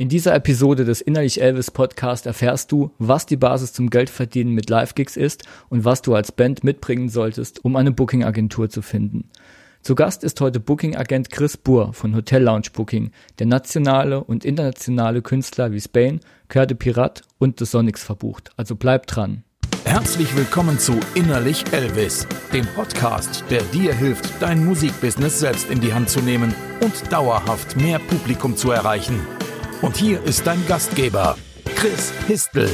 In 0.00 0.08
dieser 0.08 0.34
Episode 0.34 0.86
des 0.86 1.02
Innerlich 1.02 1.42
Elvis 1.42 1.70
Podcast 1.70 2.24
erfährst 2.24 2.72
du, 2.72 2.90
was 2.98 3.26
die 3.26 3.36
Basis 3.36 3.74
zum 3.74 3.90
Geldverdienen 3.90 4.54
mit 4.54 4.70
Live-Gigs 4.70 5.14
ist 5.14 5.42
und 5.68 5.84
was 5.84 6.00
du 6.00 6.14
als 6.14 6.32
Band 6.32 6.64
mitbringen 6.64 7.10
solltest, 7.10 7.62
um 7.66 7.76
eine 7.76 7.92
Booking-Agentur 7.92 8.70
zu 8.70 8.80
finden. 8.80 9.28
Zu 9.82 9.94
Gast 9.94 10.24
ist 10.24 10.40
heute 10.40 10.58
Booking-Agent 10.58 11.28
Chris 11.28 11.58
Burr 11.58 11.92
von 11.92 12.16
Hotel 12.16 12.44
Lounge 12.44 12.68
Booking, 12.72 13.10
der 13.38 13.46
nationale 13.46 14.24
und 14.24 14.46
internationale 14.46 15.20
Künstler 15.20 15.70
wie 15.70 15.82
Spain, 15.82 16.20
Cœur 16.48 16.64
de 16.64 16.78
Pirate 16.78 17.22
und 17.36 17.58
The 17.58 17.66
Sonics 17.66 18.02
verbucht. 18.02 18.52
Also 18.56 18.76
bleib 18.76 19.06
dran. 19.06 19.44
Herzlich 19.84 20.34
willkommen 20.34 20.78
zu 20.78 20.98
Innerlich 21.14 21.62
Elvis, 21.72 22.26
dem 22.54 22.64
Podcast, 22.74 23.44
der 23.50 23.60
dir 23.64 23.92
hilft, 23.92 24.30
dein 24.40 24.64
Musikbusiness 24.64 25.40
selbst 25.40 25.68
in 25.68 25.82
die 25.82 25.92
Hand 25.92 26.08
zu 26.08 26.20
nehmen 26.20 26.54
und 26.80 27.12
dauerhaft 27.12 27.76
mehr 27.76 27.98
Publikum 27.98 28.56
zu 28.56 28.70
erreichen. 28.70 29.20
Und 29.82 29.96
hier 29.96 30.22
ist 30.24 30.46
dein 30.46 30.66
Gastgeber, 30.66 31.38
Chris 31.74 32.12
Histel. 32.26 32.68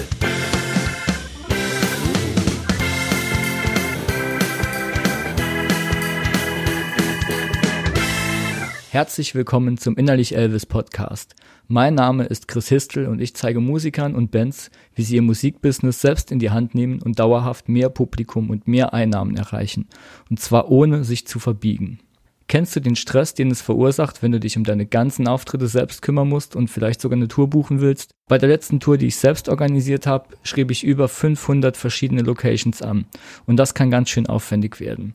Herzlich 8.91 9.37
willkommen 9.37 9.79
zum 9.79 9.97
Innerlich 9.97 10.35
Elvis 10.35 10.67
Podcast. 10.67 11.37
Mein 11.69 11.95
Name 11.95 12.25
ist 12.25 12.49
Chris 12.49 12.69
Histel 12.69 13.07
und 13.07 13.21
ich 13.21 13.37
zeige 13.37 13.61
Musikern 13.61 14.17
und 14.17 14.33
Bands, 14.33 14.73
wie 14.97 15.03
sie 15.03 15.15
ihr 15.15 15.23
Musikbusiness 15.23 16.01
selbst 16.01 16.33
in 16.33 16.41
die 16.41 16.51
Hand 16.51 16.75
nehmen 16.75 17.01
und 17.03 17.21
dauerhaft 17.21 17.69
mehr 17.69 17.89
Publikum 17.89 18.51
und 18.51 18.67
mehr 18.67 18.95
Einnahmen 18.95 19.37
erreichen. 19.37 19.87
Und 20.29 20.41
zwar 20.41 20.73
ohne 20.73 21.05
sich 21.05 21.25
zu 21.29 21.39
verbiegen. 21.39 22.01
Kennst 22.49 22.77
du 22.77 22.81
den 22.81 22.95
Stress, 22.95 23.35
den 23.35 23.51
es 23.51 23.61
verursacht, 23.61 24.23
wenn 24.23 24.31
du 24.31 24.39
dich 24.39 24.57
um 24.57 24.63
deine 24.63 24.87
ganzen 24.87 25.27
Auftritte 25.27 25.67
selbst 25.67 26.01
kümmern 26.01 26.29
musst 26.29 26.55
und 26.55 26.69
vielleicht 26.69 27.01
sogar 27.01 27.17
eine 27.17 27.27
Tour 27.27 27.51
buchen 27.51 27.81
willst? 27.81 28.13
Bei 28.29 28.39
der 28.39 28.49
letzten 28.49 28.79
Tour, 28.79 28.99
die 28.99 29.07
ich 29.07 29.17
selbst 29.17 29.49
organisiert 29.49 30.07
habe, 30.07 30.29
schrieb 30.45 30.71
ich 30.71 30.85
über 30.85 31.09
500 31.09 31.77
verschiedene 31.77 32.23
Locations 32.23 32.83
an. 32.83 33.07
Und 33.47 33.57
das 33.57 33.75
kann 33.75 33.91
ganz 33.91 34.11
schön 34.11 34.29
aufwendig 34.29 34.79
werden. 34.79 35.15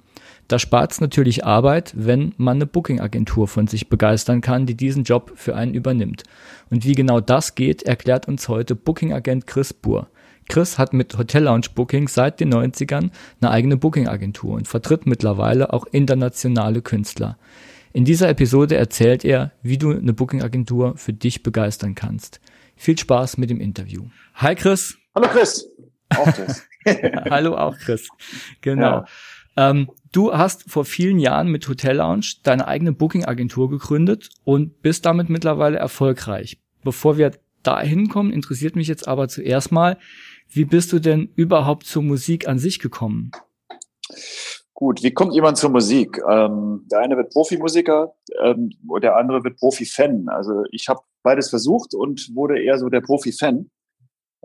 Da 0.50 0.60
spart 0.60 0.92
es 0.92 1.00
natürlich 1.00 1.46
Arbeit, 1.46 1.94
wenn 1.96 2.34
man 2.36 2.58
eine 2.58 2.66
Booking-Agentur 2.66 3.48
von 3.48 3.68
sich 3.68 3.88
begeistern 3.88 4.42
kann, 4.42 4.66
die 4.66 4.76
diesen 4.76 5.06
Job 5.06 5.32
für 5.36 5.56
einen 5.56 5.74
übernimmt. 5.74 6.24
Und 6.70 6.84
wie 6.84 6.96
genau 6.96 7.22
das 7.22 7.56
geht, 7.56 7.84
erklärt 7.84 8.28
uns 8.28 8.50
heute 8.50 8.76
Booking-Agent 8.76 9.48
Chris 9.48 9.72
Buhr. 9.72 10.10
Chris 10.52 10.78
hat 10.78 10.92
mit 10.92 11.18
Hotel 11.18 11.46
Lounge 11.46 11.68
Booking 11.74 12.10
seit 12.10 12.42
den 12.42 12.54
90ern 12.54 13.12
eine 13.40 13.52
eigene 13.52 13.78
Booking-Agentur 13.78 14.56
und 14.56 14.68
vertritt 14.68 15.06
mittlerweile 15.06 15.72
auch 15.72 15.86
internationale 15.86 16.82
Künstler. 16.82 17.38
In 17.94 18.04
dieser 18.04 18.28
Episode 18.28 18.76
erzählt 18.76 19.24
er, 19.24 19.54
wie 19.64 19.78
du 19.78 19.92
eine 19.92 20.12
Booking-Agentur 20.12 20.98
für 20.98 21.14
dich 21.14 21.42
begeistern 21.42 21.96
kannst. 21.96 22.42
Viel 22.76 22.98
Spaß 22.98 23.38
mit 23.38 23.50
dem 23.50 23.62
Interview. 23.62 24.04
Hi 24.36 24.54
Chris. 24.56 24.98
Hallo 25.16 25.30
Chris. 25.30 25.70
Auch 26.10 26.34
Chris. 26.34 26.68
Hallo 27.30 27.56
auch 27.56 27.78
Chris. 27.78 28.10
Genau. 28.60 29.06
Ja. 29.56 29.70
Ähm, 29.70 29.90
du 30.12 30.34
hast 30.34 30.70
vor 30.70 30.84
vielen 30.84 31.20
Jahren 31.20 31.48
mit 31.48 31.66
Hotel 31.70 31.96
Lounge 31.96 32.26
deine 32.44 32.68
eigene 32.68 32.92
Booking-Agentur 32.92 33.70
gegründet 33.70 34.28
und 34.44 34.82
bist 34.82 35.06
damit 35.06 35.30
mittlerweile 35.30 35.78
erfolgreich. 35.78 36.60
Bevor 36.84 37.18
wir 37.18 37.32
dahin 37.64 38.10
kommen, 38.10 38.34
interessiert 38.34 38.76
mich 38.76 38.90
jetzt 38.90 39.08
aber 39.08 39.30
zuerst 39.30 39.72
mal, 39.72 39.98
wie 40.54 40.66
bist 40.66 40.92
du 40.92 41.00
denn 41.00 41.32
überhaupt 41.36 41.86
zur 41.86 42.04
Musik 42.04 42.48
an 42.48 42.60
sich 42.60 42.80
gekommen? 42.80 43.32
Gut, 44.74 45.04
wie 45.04 45.14
kommt 45.14 45.34
jemand 45.34 45.58
zur 45.58 45.70
Musik? 45.70 46.20
Ähm, 46.28 46.88
der 46.92 47.00
eine 47.00 47.16
wird 47.16 47.32
Profimusiker, 47.32 48.16
ähm, 48.42 48.72
der 49.02 49.16
andere 49.16 49.44
wird 49.44 49.58
Profi-Fan. 49.58 50.28
Also 50.28 50.64
ich 50.72 50.90
habe 50.90 51.02
beides 51.24 51.50
versucht 51.50 51.94
und 51.94 52.32
wurde 52.34 52.62
eher 52.62 52.80
so 52.80 52.90
der 52.90 53.02
Profi-Fan. 53.02 53.70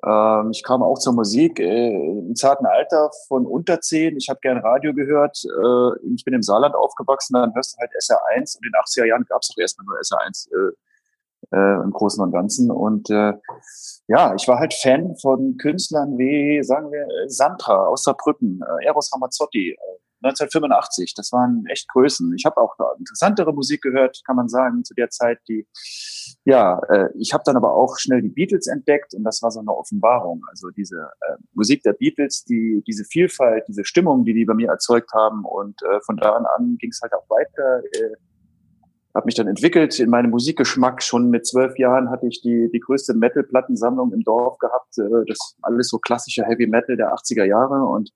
Ähm, 0.04 0.50
ich 0.52 0.62
kam 0.62 0.82
auch 0.82 0.98
zur 0.98 1.14
Musik 1.14 1.58
äh, 1.58 1.88
im 1.88 2.34
zarten 2.34 2.66
Alter 2.66 3.10
von 3.28 3.46
unter 3.46 3.80
zehn. 3.80 4.16
Ich 4.18 4.28
habe 4.28 4.40
gern 4.42 4.58
Radio 4.58 4.92
gehört. 4.92 5.42
Äh, 5.44 6.14
ich 6.14 6.24
bin 6.24 6.34
im 6.34 6.42
Saarland 6.42 6.74
aufgewachsen, 6.74 7.34
dann 7.34 7.54
hörst 7.54 7.74
du 7.74 7.80
halt 7.80 7.90
SR1. 7.98 8.58
Und 8.58 8.66
in 8.66 8.72
den 8.72 8.80
80er 8.82 9.06
Jahren 9.06 9.24
gab 9.28 9.40
es 9.40 9.50
auch 9.50 9.58
erstmal 9.58 9.86
nur 9.86 9.96
SR1 9.96 10.48
äh, 10.52 10.72
äh, 11.52 11.82
im 11.82 11.90
Großen 11.90 12.22
und 12.22 12.32
Ganzen. 12.32 12.70
Und 12.70 13.10
äh, 13.10 13.34
ja, 14.08 14.34
ich 14.34 14.46
war 14.48 14.58
halt 14.58 14.74
Fan 14.74 15.16
von 15.16 15.56
Künstlern 15.58 16.18
wie, 16.18 16.62
sagen 16.62 16.90
wir, 16.90 17.06
Sandra 17.28 17.86
aus 17.86 18.04
Saarbrücken, 18.04 18.60
äh, 18.62 18.86
Eros 18.86 19.12
Ramazzotti, 19.12 19.70
äh, 19.70 19.76
1985. 20.22 21.14
Das 21.14 21.32
waren 21.32 21.64
echt 21.68 21.88
Größen. 21.88 22.34
Ich 22.36 22.44
habe 22.44 22.56
auch 22.58 22.74
interessantere 22.98 23.52
Musik 23.52 23.82
gehört, 23.82 24.20
kann 24.26 24.36
man 24.36 24.48
sagen, 24.48 24.84
zu 24.84 24.94
der 24.94 25.10
Zeit. 25.10 25.38
Die, 25.48 25.66
ja, 26.44 26.80
äh, 26.88 27.08
ich 27.18 27.32
habe 27.32 27.42
dann 27.44 27.56
aber 27.56 27.74
auch 27.74 27.98
schnell 27.98 28.22
die 28.22 28.28
Beatles 28.28 28.66
entdeckt 28.66 29.14
und 29.14 29.24
das 29.24 29.42
war 29.42 29.50
so 29.50 29.60
eine 29.60 29.74
Offenbarung. 29.74 30.42
Also 30.48 30.70
diese 30.70 30.96
äh, 30.96 31.36
Musik 31.54 31.82
der 31.82 31.92
Beatles, 31.92 32.44
die 32.44 32.82
diese 32.86 33.04
Vielfalt, 33.04 33.64
diese 33.68 33.84
Stimmung, 33.84 34.24
die 34.24 34.34
die 34.34 34.44
bei 34.44 34.54
mir 34.54 34.68
erzeugt 34.68 35.12
haben 35.12 35.44
und 35.44 35.82
äh, 35.82 36.00
von 36.00 36.16
da 36.16 36.32
an 36.32 36.76
ging 36.78 36.90
es 36.90 37.00
halt 37.02 37.12
auch 37.12 37.28
weiter. 37.28 37.82
Äh, 37.92 38.16
habe 39.16 39.26
mich 39.26 39.34
dann 39.34 39.48
entwickelt 39.48 39.98
in 39.98 40.10
meinem 40.10 40.30
Musikgeschmack. 40.30 41.02
Schon 41.02 41.30
mit 41.30 41.46
zwölf 41.46 41.78
Jahren 41.78 42.10
hatte 42.10 42.26
ich 42.26 42.42
die, 42.42 42.70
die 42.72 42.80
größte 42.80 43.14
Metal-Plattensammlung 43.14 44.12
im 44.12 44.22
Dorf 44.22 44.58
gehabt. 44.58 44.98
Äh, 44.98 45.24
das 45.26 45.56
alles 45.62 45.88
so 45.88 45.98
klassischer 45.98 46.44
Heavy 46.44 46.66
Metal 46.66 46.96
der 46.96 47.14
80er 47.14 47.44
Jahre 47.44 47.84
und 47.84 48.10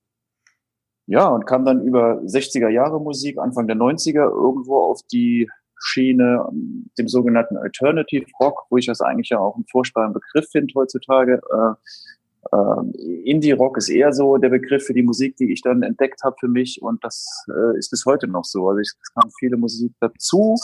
ja, 1.07 1.27
und 1.27 1.45
kam 1.45 1.65
dann 1.65 1.83
über 1.83 2.21
60er 2.21 2.69
Jahre 2.69 3.01
Musik, 3.01 3.37
Anfang 3.39 3.67
der 3.67 3.77
90er 3.77 4.31
irgendwo 4.31 4.79
auf 4.79 5.01
die 5.11 5.51
Schiene, 5.83 6.47
ähm, 6.49 6.91
dem 6.99 7.09
sogenannten 7.09 7.57
Alternative 7.57 8.27
Rock, 8.39 8.67
wo 8.71 8.77
ich 8.77 8.87
das 8.87 9.01
eigentlich 9.01 9.31
ja 9.31 9.39
auch 9.39 9.57
einen 9.57 9.67
furchtbaren 9.67 10.13
Begriff 10.13 10.49
finde 10.53 10.73
heutzutage. 10.77 11.41
Äh, 11.53 12.57
äh, 12.57 13.29
Indie 13.29 13.53
Rock 13.53 13.79
ist 13.79 13.89
eher 13.89 14.13
so 14.13 14.37
der 14.37 14.51
Begriff 14.51 14.85
für 14.85 14.95
die 14.95 15.03
Musik, 15.03 15.37
die 15.37 15.53
ich 15.53 15.63
dann 15.63 15.83
entdeckt 15.83 16.23
habe 16.23 16.37
für 16.39 16.49
mich 16.49 16.81
und 16.81 17.03
das 17.03 17.45
äh, 17.49 17.77
ist 17.79 17.91
bis 17.91 18.05
heute 18.07 18.29
noch 18.29 18.45
so. 18.45 18.69
Also 18.69 18.81
es 18.81 18.97
kam 19.15 19.31
viele 19.39 19.57
Musik 19.57 19.93
dazu, 20.01 20.57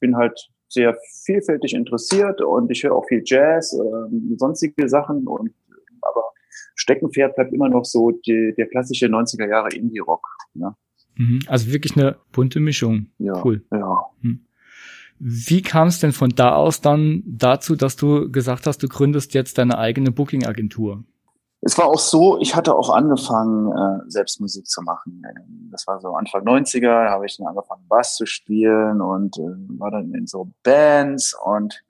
bin 0.00 0.16
halt 0.16 0.48
sehr 0.68 0.96
vielfältig 1.24 1.74
interessiert 1.74 2.40
und 2.40 2.70
ich 2.70 2.82
höre 2.82 2.94
auch 2.94 3.06
viel 3.06 3.22
Jazz, 3.24 3.72
äh, 3.72 4.36
sonstige 4.36 4.88
Sachen 4.88 5.26
und 5.26 5.54
aber 6.00 6.24
Steckenpferd 6.74 7.36
bleibt 7.36 7.52
immer 7.52 7.68
noch 7.68 7.84
so 7.84 8.10
die, 8.10 8.54
der 8.56 8.66
klassische 8.66 9.06
90er 9.06 9.48
Jahre 9.48 9.68
Indie-Rock. 9.74 10.26
Ja. 10.54 10.76
Mhm. 11.16 11.40
Also 11.46 11.72
wirklich 11.72 11.96
eine 11.96 12.16
bunte 12.32 12.60
Mischung. 12.60 13.06
Ja, 13.18 13.42
cool. 13.44 13.64
Ja. 13.72 14.06
Hm. 14.20 14.40
Wie 15.18 15.62
kam 15.62 15.88
es 15.88 16.00
denn 16.00 16.12
von 16.12 16.30
da 16.30 16.54
aus 16.54 16.80
dann 16.80 17.22
dazu, 17.24 17.76
dass 17.76 17.96
du 17.96 18.30
gesagt 18.30 18.66
hast, 18.66 18.82
du 18.82 18.88
gründest 18.88 19.32
jetzt 19.32 19.58
deine 19.58 19.78
eigene 19.78 20.10
Booking-Agentur? 20.10 21.04
Es 21.66 21.78
war 21.78 21.86
auch 21.86 21.98
so, 21.98 22.38
ich 22.40 22.54
hatte 22.54 22.74
auch 22.74 22.90
angefangen, 22.90 23.72
äh, 23.72 24.10
selbst 24.10 24.38
Musik 24.38 24.66
zu 24.66 24.82
machen. 24.82 25.22
Das 25.70 25.86
war 25.86 25.98
so 25.98 26.14
Anfang 26.14 26.44
90er, 26.44 27.06
da 27.06 27.10
habe 27.10 27.24
ich 27.24 27.38
dann 27.38 27.46
angefangen, 27.46 27.88
Bass 27.88 28.16
zu 28.16 28.26
spielen 28.26 29.00
und 29.00 29.38
äh, 29.38 29.78
war 29.78 29.90
dann 29.90 30.12
in 30.12 30.26
so 30.26 30.52
Bands 30.62 31.34
und 31.42 31.82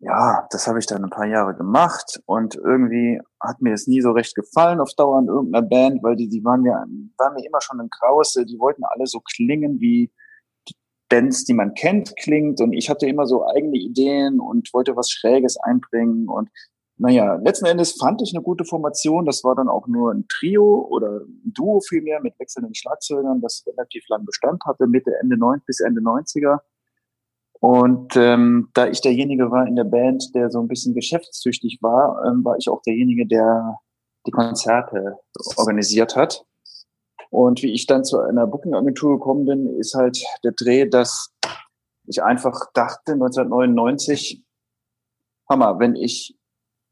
ja, 0.00 0.46
das 0.50 0.66
habe 0.66 0.78
ich 0.78 0.86
dann 0.86 1.02
ein 1.02 1.08
paar 1.08 1.24
Jahre 1.24 1.54
gemacht 1.54 2.20
und 2.26 2.56
irgendwie 2.56 3.22
hat 3.40 3.62
mir 3.62 3.72
es 3.72 3.86
nie 3.86 4.02
so 4.02 4.10
recht 4.10 4.34
gefallen 4.34 4.80
auf 4.80 4.92
Dauer 4.94 5.18
in 5.18 5.28
irgendeiner 5.28 5.66
Band, 5.66 6.02
weil 6.02 6.16
die, 6.16 6.28
die 6.28 6.44
waren 6.44 6.60
mir, 6.60 6.72
waren 7.16 7.34
mir 7.34 7.46
immer 7.46 7.62
schon 7.62 7.80
ein 7.80 7.88
Krause, 7.88 8.44
die 8.44 8.58
wollten 8.58 8.84
alle 8.84 9.06
so 9.06 9.20
klingen 9.20 9.80
wie 9.80 10.12
Bands, 11.08 11.44
die 11.44 11.54
man 11.54 11.72
kennt, 11.72 12.14
klingt 12.16 12.60
und 12.60 12.74
ich 12.74 12.90
hatte 12.90 13.06
immer 13.06 13.24
so 13.24 13.46
eigene 13.46 13.78
Ideen 13.78 14.40
und 14.40 14.74
wollte 14.74 14.94
was 14.94 15.08
Schräges 15.10 15.56
einbringen 15.56 16.28
und 16.28 16.50
naja, 16.96 17.34
letzten 17.36 17.66
Endes 17.66 17.92
fand 17.92 18.22
ich 18.22 18.32
eine 18.34 18.42
gute 18.42 18.64
Formation. 18.64 19.26
Das 19.26 19.42
war 19.42 19.56
dann 19.56 19.68
auch 19.68 19.88
nur 19.88 20.12
ein 20.12 20.26
Trio 20.28 20.86
oder 20.88 21.22
ein 21.22 21.52
Duo 21.52 21.80
vielmehr 21.80 22.20
mit 22.20 22.38
wechselnden 22.38 22.74
Schlagzeugern, 22.74 23.40
das 23.40 23.64
relativ 23.66 24.08
lang 24.08 24.24
Bestand 24.24 24.62
hatte, 24.64 24.86
Mitte, 24.86 25.12
Ende 25.20 25.36
90 25.36 25.66
bis 25.66 25.80
Ende 25.80 26.00
90er. 26.00 26.60
Und 27.58 28.14
ähm, 28.16 28.68
da 28.74 28.86
ich 28.86 29.00
derjenige 29.00 29.50
war 29.50 29.66
in 29.66 29.74
der 29.74 29.84
Band, 29.84 30.34
der 30.34 30.50
so 30.50 30.60
ein 30.60 30.68
bisschen 30.68 30.94
geschäftstüchtig 30.94 31.78
war, 31.80 32.22
ähm, 32.26 32.44
war 32.44 32.56
ich 32.58 32.68
auch 32.68 32.82
derjenige, 32.82 33.26
der 33.26 33.78
die 34.26 34.30
Konzerte 34.30 35.18
organisiert 35.56 36.14
hat. 36.14 36.44
Und 37.30 37.62
wie 37.62 37.72
ich 37.72 37.86
dann 37.86 38.04
zu 38.04 38.20
einer 38.20 38.46
Booking-Agentur 38.46 39.18
gekommen 39.18 39.46
bin, 39.46 39.66
ist 39.78 39.94
halt 39.94 40.22
der 40.44 40.52
Dreh, 40.52 40.88
dass 40.88 41.34
ich 42.06 42.22
einfach 42.22 42.70
dachte, 42.74 43.12
1999, 43.12 44.44
Hammer, 45.48 45.78
wenn 45.78 45.96
ich 45.96 46.38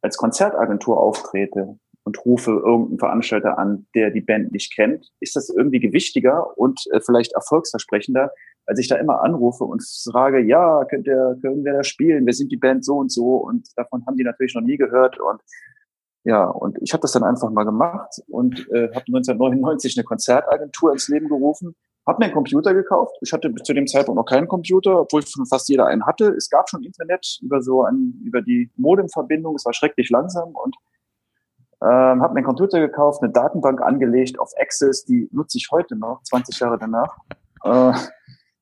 als 0.02 0.16
Konzertagentur 0.16 1.00
auftrete 1.00 1.78
und 2.04 2.24
rufe 2.26 2.50
irgendeinen 2.50 2.98
Veranstalter 2.98 3.58
an, 3.58 3.86
der 3.94 4.10
die 4.10 4.20
Band 4.20 4.52
nicht 4.52 4.74
kennt, 4.74 5.12
ist 5.20 5.36
das 5.36 5.48
irgendwie 5.48 5.80
gewichtiger 5.80 6.58
und 6.58 6.82
äh, 6.90 7.00
vielleicht 7.00 7.32
erfolgsversprechender, 7.32 8.32
als 8.66 8.78
ich 8.78 8.88
da 8.88 8.96
immer 8.96 9.22
anrufe 9.22 9.64
und 9.64 9.82
frage, 10.10 10.40
ja, 10.40 10.84
könnt 10.84 11.06
ihr, 11.06 11.38
können 11.40 11.64
wir 11.64 11.72
da 11.72 11.84
spielen? 11.84 12.26
Wir 12.26 12.32
sind 12.32 12.50
die 12.50 12.56
Band 12.56 12.84
so 12.84 12.96
und 12.96 13.10
so 13.12 13.36
und 13.36 13.68
davon 13.76 14.04
haben 14.06 14.16
die 14.16 14.24
natürlich 14.24 14.54
noch 14.54 14.62
nie 14.62 14.76
gehört 14.76 15.18
und 15.20 15.40
ja, 16.24 16.44
und 16.44 16.78
ich 16.80 16.92
habe 16.92 17.00
das 17.00 17.12
dann 17.12 17.24
einfach 17.24 17.50
mal 17.50 17.64
gemacht 17.64 18.20
und 18.28 18.68
äh, 18.70 18.88
habe 18.88 19.06
1999 19.08 19.96
eine 19.96 20.04
Konzertagentur 20.04 20.92
ins 20.92 21.08
Leben 21.08 21.28
gerufen, 21.28 21.74
Hab 22.04 22.18
mir 22.18 22.26
einen 22.26 22.34
Computer 22.34 22.74
gekauft. 22.74 23.16
Ich 23.20 23.32
hatte 23.32 23.54
zu 23.62 23.74
dem 23.74 23.86
Zeitpunkt 23.86 24.16
noch 24.16 24.24
keinen 24.24 24.48
Computer, 24.48 25.00
obwohl 25.00 25.24
schon 25.24 25.46
fast 25.46 25.68
jeder 25.68 25.86
einen 25.86 26.04
hatte. 26.04 26.34
Es 26.36 26.50
gab 26.50 26.68
schon 26.68 26.82
Internet 26.82 27.38
über 27.42 27.62
so 27.62 27.84
ein, 27.84 28.20
über 28.24 28.42
die 28.42 28.70
Modemverbindung. 28.76 29.54
Es 29.54 29.64
war 29.64 29.72
schrecklich 29.72 30.10
langsam 30.10 30.50
und 30.50 30.76
ähm, 31.82 32.22
habe 32.22 32.34
mir 32.34 32.38
einen 32.38 32.46
Computer 32.46 32.80
gekauft, 32.80 33.22
eine 33.22 33.32
Datenbank 33.32 33.82
angelegt 33.82 34.38
auf 34.38 34.52
Access, 34.56 35.04
die 35.04 35.28
nutze 35.32 35.58
ich 35.58 35.68
heute 35.72 35.96
noch, 35.96 36.22
20 36.22 36.58
Jahre 36.60 36.78
danach. 36.78 37.16
Äh, 37.64 37.92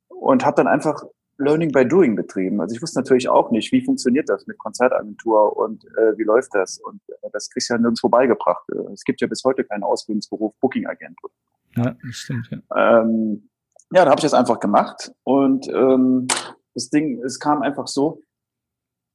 und 0.08 0.44
habe 0.44 0.56
dann 0.56 0.68
einfach 0.68 1.02
Learning 1.36 1.72
by 1.72 1.86
Doing 1.86 2.16
betrieben. 2.16 2.60
Also 2.60 2.74
ich 2.74 2.82
wusste 2.82 2.98
natürlich 2.98 3.28
auch 3.28 3.50
nicht, 3.50 3.72
wie 3.72 3.84
funktioniert 3.84 4.28
das 4.28 4.46
mit 4.46 4.58
Konzertagentur 4.58 5.56
und 5.56 5.84
äh, 5.96 6.16
wie 6.18 6.24
läuft 6.24 6.54
das. 6.54 6.78
Und 6.78 7.00
äh, 7.08 7.30
das 7.32 7.50
kriegst 7.50 7.70
du 7.70 7.74
ja 7.74 7.78
nirgendwo 7.78 8.08
beigebracht. 8.08 8.64
Es 8.92 9.04
gibt 9.04 9.20
ja 9.20 9.26
bis 9.26 9.42
heute 9.44 9.64
keinen 9.64 9.82
Ausbildungsberuf 9.82 10.54
Booking-Agent. 10.60 11.18
Ja, 11.76 11.96
das 12.04 12.16
stimmt. 12.16 12.48
Ja, 12.50 13.00
ähm, 13.00 13.48
ja 13.92 14.04
da 14.04 14.10
habe 14.10 14.18
ich 14.18 14.24
das 14.24 14.34
einfach 14.34 14.60
gemacht. 14.60 15.12
Und 15.24 15.68
ähm, 15.68 16.26
das 16.74 16.90
Ding, 16.90 17.22
es 17.24 17.38
kam 17.38 17.62
einfach 17.62 17.86
so, 17.86 18.22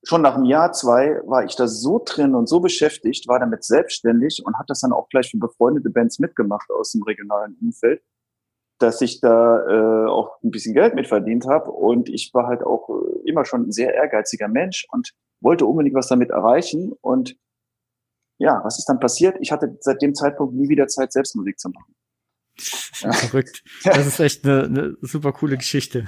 schon 0.04 0.22
nach 0.22 0.36
einem 0.36 0.46
Jahr, 0.46 0.72
zwei, 0.72 1.22
war 1.26 1.44
ich 1.46 1.56
da 1.56 1.68
so 1.68 2.02
drin 2.04 2.36
und 2.36 2.48
so 2.48 2.60
beschäftigt, 2.60 3.28
war 3.28 3.40
damit 3.40 3.64
selbstständig 3.64 4.44
und 4.46 4.58
hat 4.58 4.70
das 4.70 4.82
dann 4.82 4.94
auch 4.94 5.10
gleich 5.10 5.32
für 5.32 5.38
befreundete 5.38 5.90
Bands 5.90 6.20
mitgemacht 6.20 6.70
aus 6.70 6.92
dem 6.92 7.04
regionalen 7.04 7.58
Umfeld 7.62 8.02
dass 8.80 9.02
ich 9.02 9.22
da 9.22 9.66
äh, 9.68 10.10
auch 10.10 10.42
ein 10.44 10.52
bisschen 10.52 10.74
Geld 10.74 10.96
mit 10.96 11.08
verdient 11.08 11.46
habe. 11.48 11.72
Und 11.72 12.10
ich 12.10 12.32
war 12.34 12.48
halt 12.48 12.64
auch 12.64 12.90
äh, 12.90 13.30
immer 13.30 13.46
schon 13.46 13.68
ein 13.68 13.72
sehr 13.72 13.94
ehrgeiziger 13.94 14.48
Mensch 14.48 14.86
und 14.92 15.14
wollte 15.42 15.66
unbedingt 15.66 15.96
was 15.96 16.08
damit 16.08 16.30
erreichen. 16.30 16.94
Und 17.02 17.38
ja, 18.38 18.62
was 18.64 18.78
ist 18.78 18.90
dann 18.90 19.00
passiert? 19.00 19.38
Ich 19.40 19.52
hatte 19.52 19.78
seit 19.80 20.02
dem 20.02 20.14
Zeitpunkt 20.14 20.56
nie 20.56 20.68
wieder 20.68 20.88
Zeit, 20.88 21.14
selbst 21.14 21.36
Musik 21.36 21.58
zu 21.58 21.70
machen. 21.70 21.96
Verrückt. 22.58 23.64
Das 23.84 24.06
ist 24.06 24.20
echt 24.20 24.46
eine, 24.46 24.64
eine 24.64 24.98
super 25.02 25.34
coole 25.34 25.58
Geschichte. 25.58 26.06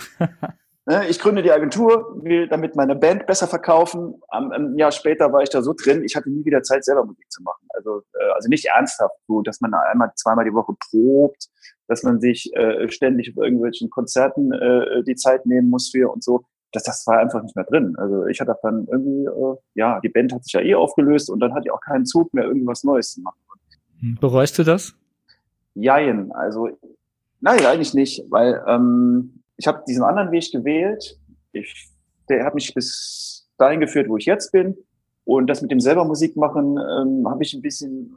Ne, 0.89 1.05
ich 1.09 1.19
gründe 1.19 1.43
die 1.43 1.51
Agentur, 1.51 2.17
will 2.23 2.47
damit 2.47 2.77
meine 2.77 2.95
Band 2.95 3.27
besser 3.27 3.47
verkaufen. 3.47 4.21
Ein 4.29 4.77
Jahr 4.77 4.93
später 4.93 5.33
war 5.33 5.43
ich 5.43 5.49
da 5.49 5.61
so 5.61 5.73
drin, 5.73 6.01
ich 6.05 6.15
hatte 6.15 6.29
nie 6.29 6.45
wieder 6.45 6.63
Zeit, 6.63 6.85
selber 6.85 7.03
Musik 7.03 7.29
zu 7.29 7.43
machen. 7.43 7.67
Also, 7.73 8.03
äh, 8.13 8.31
also 8.33 8.47
nicht 8.47 8.63
ernsthaft, 8.63 9.15
so, 9.27 9.41
dass 9.41 9.59
man 9.59 9.73
einmal, 9.73 10.13
zweimal 10.15 10.45
die 10.45 10.53
Woche 10.53 10.73
probt, 10.89 11.49
dass 11.89 12.03
man 12.03 12.21
sich 12.21 12.55
äh, 12.55 12.89
ständig 12.89 13.31
auf 13.31 13.43
irgendwelchen 13.43 13.89
Konzerten 13.89 14.53
äh, 14.53 15.03
die 15.03 15.15
Zeit 15.15 15.45
nehmen 15.45 15.69
muss 15.69 15.89
für 15.89 16.09
und 16.09 16.23
so. 16.23 16.45
Das, 16.71 16.83
das 16.83 17.05
war 17.05 17.19
einfach 17.19 17.43
nicht 17.43 17.57
mehr 17.57 17.65
drin. 17.65 17.95
Also 17.97 18.25
ich 18.25 18.39
hatte 18.39 18.55
dann 18.61 18.87
irgendwie, 18.89 19.25
äh, 19.25 19.55
ja, 19.73 19.99
die 19.99 20.09
Band 20.09 20.31
hat 20.31 20.45
sich 20.45 20.53
ja 20.53 20.61
eh 20.61 20.75
aufgelöst 20.75 21.29
und 21.29 21.41
dann 21.41 21.53
hatte 21.53 21.63
ich 21.65 21.71
auch 21.71 21.81
keinen 21.81 22.05
Zug 22.05 22.33
mehr, 22.33 22.45
irgendwas 22.45 22.85
Neues 22.85 23.11
zu 23.11 23.19
machen. 23.19 23.39
Bereust 24.21 24.57
du 24.57 24.63
das? 24.63 24.96
Jein, 25.79 26.31
also 26.31 26.69
nein, 27.39 27.65
eigentlich 27.65 27.93
nicht, 27.93 28.23
weil 28.29 28.63
ähm, 28.67 29.43
ich 29.57 29.67
habe 29.67 29.83
diesen 29.87 30.03
anderen 30.03 30.31
Weg 30.31 30.51
gewählt. 30.51 31.19
Ich, 31.51 31.89
der 32.29 32.45
hat 32.45 32.55
mich 32.55 32.73
bis 32.73 33.47
dahin 33.57 33.79
geführt, 33.79 34.09
wo 34.09 34.17
ich 34.17 34.25
jetzt 34.25 34.51
bin. 34.51 34.75
Und 35.23 35.47
das 35.47 35.61
mit 35.61 35.71
dem 35.71 35.79
selber 35.79 36.05
Musik 36.05 36.35
machen 36.35 36.77
ähm, 36.77 37.29
habe 37.29 37.43
ich 37.43 37.53
ein 37.53 37.61
bisschen 37.61 38.15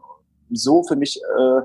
so 0.50 0.82
für 0.84 0.96
mich 0.96 1.20
äh, 1.38 1.62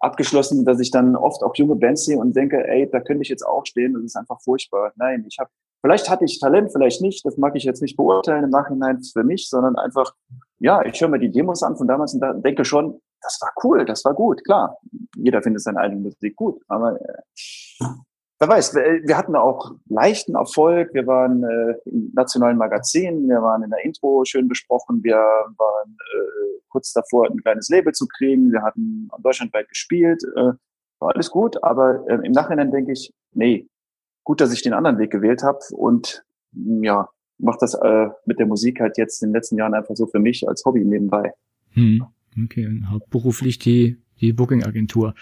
abgeschlossen, 0.00 0.64
dass 0.64 0.80
ich 0.80 0.90
dann 0.90 1.16
oft 1.16 1.42
auch 1.42 1.54
junge 1.54 1.76
Bands 1.76 2.04
sehe 2.04 2.18
und 2.18 2.36
denke, 2.36 2.66
ey, 2.66 2.88
da 2.90 3.00
könnte 3.00 3.22
ich 3.22 3.28
jetzt 3.28 3.46
auch 3.46 3.64
stehen. 3.64 3.94
Das 3.94 4.02
ist 4.02 4.16
einfach 4.16 4.40
furchtbar. 4.42 4.92
Nein, 4.96 5.24
ich 5.28 5.38
habe, 5.38 5.50
vielleicht 5.80 6.10
hatte 6.10 6.24
ich 6.24 6.38
Talent, 6.40 6.72
vielleicht 6.72 7.00
nicht. 7.00 7.24
Das 7.24 7.36
mag 7.36 7.56
ich 7.56 7.64
jetzt 7.64 7.80
nicht 7.80 7.96
beurteilen 7.96 8.44
im 8.44 8.50
Nachhinein 8.50 9.02
für 9.02 9.24
mich, 9.24 9.48
sondern 9.48 9.76
einfach, 9.76 10.14
ja, 10.58 10.84
ich 10.84 11.00
höre 11.00 11.08
mir 11.08 11.18
die 11.18 11.30
Demos 11.30 11.62
an 11.62 11.76
von 11.76 11.88
damals 11.88 12.14
und 12.14 12.44
denke 12.44 12.64
schon, 12.64 13.00
das 13.20 13.38
war 13.40 13.52
cool, 13.62 13.84
das 13.84 14.04
war 14.04 14.14
gut, 14.14 14.44
klar. 14.44 14.78
Jeder 15.16 15.42
findet 15.42 15.62
seine 15.62 15.78
eigene 15.78 16.00
Musik 16.00 16.36
gut, 16.36 16.62
aber 16.68 17.00
äh, 17.00 17.84
wer 18.38 18.48
weiß, 18.48 18.74
wir 18.74 19.16
hatten 19.16 19.36
auch 19.36 19.72
leichten 19.86 20.34
Erfolg. 20.34 20.94
Wir 20.94 21.06
waren 21.06 21.42
äh, 21.42 21.74
im 21.88 22.12
nationalen 22.14 22.56
Magazin, 22.56 23.28
wir 23.28 23.42
waren 23.42 23.62
in 23.62 23.70
der 23.70 23.84
Intro 23.84 24.24
schön 24.24 24.48
besprochen, 24.48 25.02
wir 25.02 25.16
waren 25.16 25.96
äh, 26.14 26.60
kurz 26.68 26.92
davor, 26.92 27.26
ein 27.26 27.42
kleines 27.42 27.68
Label 27.68 27.92
zu 27.92 28.06
kriegen, 28.06 28.52
wir 28.52 28.62
hatten 28.62 29.08
deutschlandweit 29.18 29.68
gespielt, 29.68 30.22
äh, 30.36 30.52
war 31.00 31.14
alles 31.14 31.30
gut, 31.30 31.62
aber 31.62 32.04
äh, 32.08 32.26
im 32.26 32.32
Nachhinein 32.32 32.70
denke 32.70 32.92
ich, 32.92 33.12
nee, 33.32 33.68
gut, 34.24 34.40
dass 34.40 34.52
ich 34.52 34.62
den 34.62 34.74
anderen 34.74 34.98
Weg 34.98 35.10
gewählt 35.10 35.42
habe 35.42 35.60
und 35.72 36.24
ja, 36.52 37.08
mache 37.38 37.58
das 37.60 37.74
äh, 37.74 38.08
mit 38.26 38.38
der 38.38 38.46
Musik 38.46 38.80
halt 38.80 38.98
jetzt 38.98 39.22
in 39.22 39.30
den 39.30 39.34
letzten 39.34 39.56
Jahren 39.56 39.74
einfach 39.74 39.94
so 39.94 40.06
für 40.06 40.18
mich 40.18 40.46
als 40.48 40.64
Hobby 40.64 40.84
nebenbei. 40.84 41.32
Hm. 41.72 42.04
Okay, 42.44 42.82
hauptberuflich 42.90 43.58
die 43.58 43.98
die 44.20 44.32
Booking-Agentur. 44.32 45.14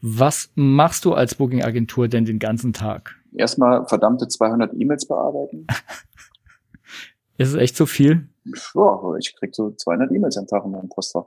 Was 0.00 0.50
machst 0.54 1.04
du 1.04 1.14
als 1.14 1.34
Booking-Agentur 1.34 2.08
denn 2.08 2.24
den 2.24 2.38
ganzen 2.38 2.72
Tag? 2.72 3.16
Erstmal 3.34 3.86
verdammte 3.86 4.28
200 4.28 4.72
E-Mails 4.74 5.06
bearbeiten. 5.06 5.66
Ist 7.38 7.48
es 7.50 7.54
echt 7.54 7.76
so 7.76 7.84
viel? 7.86 8.28
Ja, 8.74 9.16
ich 9.18 9.36
krieg 9.36 9.54
so 9.54 9.72
200 9.72 10.10
E-Mails 10.10 10.38
am 10.38 10.46
Tag 10.46 10.64
in 10.64 10.70
meinem 10.70 10.88
Postfach. 10.88 11.26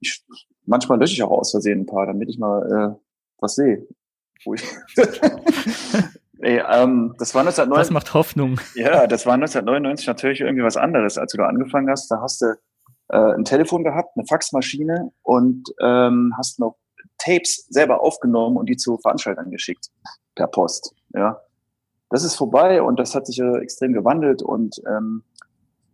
Ich, 0.00 0.24
manchmal 0.64 0.98
lösche 0.98 1.14
ich 1.14 1.22
auch 1.22 1.30
aus 1.30 1.50
Versehen 1.50 1.80
ein 1.80 1.86
paar, 1.86 2.06
damit 2.06 2.28
ich 2.30 2.38
mal 2.38 2.96
äh, 2.96 2.96
was 3.38 3.56
sehe. 3.56 3.86
Nee, 6.44 6.58
ähm, 6.58 7.14
das 7.20 7.36
war 7.36 7.42
1999. 7.42 7.78
Das 7.78 7.90
macht 7.90 8.14
Hoffnung. 8.14 8.60
Ja, 8.74 9.06
das 9.06 9.26
war 9.26 9.34
1999 9.34 10.08
natürlich 10.08 10.40
irgendwie 10.40 10.64
was 10.64 10.76
anderes, 10.76 11.16
als 11.16 11.30
du 11.30 11.38
da 11.38 11.46
angefangen 11.46 11.88
hast. 11.88 12.10
Da 12.10 12.20
hast 12.20 12.42
du 12.42 12.56
äh, 13.12 13.34
ein 13.34 13.44
Telefon 13.44 13.84
gehabt, 13.84 14.16
eine 14.16 14.26
Faxmaschine 14.26 15.12
und 15.22 15.72
ähm, 15.80 16.34
hast 16.36 16.58
noch 16.58 16.76
Tapes 17.18 17.66
selber 17.68 18.00
aufgenommen 18.00 18.56
und 18.56 18.68
die 18.68 18.76
zu 18.76 18.98
Veranstaltern 18.98 19.50
geschickt 19.50 19.90
per 20.34 20.48
Post. 20.48 20.94
Ja, 21.14 21.40
das 22.10 22.24
ist 22.24 22.34
vorbei 22.34 22.82
und 22.82 22.98
das 22.98 23.14
hat 23.14 23.26
sich 23.26 23.38
äh, 23.38 23.58
extrem 23.58 23.92
gewandelt 23.92 24.42
und 24.42 24.82
ähm, 24.88 25.22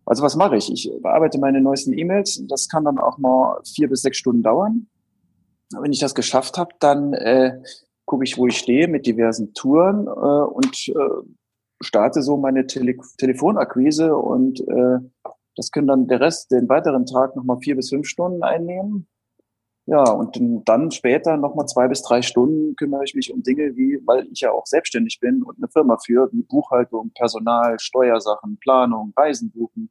also 0.05 0.23
was 0.23 0.35
mache 0.35 0.57
ich? 0.57 0.71
Ich 0.71 0.91
bearbeite 1.03 1.37
meine 1.37 1.61
neuesten 1.61 1.95
E-Mails. 1.95 2.41
Das 2.47 2.67
kann 2.67 2.83
dann 2.83 2.97
auch 2.97 3.19
mal 3.19 3.61
vier 3.63 3.87
bis 3.87 4.01
sechs 4.01 4.17
Stunden 4.17 4.41
dauern. 4.41 4.87
Wenn 5.79 5.91
ich 5.91 5.99
das 5.99 6.15
geschafft 6.15 6.57
habe, 6.57 6.71
dann 6.79 7.13
äh, 7.13 7.61
gucke 8.05 8.23
ich, 8.23 8.35
wo 8.35 8.47
ich 8.47 8.57
stehe 8.57 8.87
mit 8.87 9.05
diversen 9.05 9.53
Touren 9.53 10.07
äh, 10.07 10.09
und 10.09 10.87
äh, 10.87 10.93
starte 11.79 12.23
so 12.23 12.37
meine 12.37 12.65
Tele 12.65 12.95
Telefonakquise 13.19 14.15
und 14.15 14.61
äh, 14.61 14.97
das 15.59 15.71
können 15.71 15.87
dann 15.87 16.07
der 16.07 16.21
Rest, 16.21 16.51
den 16.51 16.69
weiteren 16.69 17.05
Tag 17.05 17.35
nochmal 17.35 17.57
vier 17.59 17.75
bis 17.75 17.89
fünf 17.89 18.07
Stunden 18.07 18.43
einnehmen. 18.43 19.09
Ja, 19.87 20.09
und 20.09 20.39
dann 20.69 20.91
später 20.91 21.35
nochmal 21.35 21.65
zwei 21.65 21.89
bis 21.89 22.01
drei 22.01 22.21
Stunden 22.21 22.77
kümmere 22.77 23.03
ich 23.03 23.13
mich 23.13 23.33
um 23.33 23.43
Dinge 23.43 23.75
wie, 23.75 23.99
weil 24.05 24.25
ich 24.31 24.39
ja 24.39 24.51
auch 24.51 24.65
selbstständig 24.65 25.19
bin 25.19 25.43
und 25.43 25.57
eine 25.57 25.67
Firma 25.67 25.97
führe, 25.97 26.29
wie 26.31 26.43
Buchhaltung, 26.43 27.11
Personal, 27.13 27.77
Steuersachen, 27.77 28.57
Planung, 28.59 29.11
Reisen 29.17 29.51
buchen. 29.51 29.89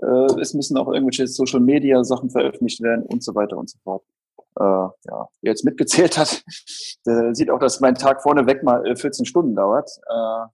Äh, 0.00 0.40
es 0.40 0.54
müssen 0.54 0.78
auch 0.78 0.88
irgendwelche 0.88 1.26
Social 1.26 1.60
Media 1.60 2.02
Sachen 2.02 2.30
veröffentlicht 2.30 2.80
werden 2.80 3.04
und 3.04 3.22
so 3.22 3.34
weiter 3.34 3.58
und 3.58 3.68
so 3.68 3.78
fort. 3.84 4.04
Äh, 4.58 4.62
ja, 4.62 5.28
wer 5.42 5.50
jetzt 5.50 5.66
mitgezählt 5.66 6.16
hat, 6.16 6.42
der 7.06 7.34
sieht 7.34 7.50
auch, 7.50 7.58
dass 7.58 7.80
mein 7.80 7.96
Tag 7.96 8.22
vorneweg 8.22 8.62
mal 8.62 8.82
14 8.96 9.24
äh, 9.24 9.26
Stunden 9.26 9.54
dauert. 9.54 9.90
Äh, 10.08 10.46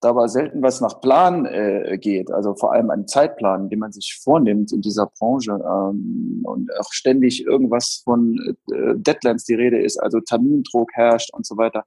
da 0.00 0.10
aber 0.10 0.28
selten 0.28 0.62
was 0.62 0.80
nach 0.80 1.00
Plan 1.00 1.44
äh, 1.44 1.98
geht, 1.98 2.30
also 2.30 2.54
vor 2.54 2.72
allem 2.72 2.90
ein 2.90 3.06
Zeitplan, 3.06 3.68
den 3.68 3.78
man 3.78 3.92
sich 3.92 4.18
vornimmt 4.22 4.72
in 4.72 4.80
dieser 4.80 5.06
Branche 5.06 5.52
ähm, 5.52 6.42
und 6.44 6.70
auch 6.78 6.92
ständig 6.92 7.44
irgendwas 7.44 8.00
von 8.04 8.38
äh, 8.72 8.94
Deadlines 8.96 9.44
die 9.44 9.54
Rede 9.54 9.80
ist, 9.80 9.98
also 9.98 10.20
Termindruck 10.20 10.90
herrscht 10.94 11.32
und 11.34 11.46
so 11.46 11.56
weiter, 11.56 11.84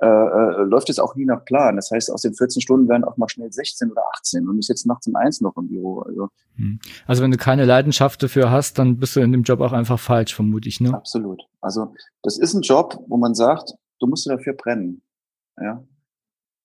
äh, 0.00 0.06
äh, 0.06 0.62
läuft 0.62 0.88
es 0.88 0.98
auch 0.98 1.14
nie 1.14 1.26
nach 1.26 1.44
Plan. 1.44 1.76
Das 1.76 1.90
heißt, 1.90 2.10
aus 2.10 2.22
den 2.22 2.34
14 2.34 2.62
Stunden 2.62 2.88
werden 2.88 3.04
auch 3.04 3.18
mal 3.18 3.28
schnell 3.28 3.52
16 3.52 3.90
oder 3.90 4.02
18 4.14 4.48
und 4.48 4.58
ich 4.58 4.66
sitze 4.66 4.88
nachts 4.88 5.06
um 5.06 5.14
eins 5.14 5.42
noch 5.42 5.56
im 5.58 5.68
Büro. 5.68 6.00
Also. 6.00 6.28
Hm. 6.56 6.78
also 7.06 7.22
wenn 7.22 7.30
du 7.30 7.36
keine 7.36 7.66
Leidenschaft 7.66 8.22
dafür 8.22 8.50
hast, 8.50 8.78
dann 8.78 8.96
bist 8.96 9.14
du 9.16 9.20
in 9.20 9.32
dem 9.32 9.42
Job 9.42 9.60
auch 9.60 9.72
einfach 9.72 9.98
falsch, 9.98 10.34
vermute 10.34 10.68
ich, 10.68 10.80
ne? 10.80 10.94
Absolut. 10.94 11.42
Also 11.60 11.92
das 12.22 12.38
ist 12.38 12.54
ein 12.54 12.62
Job, 12.62 12.98
wo 13.08 13.18
man 13.18 13.34
sagt, 13.34 13.74
du 13.98 14.06
musst 14.06 14.26
dafür 14.26 14.54
brennen. 14.54 15.02
Ja, 15.60 15.84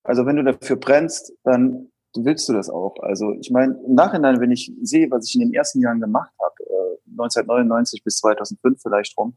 also 0.05 0.25
wenn 0.25 0.38
du 0.38 0.43
dafür 0.43 0.77
brennst, 0.77 1.33
dann 1.43 1.89
willst 2.15 2.47
du 2.47 2.53
das 2.53 2.69
auch. 2.69 2.95
Also 3.01 3.33
ich 3.33 3.51
meine, 3.51 3.77
im 3.85 3.95
Nachhinein, 3.95 4.39
wenn 4.39 4.51
ich 4.51 4.71
sehe, 4.81 5.09
was 5.12 5.27
ich 5.27 5.35
in 5.35 5.41
den 5.41 5.53
ersten 5.53 5.81
Jahren 5.81 6.00
gemacht 6.00 6.31
habe, 6.39 6.55
äh, 6.63 7.12
1999 7.12 8.03
bis 8.03 8.17
2005 8.17 8.81
vielleicht 8.81 9.17
rum, 9.17 9.35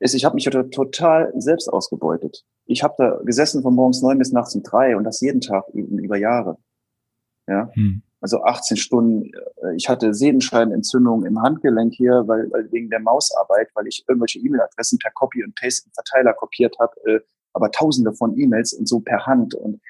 ist, 0.00 0.14
ich 0.14 0.24
habe 0.24 0.34
mich 0.34 0.48
total 0.70 1.32
selbst 1.36 1.68
ausgebeutet. 1.68 2.44
Ich 2.64 2.82
habe 2.82 2.94
da 2.96 3.20
gesessen 3.22 3.62
von 3.62 3.74
morgens 3.74 4.00
neun 4.00 4.18
bis 4.18 4.32
nachts 4.32 4.54
um 4.54 4.62
drei 4.62 4.96
und 4.96 5.04
das 5.04 5.20
jeden 5.20 5.42
Tag 5.42 5.68
über 5.74 6.16
Jahre. 6.16 6.56
Ja, 7.46 7.70
hm. 7.74 8.02
also 8.20 8.42
18 8.42 8.76
Stunden. 8.78 9.30
Äh, 9.62 9.76
ich 9.76 9.88
hatte 9.88 10.14
Sehenscheidenentzündung 10.14 11.26
im 11.26 11.42
Handgelenk 11.42 11.94
hier, 11.94 12.24
weil, 12.26 12.50
weil 12.50 12.72
wegen 12.72 12.88
der 12.88 13.00
Mausarbeit, 13.00 13.68
weil 13.74 13.86
ich 13.86 14.04
irgendwelche 14.08 14.38
E-Mail-Adressen 14.38 14.98
per 14.98 15.10
Copy 15.12 15.44
und 15.44 15.54
Paste 15.54 15.86
im 15.86 15.92
Verteiler 15.92 16.32
kopiert 16.32 16.76
habe, 16.78 16.92
äh, 17.04 17.20
aber 17.52 17.70
Tausende 17.70 18.12
von 18.14 18.38
E-Mails 18.38 18.72
und 18.72 18.88
so 18.88 19.00
per 19.00 19.26
Hand 19.26 19.54
und 19.54 19.80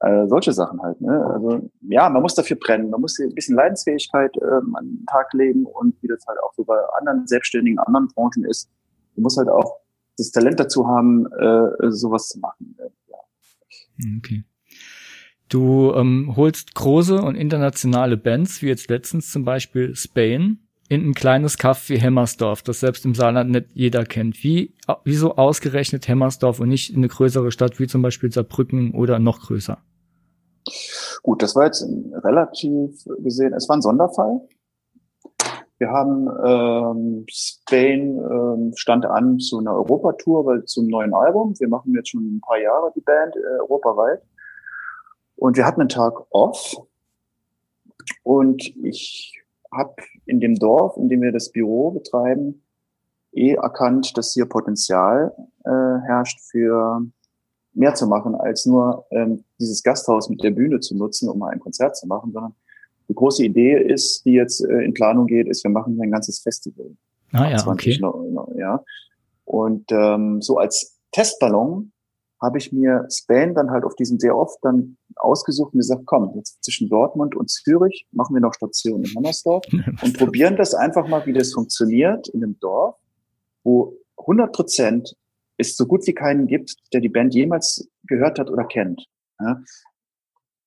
äh, 0.00 0.26
solche 0.26 0.52
Sachen 0.52 0.80
halt. 0.82 1.00
Ne? 1.00 1.26
Also 1.32 1.70
ja, 1.88 2.08
man 2.08 2.22
muss 2.22 2.34
dafür 2.34 2.56
brennen, 2.56 2.90
man 2.90 3.00
muss 3.00 3.18
ein 3.18 3.34
bisschen 3.34 3.56
Leidensfähigkeit 3.56 4.36
ähm, 4.40 4.74
an 4.76 4.86
den 4.86 5.06
Tag 5.06 5.32
legen 5.32 5.64
und 5.64 6.00
wie 6.02 6.08
das 6.08 6.24
halt 6.26 6.38
auch 6.40 6.52
so 6.54 6.64
bei 6.64 6.76
anderen 6.98 7.26
Selbstständigen, 7.26 7.78
anderen 7.78 8.08
Branchen 8.08 8.44
ist, 8.44 8.70
du 9.16 9.22
musst 9.22 9.38
halt 9.38 9.48
auch 9.48 9.80
das 10.16 10.30
Talent 10.30 10.60
dazu 10.60 10.86
haben, 10.86 11.26
äh, 11.32 11.90
sowas 11.90 12.28
zu 12.28 12.38
machen. 12.40 12.76
Ja. 13.08 13.16
Okay. 14.18 14.44
Du 15.48 15.92
ähm, 15.94 16.34
holst 16.36 16.74
große 16.74 17.20
und 17.22 17.34
internationale 17.34 18.16
Bands, 18.16 18.60
wie 18.60 18.66
jetzt 18.66 18.90
letztens 18.90 19.32
zum 19.32 19.44
Beispiel 19.44 19.94
Spain, 19.94 20.68
in 20.88 21.08
ein 21.08 21.14
kleines 21.14 21.58
Kaff 21.58 21.88
wie 21.88 21.98
Hemmersdorf, 21.98 22.62
das 22.62 22.80
selbst 22.80 23.04
im 23.04 23.14
Saarland 23.14 23.50
nicht 23.50 23.66
jeder 23.74 24.04
kennt. 24.04 24.42
Wie, 24.42 24.74
wieso 25.04 25.36
ausgerechnet 25.36 26.08
Hemmersdorf 26.08 26.60
und 26.60 26.68
nicht 26.68 26.90
in 26.90 26.98
eine 26.98 27.08
größere 27.08 27.52
Stadt 27.52 27.78
wie 27.78 27.86
zum 27.86 28.02
Beispiel 28.02 28.32
Saarbrücken 28.32 28.92
oder 28.92 29.18
noch 29.18 29.40
größer? 29.40 29.78
Gut, 31.22 31.42
das 31.42 31.54
war 31.56 31.66
jetzt 31.66 31.84
relativ 32.24 33.04
gesehen, 33.18 33.52
es 33.54 33.68
war 33.68 33.76
ein 33.76 33.82
Sonderfall. 33.82 34.40
Wir 35.78 35.90
haben 35.90 36.28
ähm, 36.44 37.26
Spain 37.28 38.18
ähm, 38.18 38.72
stand 38.74 39.06
an 39.06 39.38
zu 39.38 39.58
einer 39.58 39.74
Europatour, 39.74 40.44
weil 40.44 40.64
zum 40.64 40.88
neuen 40.88 41.14
Album. 41.14 41.54
Wir 41.58 41.68
machen 41.68 41.94
jetzt 41.94 42.10
schon 42.10 42.24
ein 42.24 42.40
paar 42.40 42.58
Jahre 42.58 42.92
die 42.96 43.00
Band 43.00 43.36
äh, 43.36 43.60
europaweit. 43.60 44.20
Und 45.36 45.56
wir 45.56 45.64
hatten 45.64 45.80
einen 45.80 45.88
Tag 45.88 46.14
off. 46.30 46.76
Und 48.24 48.74
ich 48.82 49.40
habe 49.72 49.94
in 50.26 50.40
dem 50.40 50.56
Dorf, 50.56 50.96
in 50.96 51.08
dem 51.08 51.22
wir 51.22 51.30
das 51.30 51.52
Büro 51.52 51.92
betreiben, 51.92 52.64
eh 53.32 53.54
erkannt, 53.54 54.16
dass 54.18 54.32
hier 54.32 54.46
Potenzial 54.46 55.32
äh, 55.64 55.70
herrscht 56.06 56.40
für 56.50 57.02
mehr 57.78 57.94
zu 57.94 58.06
machen, 58.06 58.34
als 58.34 58.66
nur 58.66 59.06
ähm, 59.10 59.44
dieses 59.58 59.82
Gasthaus 59.82 60.28
mit 60.28 60.42
der 60.42 60.50
Bühne 60.50 60.80
zu 60.80 60.96
nutzen, 60.96 61.28
um 61.28 61.38
mal 61.38 61.50
ein 61.50 61.60
Konzert 61.60 61.96
zu 61.96 62.06
machen, 62.06 62.32
sondern 62.32 62.54
die 63.08 63.14
große 63.14 63.44
Idee 63.44 63.80
ist, 63.80 64.24
die 64.24 64.32
jetzt 64.32 64.60
äh, 64.64 64.84
in 64.84 64.92
Planung 64.92 65.26
geht, 65.26 65.48
ist, 65.48 65.64
wir 65.64 65.70
machen 65.70 65.98
ein 66.00 66.10
ganzes 66.10 66.40
Festival. 66.40 66.90
Ah 67.32 67.50
ja, 67.50 67.66
okay. 67.66 67.98
ja. 68.56 68.82
Und 69.44 69.84
ähm, 69.90 70.42
so 70.42 70.58
als 70.58 70.98
Testballon 71.12 71.92
habe 72.40 72.58
ich 72.58 72.72
mir 72.72 73.06
Spain 73.10 73.54
dann 73.54 73.70
halt 73.70 73.84
auf 73.84 73.94
diesem 73.96 74.18
sehr 74.18 74.36
oft 74.36 74.58
dann 74.62 74.96
ausgesucht 75.16 75.72
und 75.72 75.80
gesagt, 75.80 76.02
komm, 76.06 76.32
jetzt 76.36 76.62
zwischen 76.62 76.88
Dortmund 76.88 77.34
und 77.34 77.50
Zürich 77.50 78.06
machen 78.12 78.34
wir 78.34 78.40
noch 78.40 78.54
Station 78.54 79.02
in 79.04 79.14
Hammersdorf 79.14 79.64
und 80.02 80.18
probieren 80.18 80.56
das 80.56 80.74
einfach 80.74 81.08
mal, 81.08 81.24
wie 81.26 81.32
das 81.32 81.52
funktioniert 81.52 82.28
in 82.28 82.44
einem 82.44 82.58
Dorf, 82.60 82.96
wo 83.64 83.94
100 84.18 84.52
Prozent 84.52 85.16
es 85.58 85.76
so 85.76 85.86
gut 85.86 86.06
wie 86.06 86.14
keinen 86.14 86.46
gibt, 86.46 86.74
der 86.92 87.00
die 87.00 87.08
Band 87.08 87.34
jemals 87.34 87.88
gehört 88.06 88.38
hat 88.38 88.50
oder 88.50 88.64
kennt. 88.64 89.04
Ja? 89.40 89.62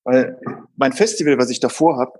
Weil 0.03 0.39
mein 0.75 0.93
Festival, 0.93 1.37
was 1.37 1.49
ich 1.49 1.59
davor 1.59 1.97
habe, 1.97 2.19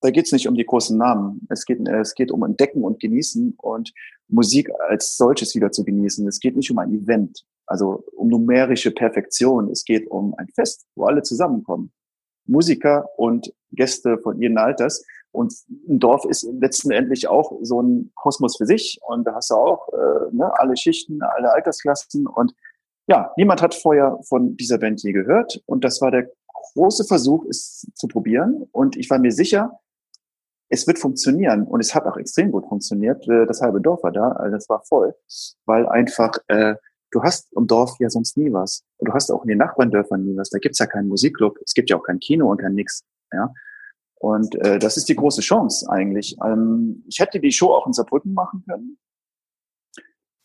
da 0.00 0.10
geht 0.10 0.26
es 0.26 0.32
nicht 0.32 0.46
um 0.46 0.54
die 0.54 0.66
großen 0.66 0.96
Namen. 0.96 1.46
Es 1.50 1.64
geht, 1.64 1.86
es 1.88 2.14
geht 2.14 2.30
um 2.30 2.44
Entdecken 2.44 2.84
und 2.84 3.00
Genießen 3.00 3.54
und 3.58 3.92
Musik 4.28 4.70
als 4.88 5.16
solches 5.16 5.54
wieder 5.54 5.72
zu 5.72 5.84
genießen. 5.84 6.26
Es 6.28 6.38
geht 6.38 6.56
nicht 6.56 6.70
um 6.70 6.78
ein 6.78 6.92
Event 6.92 7.44
also 7.66 8.04
um 8.16 8.28
numerische 8.28 8.92
Perfektion. 8.92 9.70
Es 9.70 9.84
geht 9.84 10.08
um 10.10 10.34
ein 10.38 10.48
Fest, 10.54 10.86
wo 10.94 11.04
alle 11.04 11.22
zusammenkommen. 11.22 11.92
Musiker 12.46 13.08
und 13.16 13.52
Gäste 13.72 14.18
von 14.18 14.40
jedem 14.40 14.56
Alters. 14.56 15.04
Und 15.36 15.52
ein 15.88 15.98
Dorf 15.98 16.24
ist 16.24 16.48
letztendlich 16.60 17.28
auch 17.28 17.52
so 17.62 17.82
ein 17.82 18.10
Kosmos 18.14 18.56
für 18.56 18.66
sich. 18.66 18.98
Und 19.06 19.26
da 19.26 19.34
hast 19.34 19.50
du 19.50 19.54
auch 19.54 19.88
äh, 19.92 20.34
ne, 20.34 20.50
alle 20.58 20.76
Schichten, 20.76 21.20
alle 21.22 21.52
Altersklassen. 21.52 22.26
Und 22.26 22.54
ja, 23.06 23.32
niemand 23.36 23.62
hat 23.62 23.74
vorher 23.74 24.18
von 24.28 24.56
dieser 24.56 24.78
Band 24.78 25.02
je 25.02 25.12
gehört. 25.12 25.62
Und 25.66 25.84
das 25.84 26.00
war 26.00 26.10
der 26.10 26.30
große 26.72 27.04
Versuch, 27.04 27.44
es 27.48 27.86
zu 27.94 28.08
probieren. 28.08 28.66
Und 28.72 28.96
ich 28.96 29.10
war 29.10 29.18
mir 29.18 29.32
sicher, 29.32 29.78
es 30.68 30.86
wird 30.86 30.98
funktionieren. 30.98 31.64
Und 31.64 31.80
es 31.80 31.94
hat 31.94 32.06
auch 32.06 32.16
extrem 32.16 32.50
gut 32.50 32.66
funktioniert. 32.66 33.28
Äh, 33.28 33.46
das 33.46 33.60
halbe 33.60 33.80
Dorf 33.80 34.02
war 34.02 34.12
da, 34.12 34.32
also 34.32 34.56
das 34.56 34.68
war 34.68 34.82
voll, 34.84 35.14
weil 35.66 35.86
einfach 35.86 36.32
äh, 36.48 36.76
du 37.10 37.22
hast 37.22 37.52
im 37.56 37.66
Dorf 37.66 37.96
ja 37.98 38.10
sonst 38.10 38.36
nie 38.36 38.52
was. 38.52 38.84
Du 38.98 39.12
hast 39.12 39.30
auch 39.30 39.42
in 39.42 39.48
den 39.48 39.58
Nachbarndörfern 39.58 40.24
nie 40.24 40.36
was. 40.36 40.50
Da 40.50 40.58
gibt's 40.58 40.78
ja 40.78 40.86
keinen 40.86 41.08
Musikclub, 41.08 41.58
es 41.64 41.74
gibt 41.74 41.90
ja 41.90 41.96
auch 41.96 42.02
kein 42.02 42.18
Kino 42.18 42.50
und 42.50 42.60
kein 42.60 42.74
nix. 42.74 43.04
Ja. 43.32 43.52
Und 44.18 44.54
äh, 44.56 44.78
das 44.78 44.96
ist 44.96 45.08
die 45.08 45.16
große 45.16 45.40
Chance 45.40 45.90
eigentlich. 45.90 46.36
Ähm, 46.44 47.04
ich 47.06 47.20
hätte 47.20 47.38
die 47.38 47.52
Show 47.52 47.72
auch 47.72 47.86
in 47.86 47.92
Saarbrücken 47.92 48.32
machen 48.32 48.64
können, 48.68 48.98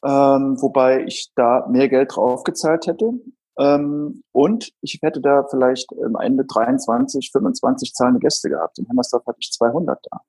ähm, 0.04 0.62
wobei 0.62 1.06
ich 1.06 1.32
da 1.36 1.68
mehr 1.70 1.88
Geld 1.88 2.16
draufgezahlt 2.16 2.88
hätte. 2.88 3.14
Ähm, 3.58 4.24
und 4.32 4.72
ich 4.82 5.00
hätte 5.02 5.22
da 5.22 5.46
vielleicht 5.50 5.90
am 6.04 6.16
Ende 6.16 6.46
23, 6.46 7.32
25 7.32 7.94
zahlende 7.94 8.20
Gäste 8.20 8.50
gehabt. 8.50 8.80
In 8.80 8.88
Hemmersdorf 8.88 9.26
hatte 9.26 9.40
ich 9.40 9.52
200 9.52 10.00
da. 10.10 10.22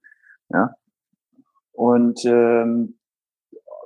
Ja. 0.50 0.74
Und 1.72 2.24
ähm, 2.24 2.98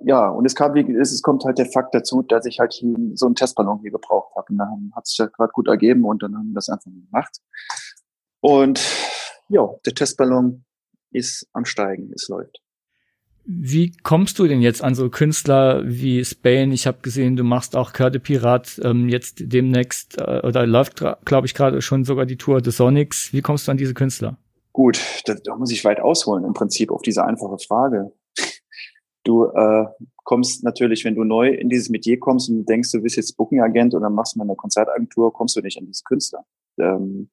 ja, 0.01 0.29
und 0.29 0.45
es 0.45 0.55
kam, 0.55 0.75
wie 0.75 0.93
es 0.93 1.23
kommt 1.23 1.45
halt 1.45 1.59
der 1.59 1.67
Fakt 1.67 1.95
dazu, 1.95 2.23
dass 2.23 2.45
ich 2.45 2.61
halt 2.61 2.75
hier 2.75 2.95
so 3.15 3.27
einen 3.27 3.35
Testballon 3.35 3.81
hier 3.81 3.91
gebraucht 3.91 4.35
habe. 4.37 4.47
Und 4.51 4.59
dann 4.59 4.93
hat 4.95 5.07
sich 5.07 5.17
das 5.17 5.33
gerade 5.33 5.53
gut 5.53 5.69
ergeben 5.69 6.05
und 6.05 6.23
dann 6.23 6.37
haben 6.37 6.49
wir 6.49 6.55
das 6.55 6.69
einfach 6.69 6.91
gemacht. 6.91 7.41
Und 8.41 8.79
ja, 9.49 9.69
der 9.85 9.95
Testballon 9.95 10.65
ist 11.11 11.49
am 11.53 11.65
Steigen, 11.65 12.13
es 12.15 12.29
läuft. 12.29 12.61
Wie 13.49 13.93
kommst 14.03 14.41
du 14.41 14.49
denn 14.49 14.61
jetzt 14.61 14.83
an 14.83 14.97
so 14.97 15.09
Künstler 15.09 15.83
wie 15.85 16.25
Spain? 16.25 16.73
Ich 16.73 16.87
habe 16.89 16.99
gesehen, 17.03 17.37
du 17.37 17.45
machst 17.45 17.77
auch 17.77 17.93
Körde 17.93 18.19
Pirat 18.19 18.81
ähm, 18.83 19.09
jetzt 19.09 19.37
demnächst 19.39 20.21
äh, 20.21 20.41
oder 20.43 20.67
läuft, 20.67 21.05
glaube 21.25 21.47
ich, 21.47 21.55
gerade 21.55 21.81
schon 21.81 22.05
sogar 22.05 22.27
die 22.27 22.37
Tour 22.37 22.61
des 22.61 22.77
Sonics. 22.77 23.33
Wie 23.33 23.43
kommst 23.43 23.69
du 23.69 23.71
an 23.71 23.77
diese 23.77 23.95
Künstler? 23.95 24.37
Gut, 24.73 25.01
da, 25.27 25.35
da 25.45 25.55
muss 25.55 25.71
ich 25.71 25.85
weit 25.85 26.01
ausholen 26.01 26.45
im 26.45 26.55
Prinzip 26.55 26.91
auf 26.91 27.03
diese 27.03 27.25
einfache 27.25 27.59
Frage. 27.59 28.13
Du 29.23 29.45
äh, 29.45 29.87
kommst 30.25 30.65
natürlich, 30.65 31.05
wenn 31.05 31.15
du 31.15 31.23
neu 31.23 31.49
in 31.49 31.69
dieses 31.69 31.89
Metier 31.89 32.19
kommst 32.19 32.51
und 32.51 32.69
denkst, 32.69 32.91
du 32.91 33.01
bist 33.01 33.17
jetzt 33.17 33.37
Booking-Agent 33.37 33.95
oder 33.95 34.11
machst 34.11 34.37
mal 34.37 34.45
eine 34.45 34.57
Konzertagentur, 34.57 35.33
kommst 35.33 35.55
du 35.55 35.61
nicht 35.61 35.79
an 35.79 35.87
diese 35.87 36.03
Künstler. 36.05 36.45
Ähm, 36.79 37.31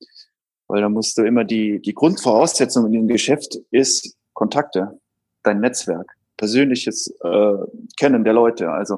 weil 0.74 0.82
da 0.82 0.89
musst 0.89 1.20
du 1.20 1.22
immer 1.22 1.44
die, 1.44 1.80
die 1.80 1.94
Grundvoraussetzung 1.94 2.88
in 2.88 2.94
dem 2.94 3.08
Geschäft 3.08 3.60
ist 3.70 4.18
Kontakte, 4.34 5.00
dein 5.44 5.60
Netzwerk, 5.60 6.18
persönliches 6.36 7.13
äh, 7.24 7.53
Kennen 7.96 8.24
der 8.24 8.34
Leute, 8.34 8.72
also 8.72 8.98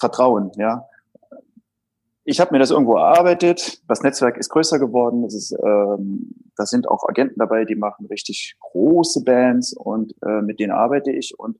Vertrauen, 0.00 0.50
ja. 0.56 0.84
Ich 2.24 2.40
habe 2.40 2.52
mir 2.52 2.58
das 2.58 2.72
irgendwo 2.72 2.96
erarbeitet. 2.96 3.80
Das 3.86 4.02
Netzwerk 4.02 4.36
ist 4.36 4.48
größer 4.48 4.80
geworden. 4.80 5.22
Es 5.22 5.34
ist, 5.36 5.52
ähm, 5.52 6.34
da 6.56 6.66
sind 6.66 6.88
auch 6.88 7.08
Agenten 7.08 7.38
dabei, 7.38 7.64
die 7.64 7.76
machen 7.76 8.06
richtig 8.06 8.56
große 8.58 9.22
Bands 9.22 9.74
und 9.74 10.12
äh, 10.26 10.42
mit 10.42 10.58
denen 10.58 10.72
arbeite 10.72 11.12
ich 11.12 11.38
und 11.38 11.56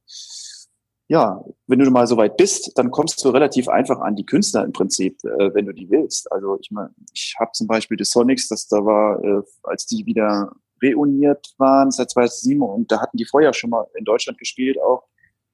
ja, 1.09 1.45
wenn 1.67 1.79
du 1.79 1.91
mal 1.91 2.07
so 2.07 2.17
weit 2.17 2.37
bist, 2.37 2.73
dann 2.77 2.91
kommst 2.91 3.25
du 3.25 3.31
relativ 3.31 3.69
einfach 3.69 4.01
an 4.01 4.17
die 4.17 4.27
Künstler 4.27 4.65
im 4.65 4.73
Prinzip, 4.73 5.23
äh, 5.25 5.55
wenn 5.55 5.67
du 5.67 5.73
die 5.73 5.89
willst. 5.89 6.31
Also 6.33 6.59
ich 6.61 6.71
meine, 6.71 6.91
ich 7.13 7.37
habe 7.39 7.53
zum 7.53 7.67
Beispiel 7.67 7.97
die 7.97 8.05
Sonics, 8.05 8.49
das 8.49 8.67
da 8.67 8.85
war, 8.85 9.23
äh, 9.23 9.43
als 9.63 9.87
die 9.87 10.05
wieder 10.07 10.53
reuniert 10.83 11.55
waren 11.59 11.91
seit 11.91 12.11
2007 12.11 12.61
und 12.61 12.91
da 12.91 13.01
hatten 13.01 13.17
die 13.17 13.25
vorher 13.25 13.53
schon 13.55 13.71
mal 13.71 13.87
in 13.95 14.05
Deutschland 14.05 14.39
gespielt 14.39 14.79
auch. 14.81 15.05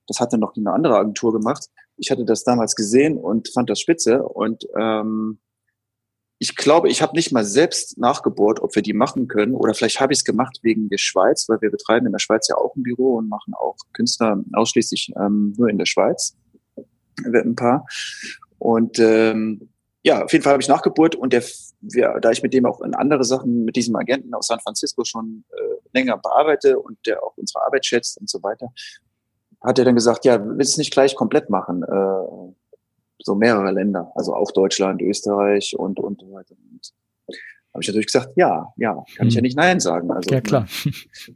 Das 0.08 0.20
hatte 0.20 0.38
noch 0.38 0.56
eine 0.56 0.72
andere 0.72 0.96
Agentur 0.96 1.32
gemacht. 1.32 1.68
Ich 1.96 2.10
hatte 2.10 2.24
das 2.24 2.44
damals 2.44 2.74
gesehen 2.74 3.18
und 3.18 3.48
fand 3.52 3.70
das 3.70 3.78
spitze 3.78 4.22
und 4.22 4.66
ähm, 4.76 5.38
ich 6.42 6.56
glaube, 6.56 6.88
ich 6.88 7.02
habe 7.02 7.14
nicht 7.14 7.30
mal 7.30 7.44
selbst 7.44 7.98
nachgebohrt, 7.98 8.58
ob 8.58 8.74
wir 8.74 8.82
die 8.82 8.94
machen 8.94 9.28
können. 9.28 9.54
Oder 9.54 9.74
vielleicht 9.74 10.00
habe 10.00 10.12
ich 10.12 10.18
es 10.18 10.24
gemacht 10.24 10.58
wegen 10.62 10.88
der 10.88 10.98
Schweiz, 10.98 11.48
weil 11.48 11.60
wir 11.60 11.70
betreiben 11.70 12.06
in 12.06 12.10
der 12.10 12.18
Schweiz 12.18 12.48
ja 12.48 12.56
auch 12.56 12.74
ein 12.74 12.82
Büro 12.82 13.14
und 13.14 13.28
machen 13.28 13.54
auch 13.54 13.76
Künstler 13.92 14.42
ausschließlich 14.52 15.12
ähm, 15.16 15.54
nur 15.56 15.68
in 15.68 15.78
der 15.78 15.86
Schweiz. 15.86 16.36
Ein 17.24 17.54
paar. 17.54 17.86
Und 18.58 18.98
ähm, 18.98 19.68
ja, 20.02 20.24
auf 20.24 20.32
jeden 20.32 20.42
Fall 20.42 20.54
habe 20.54 20.62
ich 20.64 20.68
nachgebohrt 20.68 21.14
und 21.14 21.32
der, 21.32 21.44
wir, 21.80 22.18
da 22.20 22.32
ich 22.32 22.42
mit 22.42 22.52
dem 22.54 22.66
auch 22.66 22.80
in 22.80 22.96
andere 22.96 23.22
Sachen 23.22 23.64
mit 23.64 23.76
diesem 23.76 23.94
Agenten 23.94 24.34
aus 24.34 24.48
San 24.48 24.58
Francisco 24.58 25.04
schon 25.04 25.44
äh, 25.52 25.96
länger 25.96 26.18
bearbeite 26.18 26.80
und 26.80 26.98
der 27.06 27.22
auch 27.22 27.36
unsere 27.36 27.64
Arbeit 27.64 27.86
schätzt 27.86 28.18
und 28.18 28.28
so 28.28 28.42
weiter, 28.42 28.72
hat 29.60 29.78
er 29.78 29.84
dann 29.84 29.94
gesagt, 29.94 30.24
ja, 30.24 30.44
willst 30.44 30.76
du 30.76 30.80
nicht 30.80 30.92
gleich 30.92 31.14
komplett 31.14 31.50
machen? 31.50 31.84
Äh, 31.84 32.52
so 33.22 33.34
mehrere 33.34 33.70
Länder, 33.72 34.12
also 34.14 34.34
auch 34.34 34.50
Deutschland, 34.50 35.00
Österreich 35.02 35.76
und 35.78 36.00
und 36.00 36.20
so 36.20 36.32
weiter. 36.32 36.54
Und 36.70 36.92
habe 37.72 37.82
ich 37.82 37.88
natürlich 37.88 38.06
gesagt, 38.06 38.30
ja, 38.36 38.72
ja, 38.76 39.04
kann 39.16 39.28
ich 39.28 39.34
ja 39.34 39.38
hm. 39.38 39.42
nicht 39.42 39.56
nein 39.56 39.80
sagen. 39.80 40.10
Also, 40.10 40.30
ja 40.30 40.40
klar. 40.40 40.66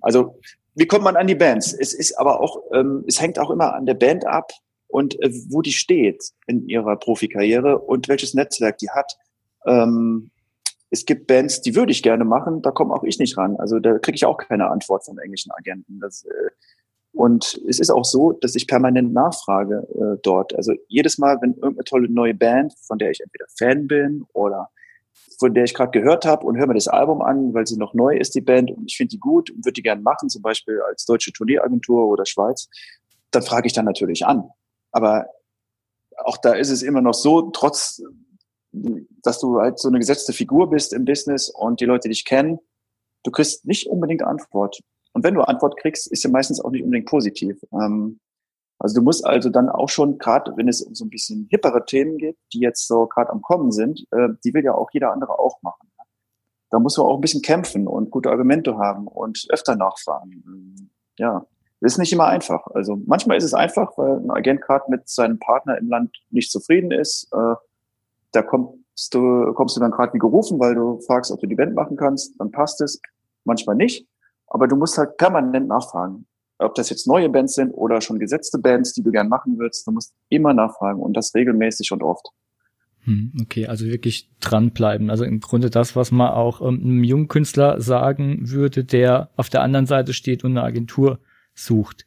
Also 0.01 0.39
wie 0.75 0.87
kommt 0.87 1.05
man 1.05 1.17
an 1.17 1.27
die 1.27 1.35
Bands? 1.35 1.73
Es 1.73 1.95
ist 1.95 2.19
aber 2.19 2.41
auch, 2.41 2.61
ähm, 2.75 3.05
es 3.09 3.21
hängt 3.21 3.39
auch 3.39 3.51
immer 3.51 3.75
an 3.75 3.87
der 3.87 3.95
Band 3.95 4.27
ab 4.27 4.53
und 4.89 5.21
äh, 5.23 5.31
wo 5.49 5.63
die 5.63 5.73
steht 5.73 6.33
in 6.47 6.69
ihrer 6.69 6.97
Profikarriere 6.97 7.79
und 7.79 8.09
welches 8.09 8.35
Netzwerk 8.35 8.77
die 8.79 8.91
hat. 8.91 9.17
Ähm, 9.65 10.31
es 10.91 11.07
gibt 11.07 11.27
Bands, 11.27 11.63
die 11.63 11.75
würde 11.75 11.93
ich 11.93 12.03
gerne 12.03 12.25
machen, 12.25 12.61
da 12.63 12.71
komme 12.71 12.95
auch 12.95 13.05
ich 13.05 13.19
nicht 13.19 13.37
ran. 13.39 13.57
Also 13.57 13.81
da 13.81 13.99
kriege 13.99 14.17
ich 14.17 14.27
auch 14.27 14.37
keine 14.37 14.71
Antwort 14.71 15.05
vom 15.05 15.19
englischen 15.19 15.51
Agenten. 15.51 15.99
Das, 15.99 16.25
äh, 16.25 16.51
und 17.17 17.59
es 17.67 17.81
ist 17.81 17.89
auch 17.89 18.05
so, 18.05 18.33
dass 18.33 18.55
ich 18.55 18.67
permanent 18.67 19.15
nachfrage 19.15 19.89
äh, 19.95 20.21
dort. 20.23 20.55
Also 20.55 20.75
jedes 20.87 21.17
Mal, 21.17 21.39
wenn 21.41 21.55
irgendeine 21.55 21.85
tolle 21.85 22.11
neue 22.11 22.35
Band, 22.35 22.75
von 22.87 22.99
der 22.99 23.11
ich 23.11 23.21
entweder 23.21 23.47
Fan 23.57 23.87
bin 23.87 24.27
oder 24.35 24.69
von 25.39 25.55
der 25.55 25.65
ich 25.65 25.73
gerade 25.73 25.99
gehört 25.99 26.27
habe 26.27 26.45
und 26.45 26.59
höre 26.59 26.67
mir 26.67 26.75
das 26.75 26.89
Album 26.89 27.23
an, 27.23 27.55
weil 27.55 27.67
sie 27.67 27.79
noch 27.79 27.95
neu 27.95 28.15
ist, 28.19 28.35
die 28.35 28.43
Band, 28.43 28.71
und 28.71 28.85
ich 28.91 28.99
finde 28.99 29.13
die 29.13 29.19
gut 29.19 29.51
und 29.51 29.65
würde 29.65 29.73
die 29.73 29.83
gerne 29.83 30.03
machen, 30.03 30.29
zum 30.29 30.43
Beispiel 30.43 30.79
als 30.83 31.07
deutsche 31.07 31.33
Turnieragentur 31.33 32.07
oder 32.07 32.27
Schweiz, 32.27 32.69
dann 33.31 33.43
frage 33.43 33.67
ich 33.67 33.73
dann 33.73 33.87
natürlich 33.87 34.27
an. 34.27 34.51
Aber 34.93 35.27
auch 36.19 36.37
da 36.37 36.53
ist 36.53 36.69
es 36.69 36.83
immer 36.83 37.01
noch 37.01 37.15
so, 37.15 37.51
trotz, 37.51 38.03
dass 39.23 39.41
du 39.41 39.59
halt 39.59 39.79
so 39.79 39.89
eine 39.89 40.01
gesetzte 40.01 40.35
Figur 40.35 40.69
bist 40.69 40.93
im 40.93 41.07
Business 41.07 41.49
und 41.49 41.81
die 41.81 41.87
Leute 41.87 42.11
dich 42.11 42.27
kennen, 42.27 42.59
du 43.25 43.31
kriegst 43.31 43.65
nicht 43.65 43.87
unbedingt 43.87 44.23
Antwort. 44.23 44.81
Und 45.17 45.25
wenn 45.25 45.33
du 45.33 45.41
Antwort 45.41 45.79
kriegst, 45.79 46.13
ist 46.13 46.21
sie 46.21 46.29
meistens 46.29 46.61
auch 46.61 46.71
nicht 46.71 46.85
unbedingt 46.85 47.09
positiv. 47.09 47.57
Ähm, 47.73 48.21
also 48.79 48.97
du 48.97 49.03
musst 49.03 49.25
also 49.25 49.49
dann 49.49 49.71
auch 49.71 49.89
schon, 49.89 50.19
gerade 50.19 50.55
wenn 50.59 50.69
es 50.69 50.83
um 50.83 50.95
so 50.95 51.07
ein 51.07 51.09
bisschen 51.09 51.47
hippere 51.51 51.87
Themen 51.87 52.19
geht, 52.19 52.37
die 52.53 52.61
jetzt 52.61 52.87
so 52.87 53.07
gerade 53.07 53.31
am 53.31 53.41
Kommen 53.41 53.73
sind, 53.73 54.05
äh, 54.11 54.29
die 54.45 54.53
will 54.53 54.63
ja 54.63 54.75
auch 54.75 54.91
jeder 54.93 55.13
andere 55.13 55.39
auch 55.39 55.63
machen. 55.63 55.91
Da 56.69 56.79
musst 56.79 56.99
du 56.99 57.03
auch 57.03 57.15
ein 57.15 57.23
bisschen 57.23 57.41
kämpfen 57.41 57.89
und 57.89 58.11
gute 58.11 58.29
Argumente 58.29 58.77
haben 58.77 59.07
und 59.07 59.47
öfter 59.49 59.75
nachfragen. 59.75 60.91
Ja, 61.17 61.47
ist 61.81 61.97
nicht 61.97 62.13
immer 62.13 62.27
einfach. 62.27 62.67
Also 62.75 63.01
manchmal 63.07 63.39
ist 63.39 63.45
es 63.45 63.55
einfach, 63.55 63.97
weil 63.97 64.19
ein 64.19 64.31
Agent 64.31 64.61
gerade 64.61 64.85
mit 64.91 65.09
seinem 65.09 65.39
Partner 65.39 65.79
im 65.79 65.89
Land 65.89 66.15
nicht 66.29 66.53
zufrieden 66.53 66.91
ist. 66.91 67.33
Äh, 67.33 67.55
da 68.33 68.43
kommst 68.43 69.15
du, 69.15 69.55
kommst 69.55 69.77
du 69.77 69.81
dann 69.81 69.93
gerade 69.93 70.13
wie 70.13 70.19
gerufen, 70.19 70.61
weil 70.61 70.75
du 70.75 71.01
fragst, 71.01 71.33
ob 71.33 71.41
du 71.41 71.47
die 71.47 71.55
Band 71.55 71.75
machen 71.75 71.97
kannst. 71.97 72.39
Dann 72.39 72.51
passt 72.51 72.83
es. 72.83 73.01
Manchmal 73.45 73.77
nicht. 73.77 74.07
Aber 74.47 74.69
du 74.69 74.77
musst 74.77 74.99
halt 74.99 75.17
permanent 75.17 75.69
nachfragen. 75.69 76.27
Ob 76.59 76.75
das 76.75 76.89
jetzt 76.89 77.07
neue 77.07 77.29
Bands 77.29 77.55
sind 77.55 77.73
oder 77.73 78.01
schon 78.01 78.19
gesetzte 78.19 78.59
Bands, 78.59 78.95
die 78.95 79.03
du 79.03 79.11
gern 79.11 79.29
machen 79.29 79.59
würdest, 79.59 79.87
du 79.87 79.93
musst 79.93 80.15
immer 80.31 80.55
nachfragen 80.55 81.01
und 81.01 81.15
das 81.15 81.35
regelmäßig 81.35 81.93
und 81.93 82.03
oft. 82.03 82.27
Hm, 83.07 83.33
okay, 83.41 83.67
also 83.67 83.87
wirklich 83.87 84.31
dranbleiben. 84.41 85.11
Also 85.11 85.25
im 85.25 85.41
Grunde 85.41 85.71
das, 85.71 85.95
was 85.95 86.11
man 86.11 86.31
auch 86.31 86.61
ähm, 86.61 86.81
einem 86.83 87.05
jungen 87.05 87.29
Künstler 87.29 87.81
sagen 87.81 88.51
würde, 88.51 88.85
der 88.85 89.31
auf 89.37 89.49
der 89.49 89.63
anderen 89.63 89.87
Seite 89.87 90.13
steht 90.13 90.45
und 90.45 90.53
eine 90.53 90.63
Agentur 90.63 91.21
sucht. 91.55 92.05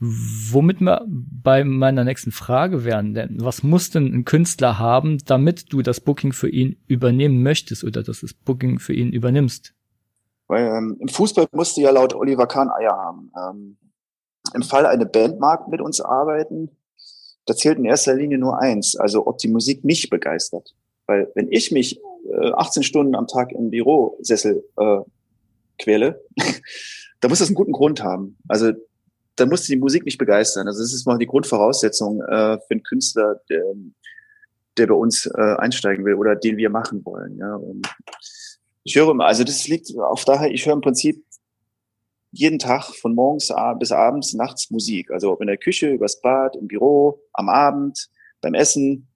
Womit 0.00 0.80
wir 0.80 1.04
bei 1.08 1.64
meiner 1.64 2.04
nächsten 2.04 2.30
Frage 2.30 2.84
wären, 2.84 3.14
denn 3.14 3.36
was 3.40 3.64
muss 3.64 3.90
denn 3.90 4.14
ein 4.14 4.24
Künstler 4.24 4.78
haben, 4.78 5.18
damit 5.26 5.72
du 5.72 5.82
das 5.82 6.00
Booking 6.00 6.32
für 6.32 6.48
ihn 6.48 6.76
übernehmen 6.86 7.42
möchtest 7.42 7.82
oder 7.82 8.04
dass 8.04 8.20
das 8.20 8.32
Booking 8.32 8.78
für 8.78 8.94
ihn 8.94 9.12
übernimmst? 9.12 9.74
Weil 10.48 10.66
ähm, 10.66 10.96
im 11.00 11.08
Fußball 11.08 11.46
musst 11.52 11.76
du 11.76 11.82
ja 11.82 11.90
laut 11.90 12.14
Oliver 12.14 12.46
Kahn 12.46 12.70
Eier 12.70 12.96
haben. 12.96 13.30
Ähm, 13.36 13.76
Im 14.54 14.62
Fall 14.62 14.86
eine 14.86 15.06
Band 15.06 15.38
mag 15.38 15.68
mit 15.68 15.80
uns 15.80 16.00
arbeiten, 16.00 16.70
da 17.48 17.56
zählt 17.56 17.78
in 17.78 17.84
erster 17.84 18.14
Linie 18.14 18.38
nur 18.38 18.58
eins, 18.58 18.96
also 18.96 19.26
ob 19.26 19.38
die 19.38 19.48
Musik 19.48 19.84
mich 19.84 20.10
begeistert. 20.10 20.74
Weil 21.06 21.30
wenn 21.34 21.50
ich 21.50 21.72
mich 21.72 21.98
äh, 22.30 22.50
18 22.52 22.82
Stunden 22.82 23.14
am 23.14 23.26
Tag 23.26 23.52
im 23.52 23.70
Bürosessel 23.70 24.64
äh, 24.76 24.98
quäle, 25.78 26.22
da 27.20 27.28
muss 27.28 27.38
das 27.38 27.48
einen 27.48 27.54
guten 27.54 27.72
Grund 27.72 28.02
haben. 28.02 28.36
Also 28.48 28.72
da 29.36 29.46
muss 29.46 29.62
die 29.62 29.76
Musik 29.76 30.04
mich 30.04 30.18
begeistern. 30.18 30.66
Also 30.66 30.82
das 30.82 30.92
ist 30.92 31.06
mal 31.06 31.18
die 31.18 31.26
Grundvoraussetzung 31.26 32.20
äh, 32.20 32.58
für 32.58 32.70
einen 32.70 32.82
Künstler, 32.82 33.40
der, 33.48 33.64
der 34.76 34.86
bei 34.86 34.94
uns 34.94 35.26
äh, 35.26 35.54
einsteigen 35.56 36.04
will 36.04 36.14
oder 36.14 36.36
den 36.36 36.56
wir 36.58 36.68
machen 36.70 37.04
wollen. 37.04 37.38
Ja. 37.38 37.54
Und 37.54 37.88
ich 38.84 38.96
höre 38.96 39.10
immer, 39.10 39.26
also 39.26 39.44
das 39.44 39.68
liegt 39.68 39.96
auf 39.98 40.24
daher, 40.24 40.50
ich 40.50 40.66
höre 40.66 40.74
im 40.74 40.80
Prinzip 40.80 41.24
jeden 42.30 42.58
Tag 42.58 42.84
von 42.84 43.14
morgens 43.14 43.52
bis 43.78 43.92
abends, 43.92 44.34
nachts 44.34 44.70
Musik. 44.70 45.10
Also 45.10 45.32
ob 45.32 45.40
in 45.40 45.46
der 45.46 45.56
Küche, 45.56 45.90
übers 45.90 46.20
Bad, 46.20 46.56
im 46.56 46.68
Büro, 46.68 47.22
am 47.32 47.48
Abend, 47.48 48.08
beim 48.40 48.54
Essen. 48.54 49.08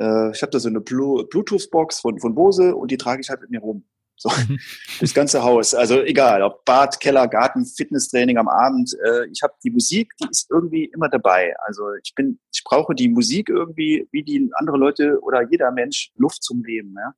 Äh, 0.00 0.30
ich 0.32 0.42
habe 0.42 0.50
da 0.50 0.58
so 0.58 0.68
eine 0.68 0.80
Bluetooth-Box 0.80 2.00
von, 2.00 2.18
von 2.18 2.34
Bose 2.34 2.74
und 2.74 2.90
die 2.90 2.96
trage 2.96 3.20
ich 3.20 3.28
halt 3.28 3.40
mit 3.40 3.50
mir 3.50 3.60
rum. 3.60 3.84
So, 4.18 4.30
das 5.00 5.14
ganze 5.14 5.42
Haus. 5.42 5.74
Also 5.74 6.02
egal, 6.02 6.42
ob 6.42 6.64
Bad, 6.64 7.00
Keller, 7.00 7.28
Garten, 7.28 7.66
Fitnesstraining 7.66 8.38
am 8.38 8.48
Abend. 8.48 8.96
Äh, 9.04 9.26
ich 9.26 9.42
habe 9.42 9.54
die 9.62 9.70
Musik, 9.70 10.12
die 10.20 10.28
ist 10.30 10.50
irgendwie 10.50 10.86
immer 10.86 11.08
dabei. 11.08 11.54
Also 11.66 11.82
ich 12.02 12.14
bin, 12.14 12.40
ich 12.52 12.64
brauche 12.64 12.94
die 12.94 13.08
Musik 13.08 13.48
irgendwie, 13.48 14.08
wie 14.10 14.22
die 14.22 14.50
andere 14.54 14.78
Leute 14.78 15.20
oder 15.22 15.42
jeder 15.48 15.70
Mensch 15.70 16.12
Luft 16.16 16.42
zum 16.42 16.64
Leben. 16.64 16.94
Ja? 16.96 17.14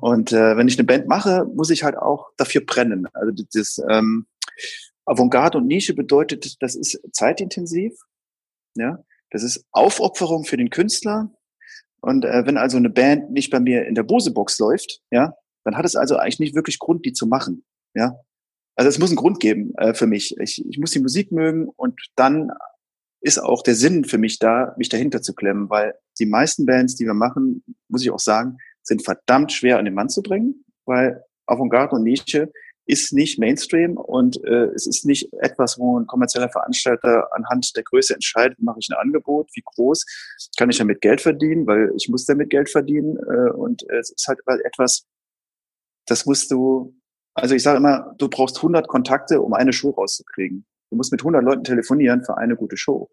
Und 0.00 0.32
äh, 0.32 0.56
wenn 0.56 0.68
ich 0.68 0.78
eine 0.78 0.86
Band 0.86 1.08
mache, 1.08 1.46
muss 1.54 1.70
ich 1.70 1.82
halt 1.82 1.96
auch 1.96 2.30
dafür 2.36 2.64
brennen. 2.64 3.08
Also 3.14 3.44
das 3.52 3.80
ähm, 3.88 4.26
Avantgarde 5.06 5.58
und 5.58 5.66
Nische 5.66 5.94
bedeutet, 5.94 6.62
das 6.62 6.74
ist 6.74 7.00
zeitintensiv. 7.12 7.94
Ja, 8.74 9.02
das 9.30 9.42
ist 9.42 9.64
Aufopferung 9.72 10.44
für 10.44 10.56
den 10.56 10.70
Künstler. 10.70 11.30
Und 12.00 12.24
äh, 12.24 12.46
wenn 12.46 12.58
also 12.58 12.76
eine 12.76 12.90
Band 12.90 13.30
nicht 13.30 13.50
bei 13.50 13.60
mir 13.60 13.86
in 13.86 13.94
der 13.94 14.02
Bose-Box 14.02 14.58
läuft, 14.58 15.00
ja, 15.10 15.34
dann 15.64 15.76
hat 15.76 15.84
es 15.84 15.96
also 15.96 16.16
eigentlich 16.16 16.38
nicht 16.38 16.54
wirklich 16.54 16.78
Grund, 16.78 17.04
die 17.04 17.12
zu 17.12 17.26
machen. 17.26 17.64
Ja, 17.94 18.20
also 18.76 18.88
es 18.88 18.98
muss 18.98 19.10
einen 19.10 19.16
Grund 19.16 19.40
geben 19.40 19.74
äh, 19.76 19.94
für 19.94 20.06
mich. 20.06 20.36
Ich, 20.38 20.64
ich 20.64 20.78
muss 20.78 20.92
die 20.92 21.00
Musik 21.00 21.32
mögen 21.32 21.68
und 21.68 21.98
dann 22.14 22.52
ist 23.20 23.38
auch 23.38 23.62
der 23.62 23.74
Sinn 23.74 24.04
für 24.04 24.18
mich 24.18 24.38
da, 24.38 24.74
mich 24.78 24.88
dahinter 24.88 25.22
zu 25.22 25.34
klemmen, 25.34 25.68
weil 25.70 25.94
die 26.20 26.26
meisten 26.26 26.66
Bands, 26.66 26.94
die 26.94 27.04
wir 27.04 27.14
machen, 27.14 27.64
muss 27.88 28.02
ich 28.02 28.10
auch 28.10 28.20
sagen, 28.20 28.58
sind 28.88 29.04
verdammt 29.04 29.52
schwer 29.52 29.78
an 29.78 29.84
den 29.84 29.94
Mann 29.94 30.08
zu 30.08 30.22
bringen, 30.22 30.64
weil 30.84 31.22
Avantgarde 31.46 31.96
und 31.96 32.02
Nische 32.02 32.50
ist 32.88 33.12
nicht 33.12 33.38
Mainstream 33.38 33.98
und 33.98 34.42
äh, 34.44 34.70
es 34.74 34.86
ist 34.86 35.04
nicht 35.04 35.30
etwas, 35.40 35.78
wo 35.78 36.00
ein 36.00 36.06
kommerzieller 36.06 36.48
Veranstalter 36.48 37.28
anhand 37.34 37.76
der 37.76 37.82
Größe 37.82 38.14
entscheidet, 38.14 38.60
mache 38.62 38.78
ich 38.80 38.88
ein 38.88 38.96
Angebot, 38.96 39.50
wie 39.54 39.62
groß 39.62 40.06
kann 40.56 40.70
ich 40.70 40.78
damit 40.78 41.02
Geld 41.02 41.20
verdienen, 41.20 41.66
weil 41.66 41.92
ich 41.96 42.08
muss 42.08 42.24
damit 42.24 42.48
Geld 42.48 42.70
verdienen 42.70 43.18
äh, 43.18 43.50
und 43.50 43.88
äh, 43.90 43.98
es 43.98 44.10
ist 44.10 44.26
halt 44.26 44.40
etwas, 44.64 45.04
das 46.06 46.24
musst 46.24 46.50
du, 46.50 46.94
also 47.34 47.54
ich 47.54 47.62
sage 47.62 47.76
immer, 47.76 48.14
du 48.16 48.28
brauchst 48.28 48.56
100 48.56 48.88
Kontakte, 48.88 49.42
um 49.42 49.52
eine 49.52 49.74
Show 49.74 49.90
rauszukriegen. 49.90 50.64
Du 50.90 50.96
musst 50.96 51.12
mit 51.12 51.20
100 51.20 51.44
Leuten 51.44 51.64
telefonieren 51.64 52.24
für 52.24 52.38
eine 52.38 52.56
gute 52.56 52.78
Show. 52.78 53.10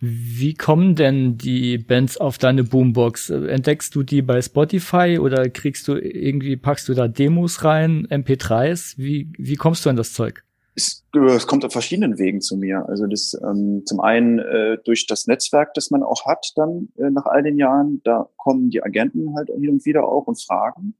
Wie 0.00 0.54
kommen 0.54 0.96
denn 0.96 1.38
die 1.38 1.78
Bands 1.78 2.18
auf 2.18 2.38
deine 2.38 2.64
Boombox? 2.64 3.30
Entdeckst 3.30 3.94
du 3.94 4.02
die 4.02 4.22
bei 4.22 4.42
Spotify 4.42 5.18
oder 5.20 5.48
kriegst 5.48 5.88
du 5.88 5.94
irgendwie, 5.94 6.56
packst 6.56 6.88
du 6.88 6.94
da 6.94 7.08
Demos 7.08 7.64
rein, 7.64 8.06
MP3s? 8.08 8.94
Wie, 8.98 9.32
wie 9.38 9.56
kommst 9.56 9.84
du 9.84 9.90
an 9.90 9.96
das 9.96 10.12
Zeug? 10.12 10.44
Es, 10.76 11.06
es 11.14 11.46
kommt 11.46 11.64
auf 11.64 11.72
verschiedenen 11.72 12.18
Wegen 12.18 12.40
zu 12.40 12.56
mir. 12.56 12.84
Also 12.88 13.06
das 13.06 13.34
ähm, 13.42 13.82
zum 13.86 14.00
einen 14.00 14.40
äh, 14.40 14.78
durch 14.84 15.06
das 15.06 15.26
Netzwerk, 15.26 15.72
das 15.74 15.90
man 15.90 16.02
auch 16.02 16.26
hat, 16.26 16.52
dann 16.56 16.88
äh, 16.98 17.10
nach 17.10 17.26
all 17.26 17.42
den 17.42 17.56
Jahren, 17.56 18.00
da 18.04 18.28
kommen 18.36 18.70
die 18.70 18.82
Agenten 18.82 19.34
halt 19.36 19.48
hin 19.48 19.70
und 19.70 19.86
wieder 19.86 20.04
auch 20.04 20.26
und 20.26 20.42
fragen 20.42 20.94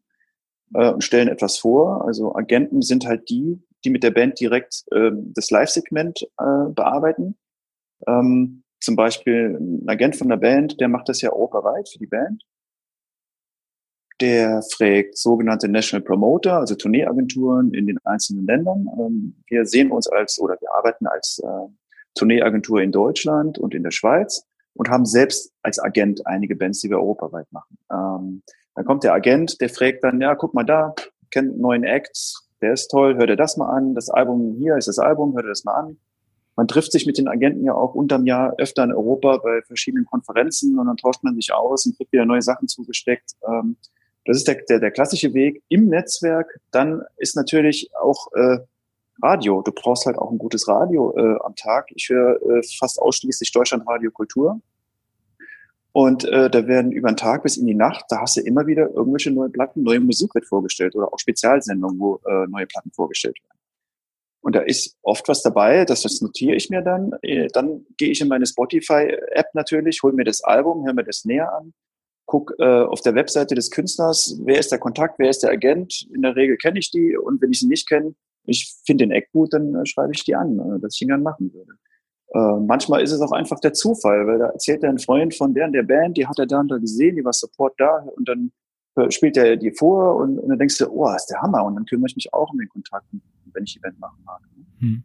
äh, 0.74 0.90
und 0.90 1.02
stellen 1.02 1.28
etwas 1.28 1.58
vor. 1.58 2.06
Also 2.06 2.34
Agenten 2.34 2.82
sind 2.82 3.06
halt 3.06 3.28
die, 3.28 3.62
die 3.84 3.90
mit 3.90 4.02
der 4.02 4.12
Band 4.12 4.38
direkt 4.40 4.84
äh, 4.92 5.10
das 5.34 5.50
Live-Segment 5.50 6.22
äh, 6.38 6.70
bearbeiten. 6.70 7.36
Ähm, 8.06 8.63
zum 8.84 8.96
Beispiel 8.96 9.58
ein 9.58 9.88
Agent 9.88 10.16
von 10.16 10.28
der 10.28 10.36
Band, 10.36 10.80
der 10.80 10.88
macht 10.88 11.08
das 11.08 11.20
ja 11.20 11.32
europaweit 11.32 11.88
für 11.88 11.98
die 11.98 12.06
Band. 12.06 12.42
Der 14.20 14.62
fragt 14.62 15.18
sogenannte 15.18 15.68
National 15.68 16.04
Promoter, 16.04 16.58
also 16.58 16.76
Tourneeagenturen 16.76 17.74
in 17.74 17.86
den 17.86 17.98
einzelnen 18.04 18.46
Ländern. 18.46 18.86
Ähm, 18.98 19.42
wir 19.48 19.66
sehen 19.66 19.90
uns 19.90 20.06
als 20.06 20.38
oder 20.38 20.56
wir 20.60 20.72
arbeiten 20.74 21.06
als 21.06 21.40
äh, 21.44 21.68
Tourneeagentur 22.14 22.80
in 22.80 22.92
Deutschland 22.92 23.58
und 23.58 23.74
in 23.74 23.82
der 23.82 23.90
Schweiz 23.90 24.46
und 24.74 24.88
haben 24.88 25.04
selbst 25.04 25.52
als 25.62 25.80
Agent 25.80 26.26
einige 26.26 26.54
Bands, 26.54 26.80
die 26.80 26.90
wir 26.90 26.98
europaweit 26.98 27.50
machen. 27.50 27.76
Ähm, 27.90 28.42
dann 28.76 28.84
kommt 28.84 29.02
der 29.02 29.14
Agent, 29.14 29.60
der 29.60 29.68
fragt 29.68 30.04
dann, 30.04 30.20
ja, 30.20 30.34
guck 30.36 30.54
mal 30.54 30.64
da, 30.64 30.94
kennt 31.32 31.58
neuen 31.58 31.82
Acts, 31.82 32.48
der 32.60 32.72
ist 32.72 32.88
toll, 32.88 33.16
hör 33.16 33.26
dir 33.26 33.36
das 33.36 33.56
mal 33.56 33.68
an, 33.68 33.94
das 33.94 34.10
Album 34.10 34.54
hier 34.58 34.76
ist 34.76 34.86
das 34.86 34.98
Album, 34.98 35.34
hör 35.34 35.42
dir 35.42 35.48
das 35.48 35.64
mal 35.64 35.74
an 35.74 35.98
man 36.56 36.68
trifft 36.68 36.92
sich 36.92 37.06
mit 37.06 37.18
den 37.18 37.28
Agenten 37.28 37.64
ja 37.64 37.74
auch 37.74 37.94
unterm 37.94 38.26
Jahr 38.26 38.54
öfter 38.58 38.84
in 38.84 38.92
Europa 38.92 39.38
bei 39.38 39.62
verschiedenen 39.62 40.06
Konferenzen 40.06 40.78
und 40.78 40.86
dann 40.86 40.96
tauscht 40.96 41.22
man 41.22 41.34
sich 41.34 41.52
aus 41.52 41.86
und 41.86 41.96
kriegt 41.96 42.12
wieder 42.12 42.26
neue 42.26 42.42
Sachen 42.42 42.68
zugesteckt. 42.68 43.32
Ähm, 43.46 43.76
das 44.24 44.38
ist 44.38 44.48
der, 44.48 44.62
der, 44.68 44.80
der 44.80 44.90
klassische 44.90 45.34
Weg 45.34 45.62
im 45.68 45.88
Netzwerk. 45.88 46.60
Dann 46.70 47.02
ist 47.16 47.36
natürlich 47.36 47.90
auch 48.00 48.32
äh, 48.32 48.58
Radio. 49.22 49.62
Du 49.62 49.72
brauchst 49.72 50.06
halt 50.06 50.16
auch 50.16 50.30
ein 50.30 50.38
gutes 50.38 50.66
Radio 50.68 51.14
äh, 51.16 51.38
am 51.44 51.54
Tag. 51.56 51.88
Ich 51.94 52.08
höre 52.08 52.40
äh, 52.42 52.62
fast 52.78 53.00
ausschließlich 53.00 53.52
Deutschlandradio 53.52 54.10
Kultur. 54.10 54.60
Und 55.92 56.24
äh, 56.24 56.50
da 56.50 56.66
werden 56.66 56.90
über 56.90 57.08
den 57.08 57.16
Tag 57.16 57.44
bis 57.44 57.56
in 57.56 57.66
die 57.66 57.74
Nacht, 57.74 58.06
da 58.08 58.20
hast 58.20 58.36
du 58.36 58.40
immer 58.40 58.66
wieder 58.66 58.90
irgendwelche 58.90 59.30
neue 59.30 59.48
Platten, 59.48 59.84
neue 59.84 60.00
Musik 60.00 60.34
wird 60.34 60.44
vorgestellt 60.44 60.96
oder 60.96 61.12
auch 61.12 61.18
Spezialsendungen, 61.20 62.00
wo 62.00 62.20
äh, 62.26 62.48
neue 62.48 62.66
Platten 62.66 62.90
vorgestellt 62.90 63.38
werden. 63.40 63.53
Und 64.44 64.54
da 64.54 64.60
ist 64.60 64.98
oft 65.00 65.26
was 65.26 65.40
dabei, 65.40 65.86
das, 65.86 66.02
das 66.02 66.20
notiere 66.20 66.54
ich 66.54 66.68
mir 66.68 66.82
dann. 66.82 67.12
Äh, 67.22 67.48
dann 67.48 67.86
gehe 67.96 68.10
ich 68.10 68.20
in 68.20 68.28
meine 68.28 68.44
Spotify-App 68.44 69.46
natürlich, 69.54 70.02
hole 70.02 70.12
mir 70.12 70.24
das 70.24 70.44
Album, 70.44 70.84
höre 70.84 70.92
mir 70.92 71.04
das 71.04 71.24
näher 71.24 71.50
an, 71.50 71.72
guck 72.26 72.54
äh, 72.58 72.82
auf 72.82 73.00
der 73.00 73.14
Webseite 73.14 73.54
des 73.54 73.70
Künstlers, 73.70 74.38
wer 74.44 74.58
ist 74.58 74.70
der 74.70 74.78
Kontakt, 74.78 75.18
wer 75.18 75.30
ist 75.30 75.42
der 75.42 75.50
Agent. 75.50 76.06
In 76.14 76.20
der 76.20 76.36
Regel 76.36 76.58
kenne 76.58 76.78
ich 76.78 76.90
die 76.90 77.16
und 77.16 77.40
wenn 77.40 77.52
ich 77.52 77.60
sie 77.60 77.68
nicht 77.68 77.88
kenne, 77.88 78.14
ich 78.44 78.74
finde 78.84 79.04
den 79.04 79.12
Eck 79.12 79.32
gut, 79.32 79.54
dann 79.54 79.74
äh, 79.74 79.86
schreibe 79.86 80.12
ich 80.14 80.24
die 80.24 80.34
an, 80.34 80.58
äh, 80.58 80.80
dass 80.80 80.94
ich 80.94 81.02
ihn 81.02 81.08
gern 81.08 81.22
machen 81.22 81.50
würde. 81.54 81.72
Äh, 82.34 82.60
manchmal 82.66 83.02
ist 83.02 83.12
es 83.12 83.22
auch 83.22 83.32
einfach 83.32 83.60
der 83.60 83.72
Zufall, 83.72 84.26
weil 84.26 84.40
da 84.40 84.48
erzählt 84.48 84.82
er 84.82 84.90
ein 84.90 84.98
Freund 84.98 85.34
von 85.34 85.54
der 85.54 85.68
und 85.68 85.72
der 85.72 85.84
Band, 85.84 86.18
die 86.18 86.26
hat 86.26 86.38
er 86.38 86.46
da 86.46 86.60
und 86.60 86.68
da 86.68 86.76
gesehen, 86.76 87.16
die 87.16 87.24
war 87.24 87.32
Support 87.32 87.74
da 87.78 88.06
und 88.14 88.28
dann 88.28 88.52
spielt 89.08 89.36
er 89.36 89.56
dir 89.56 89.74
vor 89.74 90.14
und, 90.16 90.38
und 90.38 90.48
dann 90.48 90.58
denkst 90.58 90.78
du, 90.78 90.86
oh, 90.86 91.12
ist 91.16 91.26
der 91.26 91.42
Hammer 91.42 91.64
und 91.64 91.74
dann 91.74 91.84
kümmere 91.84 92.06
ich 92.06 92.14
mich 92.14 92.32
auch 92.32 92.52
um 92.52 92.58
den 92.58 92.68
Kontakt 92.68 93.06
wenn 93.54 93.64
ich 93.64 93.78
Event 93.78 93.98
machen 93.98 94.22
mag. 94.24 94.40
Hm. 94.80 95.04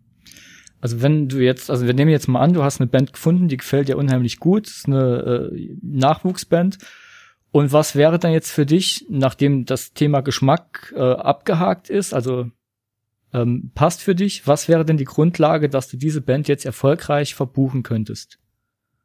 Also 0.82 1.02
wenn 1.02 1.28
du 1.28 1.40
jetzt, 1.40 1.70
also 1.70 1.86
wir 1.86 1.94
nehmen 1.94 2.12
jetzt 2.12 2.28
mal 2.28 2.42
an, 2.42 2.54
du 2.54 2.64
hast 2.64 2.80
eine 2.80 2.88
Band 2.88 3.14
gefunden, 3.14 3.48
die 3.48 3.58
gefällt 3.58 3.90
dir 3.90 3.98
unheimlich 3.98 4.40
gut, 4.40 4.68
ist 4.68 4.88
eine 4.88 5.52
äh, 5.52 5.78
Nachwuchsband. 5.82 6.78
Und 7.52 7.74
was 7.74 7.96
wäre 7.96 8.20
dann 8.20 8.32
jetzt 8.32 8.52
für 8.52 8.66
dich, 8.66 9.06
nachdem 9.10 9.66
das 9.66 9.94
Thema 9.94 10.22
Geschmack 10.22 10.94
äh, 10.96 11.00
abgehakt 11.02 11.90
ist, 11.90 12.14
also 12.14 12.50
ähm, 13.34 13.72
passt 13.76 14.02
für 14.02 14.16
dich, 14.16 14.48
was 14.48 14.68
wäre 14.68 14.86
denn 14.86 14.98
die 14.98 15.06
Grundlage, 15.06 15.70
dass 15.70 15.88
du 15.88 15.98
diese 15.98 16.22
Band 16.22 16.48
jetzt 16.48 16.66
erfolgreich 16.66 17.36
verbuchen 17.36 17.84
könntest? 17.84 18.40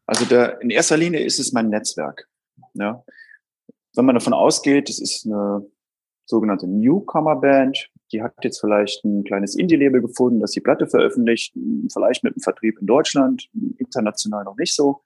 Also 0.06 0.24
der, 0.26 0.60
in 0.60 0.70
erster 0.70 0.96
Linie 0.96 1.20
ist 1.20 1.38
es 1.38 1.52
mein 1.52 1.70
Netzwerk. 1.70 2.28
Ja. 2.74 3.04
Wenn 3.94 4.04
man 4.04 4.14
davon 4.14 4.34
ausgeht, 4.34 4.90
es 4.90 5.00
ist 5.00 5.26
eine 5.26 5.66
sogenannte 6.26 6.66
Newcomer-Band, 6.66 7.90
die 8.12 8.22
hat 8.22 8.34
jetzt 8.42 8.60
vielleicht 8.60 9.04
ein 9.04 9.24
kleines 9.24 9.54
Indie-Label 9.54 10.00
gefunden, 10.00 10.40
das 10.40 10.52
die 10.52 10.60
Platte 10.60 10.86
veröffentlicht, 10.86 11.54
vielleicht 11.92 12.24
mit 12.24 12.34
einem 12.34 12.42
Vertrieb 12.42 12.78
in 12.80 12.86
Deutschland, 12.86 13.48
international 13.78 14.44
noch 14.44 14.56
nicht 14.56 14.74
so, 14.74 15.02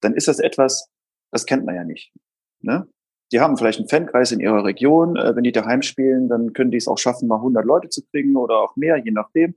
dann 0.00 0.14
ist 0.14 0.28
das 0.28 0.38
etwas, 0.38 0.90
das 1.30 1.46
kennt 1.46 1.64
man 1.64 1.74
ja 1.74 1.84
nicht. 1.84 2.12
Ne? 2.60 2.86
Die 3.32 3.40
haben 3.40 3.56
vielleicht 3.56 3.78
einen 3.78 3.88
Fankreis 3.88 4.32
in 4.32 4.40
ihrer 4.40 4.64
Region. 4.64 5.16
Äh, 5.16 5.34
wenn 5.34 5.44
die 5.44 5.52
daheim 5.52 5.82
spielen, 5.82 6.28
dann 6.28 6.52
können 6.52 6.70
die 6.70 6.76
es 6.76 6.88
auch 6.88 6.98
schaffen, 6.98 7.26
mal 7.26 7.36
100 7.36 7.64
Leute 7.64 7.88
zu 7.88 8.02
kriegen 8.06 8.36
oder 8.36 8.60
auch 8.60 8.76
mehr, 8.76 8.96
je 8.98 9.10
nachdem. 9.10 9.54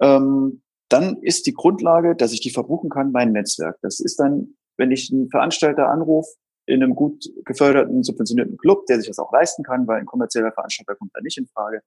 Ähm, 0.00 0.62
dann 0.88 1.16
ist 1.22 1.46
die 1.46 1.54
Grundlage, 1.54 2.14
dass 2.14 2.32
ich 2.32 2.40
die 2.40 2.50
verbuchen 2.50 2.90
kann, 2.90 3.12
mein 3.12 3.32
Netzwerk. 3.32 3.78
Das 3.82 3.98
ist 3.98 4.20
dann, 4.20 4.56
wenn 4.76 4.92
ich 4.92 5.10
einen 5.12 5.30
Veranstalter 5.30 5.88
anrufe, 5.88 6.30
in 6.66 6.82
einem 6.82 6.94
gut 6.94 7.24
geförderten, 7.44 8.02
subventionierten 8.02 8.56
Club, 8.56 8.86
der 8.86 8.98
sich 8.98 9.06
das 9.06 9.18
auch 9.18 9.32
leisten 9.32 9.62
kann, 9.62 9.86
weil 9.86 10.00
ein 10.00 10.06
kommerzieller 10.06 10.52
Veranstalter 10.52 10.96
kommt 10.96 11.12
da 11.14 11.20
nicht 11.20 11.38
in 11.38 11.46
Frage. 11.46 11.80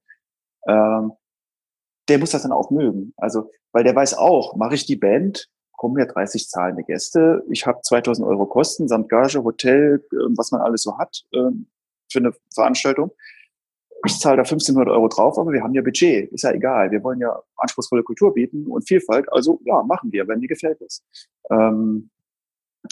Ähm, 0.67 1.11
der 2.07 2.17
muss 2.17 2.31
das 2.31 2.43
dann 2.43 2.51
auch 2.51 2.71
mögen. 2.71 3.13
Also, 3.17 3.51
weil 3.71 3.83
der 3.83 3.95
weiß 3.95 4.15
auch, 4.15 4.55
mache 4.55 4.75
ich 4.75 4.85
die 4.85 4.95
Band, 4.95 5.49
kommen 5.73 5.97
ja 5.99 6.05
30 6.05 6.49
zahlende 6.49 6.83
Gäste, 6.83 7.43
ich 7.51 7.65
habe 7.65 7.81
2000 7.81 8.27
Euro 8.27 8.45
Kosten 8.45 8.87
samt 8.87 9.09
Gage, 9.09 9.43
Hotel, 9.43 10.03
ähm, 10.13 10.33
was 10.37 10.51
man 10.51 10.61
alles 10.61 10.83
so 10.83 10.97
hat 10.97 11.23
ähm, 11.33 11.67
für 12.11 12.19
eine 12.19 12.33
Veranstaltung. 12.53 13.11
Ich 14.05 14.17
zahle 14.17 14.37
da 14.37 14.43
1500 14.43 14.93
Euro 14.93 15.09
drauf, 15.09 15.37
aber 15.37 15.51
wir 15.51 15.61
haben 15.61 15.73
ja 15.73 15.81
Budget. 15.81 16.31
Ist 16.31 16.43
ja 16.43 16.51
egal. 16.51 16.89
Wir 16.91 17.03
wollen 17.03 17.19
ja 17.19 17.37
anspruchsvolle 17.57 18.03
Kultur 18.03 18.33
bieten 18.33 18.65
und 18.67 18.87
Vielfalt. 18.87 19.31
Also 19.31 19.59
ja, 19.65 19.83
machen 19.83 20.11
wir, 20.13 20.25
wenn 20.27 20.39
dir 20.39 20.47
gefällt 20.47 20.81
es. 20.81 21.03
Ähm, 21.51 22.09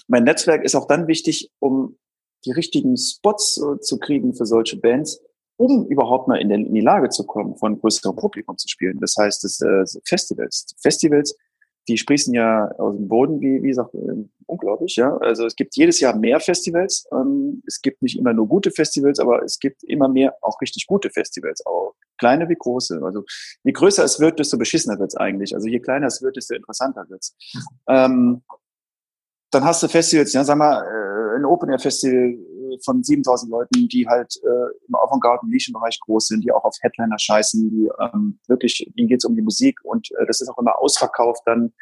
mein 0.08 0.24
Netzwerk 0.24 0.64
ist 0.64 0.76
auch 0.76 0.88
dann 0.88 1.08
wichtig, 1.08 1.52
um 1.60 1.98
die 2.46 2.52
richtigen 2.52 2.98
Spots 2.98 3.58
äh, 3.58 3.80
zu 3.80 4.00
kriegen 4.00 4.34
für 4.34 4.46
solche 4.46 4.78
Bands, 4.78 5.22
um 5.58 5.88
überhaupt 5.88 6.28
mal 6.28 6.40
in, 6.40 6.50
den, 6.50 6.66
in, 6.66 6.74
die 6.74 6.82
Lage 6.82 7.10
zu 7.10 7.26
kommen, 7.26 7.58
von 7.58 7.80
größerem 7.80 8.16
Publikum 8.16 8.58
zu 8.58 8.68
spielen. 8.68 9.00
Das 9.00 9.16
heißt, 9.18 9.44
das, 9.44 9.60
äh, 9.62 9.84
Festivals. 10.06 10.68
Festivals, 10.82 11.36
die 11.88 11.98
sprießen 11.98 12.34
ja 12.34 12.70
aus 12.78 12.96
dem 12.96 13.08
Boden, 13.08 13.42
wie, 13.42 13.64
wie 13.64 13.70
gesagt, 13.70 13.94
äh, 13.96 14.26
unglaublich, 14.46 14.96
ja. 14.98 15.18
Also 15.18 15.46
es 15.46 15.56
gibt 15.56 15.76
jedes 15.76 16.00
Jahr 16.00 16.16
mehr 16.16 16.40
Festivals. 16.40 17.06
Ähm, 17.12 17.64
es 17.66 17.82
gibt 17.82 18.02
nicht 18.02 18.18
immer 18.18 18.34
nur 18.34 18.48
gute 18.48 18.72
Festivals, 18.72 19.20
aber 19.20 19.44
es 19.44 19.60
gibt 19.60 19.84
immer 19.84 20.08
mehr 20.08 20.36
auch 20.42 20.62
richtig 20.62 20.86
gute 20.88 21.10
Festivals, 21.10 21.66
auch 21.66 21.94
kleine 22.18 22.50
wie 22.50 22.56
große. 22.56 23.02
Also 23.04 23.24
je 23.64 23.72
größer 23.72 24.04
es 24.04 24.20
wird, 24.20 24.40
desto 24.40 24.58
beschissener 24.58 25.00
wird 25.00 25.10
es 25.10 25.16
eigentlich. 25.16 25.56
Also 25.56 25.68
je 25.68 25.80
kleiner 25.80 26.08
es 26.08 26.22
wird, 26.22 26.36
desto 26.36 26.56
interessanter 26.56 27.06
wird 27.10 27.22
es. 27.22 27.36
Ähm, 27.88 28.44
dann 29.52 29.64
hast 29.64 29.84
du 29.84 29.88
Festivals, 29.88 30.34
ja, 30.34 30.44
sag 30.44 30.58
mal, 30.58 30.84
äh, 30.84 31.38
ein 31.38 31.46
Open-Air-Festival 31.46 32.38
äh, 32.38 32.78
von 32.84 33.04
7000 33.04 33.52
Leuten, 33.52 33.88
die 33.88 34.08
halt 34.08 34.36
äh, 34.44 34.88
im 34.88 34.96
Avantgarde- 34.96 35.48
Nischenbereich 35.48 36.00
groß 36.02 36.28
sind, 36.28 36.44
die 36.44 36.52
auch 36.52 36.64
auf 36.64 36.76
Headliner 36.82 37.18
scheißen, 37.18 37.70
die 37.70 37.90
ähm, 38.00 38.40
wirklich, 38.48 38.92
ihnen 38.96 39.08
geht's 39.08 39.26
um 39.26 39.36
die 39.36 39.42
Musik 39.42 39.80
und 39.84 40.12
äh, 40.12 40.26
das 40.26 40.42
ist 40.42 40.50
auch 40.50 40.58
immer 40.58 40.78
ausverkauft 40.80 41.42
dann. 41.46 41.74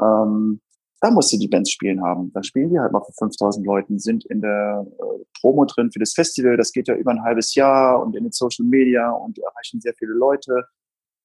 Ähm, 0.00 0.60
da 1.02 1.10
musst 1.10 1.32
du 1.32 1.36
die 1.36 1.48
Bands 1.48 1.70
spielen 1.70 2.00
haben. 2.00 2.32
Da 2.32 2.44
spielen 2.44 2.70
die 2.70 2.78
halt 2.78 2.92
mal 2.92 3.02
für 3.02 3.12
5000 3.12 3.66
Leuten, 3.66 3.98
sind 3.98 4.24
in 4.26 4.40
der 4.40 4.86
äh, 4.86 5.24
Promo 5.40 5.64
drin 5.64 5.90
für 5.90 5.98
das 5.98 6.14
Festival. 6.14 6.56
Das 6.56 6.72
geht 6.72 6.86
ja 6.86 6.94
über 6.94 7.10
ein 7.10 7.24
halbes 7.24 7.56
Jahr 7.56 8.00
und 8.00 8.14
in 8.14 8.22
den 8.22 8.32
Social 8.32 8.64
Media 8.64 9.10
und 9.10 9.38
erreichen 9.38 9.80
sehr 9.80 9.94
viele 9.94 10.12
Leute. 10.12 10.64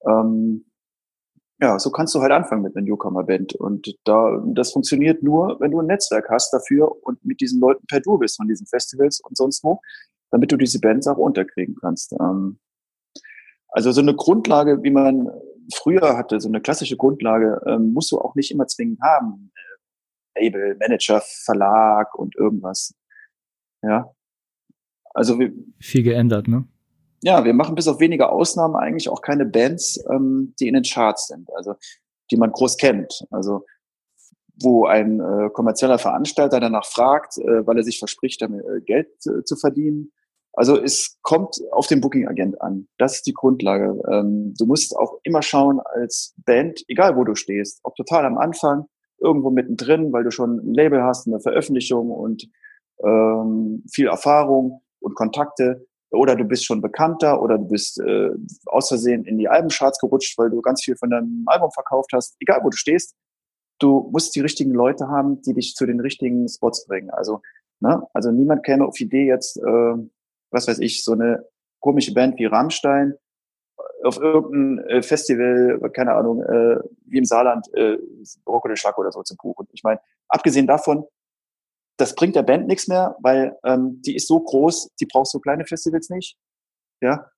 Ähm, 0.08 0.66
ja, 1.60 1.80
so 1.80 1.92
kannst 1.92 2.14
du 2.14 2.22
halt 2.22 2.32
anfangen 2.32 2.62
mit 2.62 2.76
einer 2.76 2.86
Newcomer-Band. 2.86 3.56
Und 3.56 3.96
da, 4.04 4.44
das 4.46 4.72
funktioniert 4.74 5.24
nur, 5.24 5.60
wenn 5.60 5.72
du 5.72 5.80
ein 5.80 5.88
Netzwerk 5.88 6.30
hast 6.30 6.54
dafür 6.54 6.92
und 7.04 7.24
mit 7.26 7.42
diesen 7.42 7.60
Leuten 7.60 7.86
per 7.88 8.00
Du 8.00 8.18
bist 8.18 8.38
von 8.38 8.48
diesen 8.48 8.68
Festivals 8.68 9.20
und 9.22 9.36
sonst 9.36 9.64
wo, 9.64 9.82
damit 10.30 10.52
du 10.52 10.58
diese 10.58 10.80
Bands 10.80 11.08
auch 11.08 11.18
unterkriegen 11.18 11.76
kannst. 11.82 12.14
Ähm, 12.14 12.60
also 13.70 13.92
so 13.92 14.02
eine 14.02 14.16
Grundlage, 14.16 14.84
wie 14.84 14.92
man 14.92 15.30
früher 15.74 16.16
hatte, 16.16 16.40
so 16.40 16.48
eine 16.48 16.62
klassische 16.62 16.96
Grundlage, 16.96 17.62
ähm, 17.66 17.92
musst 17.92 18.12
du 18.12 18.20
auch 18.20 18.36
nicht 18.36 18.52
immer 18.52 18.68
zwingend 18.68 19.00
haben. 19.02 19.52
Äh, 20.36 20.44
Label, 20.44 20.78
Manager, 20.80 21.22
Verlag 21.22 22.14
und 22.16 22.36
irgendwas. 22.36 22.94
Ja. 23.82 24.14
Also 25.14 25.40
wir, 25.40 25.52
viel 25.80 26.04
geändert, 26.04 26.48
ne? 26.48 26.68
Ja, 27.22 27.44
wir 27.44 27.54
machen 27.54 27.76
bis 27.76 27.88
auf 27.88 28.00
wenige 28.00 28.30
Ausnahmen 28.30 28.76
eigentlich 28.76 29.10
auch 29.10 29.22
keine 29.22 29.46
Bands, 29.46 30.04
ähm, 30.10 30.54
die 30.60 30.68
in 30.68 30.74
den 30.74 30.84
Charts 30.84 31.28
sind, 31.28 31.50
also 31.56 31.76
die 32.32 32.38
man 32.38 32.52
groß 32.52 32.78
kennt. 32.78 33.26
Also 33.32 33.64
wo 34.60 34.86
ein 34.86 35.20
äh, 35.20 35.50
kommerzieller 35.52 36.00
Veranstalter 36.00 36.60
danach 36.60 36.86
fragt, 36.86 37.38
äh, 37.38 37.66
weil 37.66 37.78
er 37.78 37.84
sich 37.84 38.00
verspricht, 38.00 38.42
damit 38.42 38.66
äh, 38.66 38.82
Geld 38.82 39.10
äh, 39.26 39.44
zu 39.44 39.56
verdienen. 39.56 40.12
Also 40.54 40.82
es 40.82 41.20
kommt 41.22 41.58
auf 41.72 41.86
den 41.86 42.02
Booking-Agent 42.02 42.60
an. 42.62 42.88
Das 42.98 43.18
ist 43.18 43.28
die 43.28 43.34
Grundlage. 43.34 44.02
Ähm, 44.12 44.56
du 44.58 44.66
musst 44.66 44.96
auch 44.96 45.20
immer 45.24 45.44
schauen 45.44 45.80
als 45.80 46.34
Band, 46.38 46.84
egal 46.88 47.16
wo 47.16 47.24
du 47.24 47.36
stehst, 47.36 47.80
ob 47.84 47.96
total 47.96 48.26
am 48.26 48.40
Anfang, 48.40 48.86
irgendwo 49.20 49.52
mittendrin, 49.52 50.12
weil 50.12 50.24
du 50.24 50.32
schon 50.32 50.58
ein 50.58 50.74
Label 50.74 51.04
hast, 51.04 51.28
eine 51.28 51.40
Veröffentlichung 51.40 52.10
und 52.10 52.50
ähm, 53.04 53.84
viel 53.92 54.08
Erfahrung 54.08 54.82
und 55.00 55.16
Kontakte 55.16 55.86
oder 56.12 56.36
du 56.36 56.46
bist 56.46 56.66
schon 56.66 56.82
bekannter 56.82 57.42
oder 57.42 57.58
du 57.58 57.68
bist 57.68 58.00
äh, 58.00 58.30
aus 58.66 58.88
Versehen 58.88 59.26
in 59.26 59.38
die 59.38 59.50
Albencharts 59.50 60.00
gerutscht, 60.00 60.38
weil 60.38 60.50
du 60.50 60.62
ganz 60.62 60.84
viel 60.84 60.96
von 60.96 61.10
deinem 61.10 61.44
Album 61.48 61.72
verkauft 61.72 62.12
hast, 62.14 62.36
egal 62.40 62.62
wo 62.64 62.70
du 62.70 62.78
stehst, 62.78 63.16
du 63.80 64.10
musst 64.12 64.36
die 64.36 64.42
richtigen 64.42 64.72
Leute 64.72 65.08
haben, 65.08 65.42
die 65.42 65.54
dich 65.54 65.76
zu 65.76 65.86
den 65.86 66.00
richtigen 66.00 66.48
Spots 66.48 66.86
bringen. 66.88 67.10
Also, 67.10 67.42
ne, 67.80 68.02
also 68.14 68.32
niemand 68.32 68.64
käme 68.64 68.86
auf 68.86 69.00
Idee 69.00 69.26
jetzt, 69.26 69.58
äh, 69.58 69.94
was 70.52 70.68
weiß 70.68 70.80
ich, 70.80 71.04
so 71.04 71.14
eine 71.14 71.46
komische 71.80 72.14
Band 72.14 72.40
wie 72.40 72.46
Rammstein 72.46 73.14
auf 74.04 74.18
irgendein 74.18 74.86
äh, 74.88 75.02
Festival, 75.02 75.80
keine 75.92 76.14
Ahnung, 76.14 76.42
äh, 76.44 76.80
wie 77.06 77.18
im 77.18 77.26
Saarland, 77.26 77.68
äh, 77.74 77.98
Rock 78.46 78.66
oder 78.66 78.76
Schlag 78.76 78.98
oder 78.98 79.12
so 79.12 79.24
zu 79.24 79.36
buchen. 79.36 79.68
Ich 79.72 79.84
meine, 79.84 80.00
abgesehen 80.28 80.68
davon, 80.68 81.06
das 81.98 82.16
bringt 82.16 82.36
der 82.36 82.44
Band 82.44 82.68
nichts 82.68 82.88
mehr, 82.88 83.16
weil 83.22 83.58
ähm, 83.66 84.02
die 84.06 84.16
ist 84.16 84.28
so 84.28 84.40
groß, 84.40 84.92
die 85.00 85.06
braucht 85.06 85.28
so 85.28 85.40
kleine 85.40 85.66
Festivals 85.66 86.10
nicht. 86.10 86.38
Ja. 87.02 87.30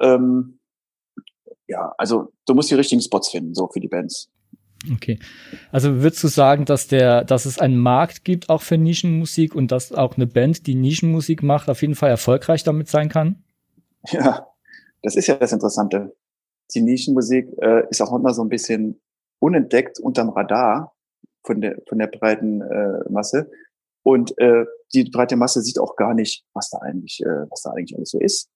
Ähm, 0.00 0.60
ja, 1.66 1.92
also 1.98 2.32
du 2.46 2.54
musst 2.54 2.70
die 2.70 2.74
richtigen 2.74 3.02
Spots 3.02 3.30
finden, 3.30 3.54
so 3.54 3.68
für 3.68 3.80
die 3.80 3.88
Bands. 3.88 4.30
Okay. 4.94 5.18
Also 5.70 6.02
würdest 6.02 6.22
du 6.24 6.28
sagen, 6.28 6.64
dass 6.64 6.88
der, 6.88 7.24
dass 7.24 7.44
es 7.44 7.58
einen 7.58 7.76
Markt 7.76 8.24
gibt 8.24 8.48
auch 8.48 8.62
für 8.62 8.78
Nischenmusik 8.78 9.54
und 9.54 9.70
dass 9.70 9.92
auch 9.92 10.16
eine 10.16 10.26
Band, 10.26 10.66
die 10.66 10.74
Nischenmusik 10.74 11.42
macht, 11.42 11.70
auf 11.70 11.82
jeden 11.82 11.94
Fall 11.94 12.10
erfolgreich 12.10 12.64
damit 12.64 12.88
sein 12.88 13.08
kann? 13.08 13.44
Ja, 14.10 14.48
das 15.02 15.14
ist 15.14 15.28
ja 15.28 15.36
das 15.36 15.52
Interessante. 15.52 16.16
Die 16.74 16.80
Nischenmusik 16.80 17.48
äh, 17.60 17.88
ist 17.90 18.00
auch 18.00 18.12
immer 18.12 18.34
so 18.34 18.42
ein 18.42 18.48
bisschen 18.48 19.00
unentdeckt 19.38 20.00
unterm 20.00 20.30
Radar 20.30 20.94
von 21.44 21.60
der 21.60 21.78
von 21.88 21.98
der 21.98 22.06
breiten 22.08 22.60
äh, 22.62 23.08
Masse. 23.08 23.50
Und 24.02 24.36
äh, 24.38 24.64
die 24.94 25.04
breite 25.04 25.36
Masse 25.36 25.62
sieht 25.62 25.78
auch 25.78 25.96
gar 25.96 26.14
nicht, 26.14 26.44
was 26.54 26.70
da 26.70 26.78
eigentlich, 26.78 27.20
äh, 27.24 27.50
was 27.50 27.62
da 27.62 27.70
eigentlich 27.70 27.96
alles 27.96 28.10
so 28.10 28.18
ist. 28.20 28.50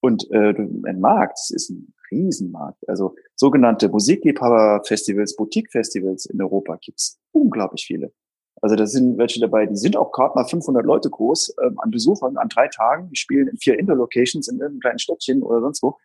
Und 0.00 0.28
äh, 0.30 0.54
ein 0.54 1.00
Markt, 1.00 1.38
es 1.38 1.50
ist 1.50 1.70
ein 1.70 1.94
Riesenmarkt. 2.10 2.88
Also 2.88 3.14
sogenannte 3.36 3.88
Musikliebhaber-Festivals, 3.88 5.36
Boutique-Festivals 5.36 6.26
in 6.26 6.42
Europa 6.42 6.76
gibt's 6.80 7.20
unglaublich 7.32 7.84
viele. 7.86 8.12
Also 8.60 8.76
da 8.76 8.86
sind 8.86 9.18
welche 9.18 9.40
dabei, 9.40 9.66
die 9.66 9.76
sind 9.76 9.96
auch 9.96 10.12
gerade 10.12 10.34
mal 10.34 10.44
500 10.44 10.84
Leute 10.84 11.10
groß 11.10 11.54
ähm, 11.64 11.78
an 11.80 11.90
Besuchern 11.90 12.36
an 12.36 12.48
drei 12.48 12.68
Tagen. 12.68 13.08
Die 13.10 13.16
spielen 13.16 13.48
in 13.48 13.56
vier 13.56 13.78
Indoor-Locations 13.78 14.46
in 14.48 14.58
irgendeinem 14.58 14.80
kleinen 14.80 14.98
Städtchen 14.98 15.42
oder 15.42 15.60
sonst 15.60 15.82
wo. 15.82 15.98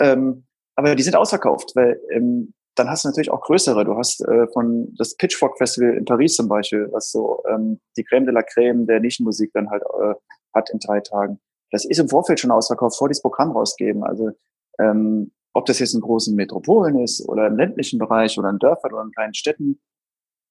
Ähm, 0.00 0.44
aber 0.76 0.94
die 0.96 1.02
sind 1.02 1.16
ausverkauft, 1.16 1.72
weil 1.76 2.00
ähm, 2.10 2.52
dann 2.74 2.90
hast 2.90 3.04
du 3.04 3.08
natürlich 3.08 3.30
auch 3.30 3.40
größere. 3.42 3.84
Du 3.84 3.96
hast 3.96 4.20
äh, 4.22 4.46
von 4.48 4.94
das 4.96 5.16
Pitchfork 5.16 5.58
Festival 5.58 5.94
in 5.94 6.04
Paris 6.04 6.36
zum 6.36 6.48
Beispiel, 6.48 6.88
was 6.92 7.10
so 7.10 7.42
ähm, 7.48 7.80
die 7.96 8.04
Creme 8.04 8.26
de 8.26 8.34
la 8.34 8.42
Creme 8.42 8.86
der 8.86 9.00
Nischenmusik 9.00 9.52
dann 9.52 9.70
halt 9.70 9.82
äh, 9.82 10.14
hat 10.54 10.70
in 10.70 10.78
drei 10.78 11.00
Tagen. 11.00 11.40
Das 11.70 11.84
ist 11.84 11.98
im 11.98 12.08
Vorfeld 12.08 12.40
schon 12.40 12.50
ausverkauft, 12.50 12.96
vor 12.96 13.08
dieses 13.08 13.22
Programm 13.22 13.52
rausgeben. 13.52 14.04
Also 14.04 14.30
ähm, 14.78 15.32
ob 15.52 15.66
das 15.66 15.78
jetzt 15.78 15.94
in 15.94 16.00
großen 16.00 16.34
Metropolen 16.34 16.98
ist 16.98 17.28
oder 17.28 17.46
im 17.46 17.56
ländlichen 17.56 17.98
Bereich 17.98 18.38
oder 18.38 18.50
in 18.50 18.58
Dörfern 18.58 18.92
oder 18.92 19.02
in 19.02 19.12
kleinen 19.12 19.34
Städten, 19.34 19.80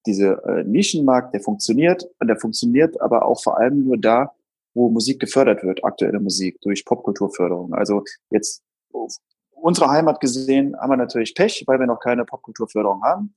diese 0.06 0.42
äh, 0.44 0.64
Nischenmarkt, 0.64 1.34
der 1.34 1.40
funktioniert 1.40 2.06
und 2.20 2.28
der 2.28 2.38
funktioniert 2.38 3.00
aber 3.00 3.24
auch 3.24 3.42
vor 3.42 3.58
allem 3.58 3.84
nur 3.84 3.98
da, 3.98 4.34
wo 4.74 4.90
Musik 4.90 5.20
gefördert 5.20 5.62
wird, 5.62 5.84
aktuelle 5.84 6.20
Musik 6.20 6.60
durch 6.62 6.84
Popkulturförderung. 6.84 7.74
Also 7.74 8.02
jetzt 8.30 8.62
unsere 9.64 9.88
Heimat 9.88 10.20
gesehen 10.20 10.76
haben 10.78 10.90
wir 10.90 10.98
natürlich 10.98 11.34
Pech, 11.34 11.64
weil 11.66 11.80
wir 11.80 11.86
noch 11.86 11.98
keine 11.98 12.26
Popkulturförderung 12.26 13.02
haben. 13.02 13.34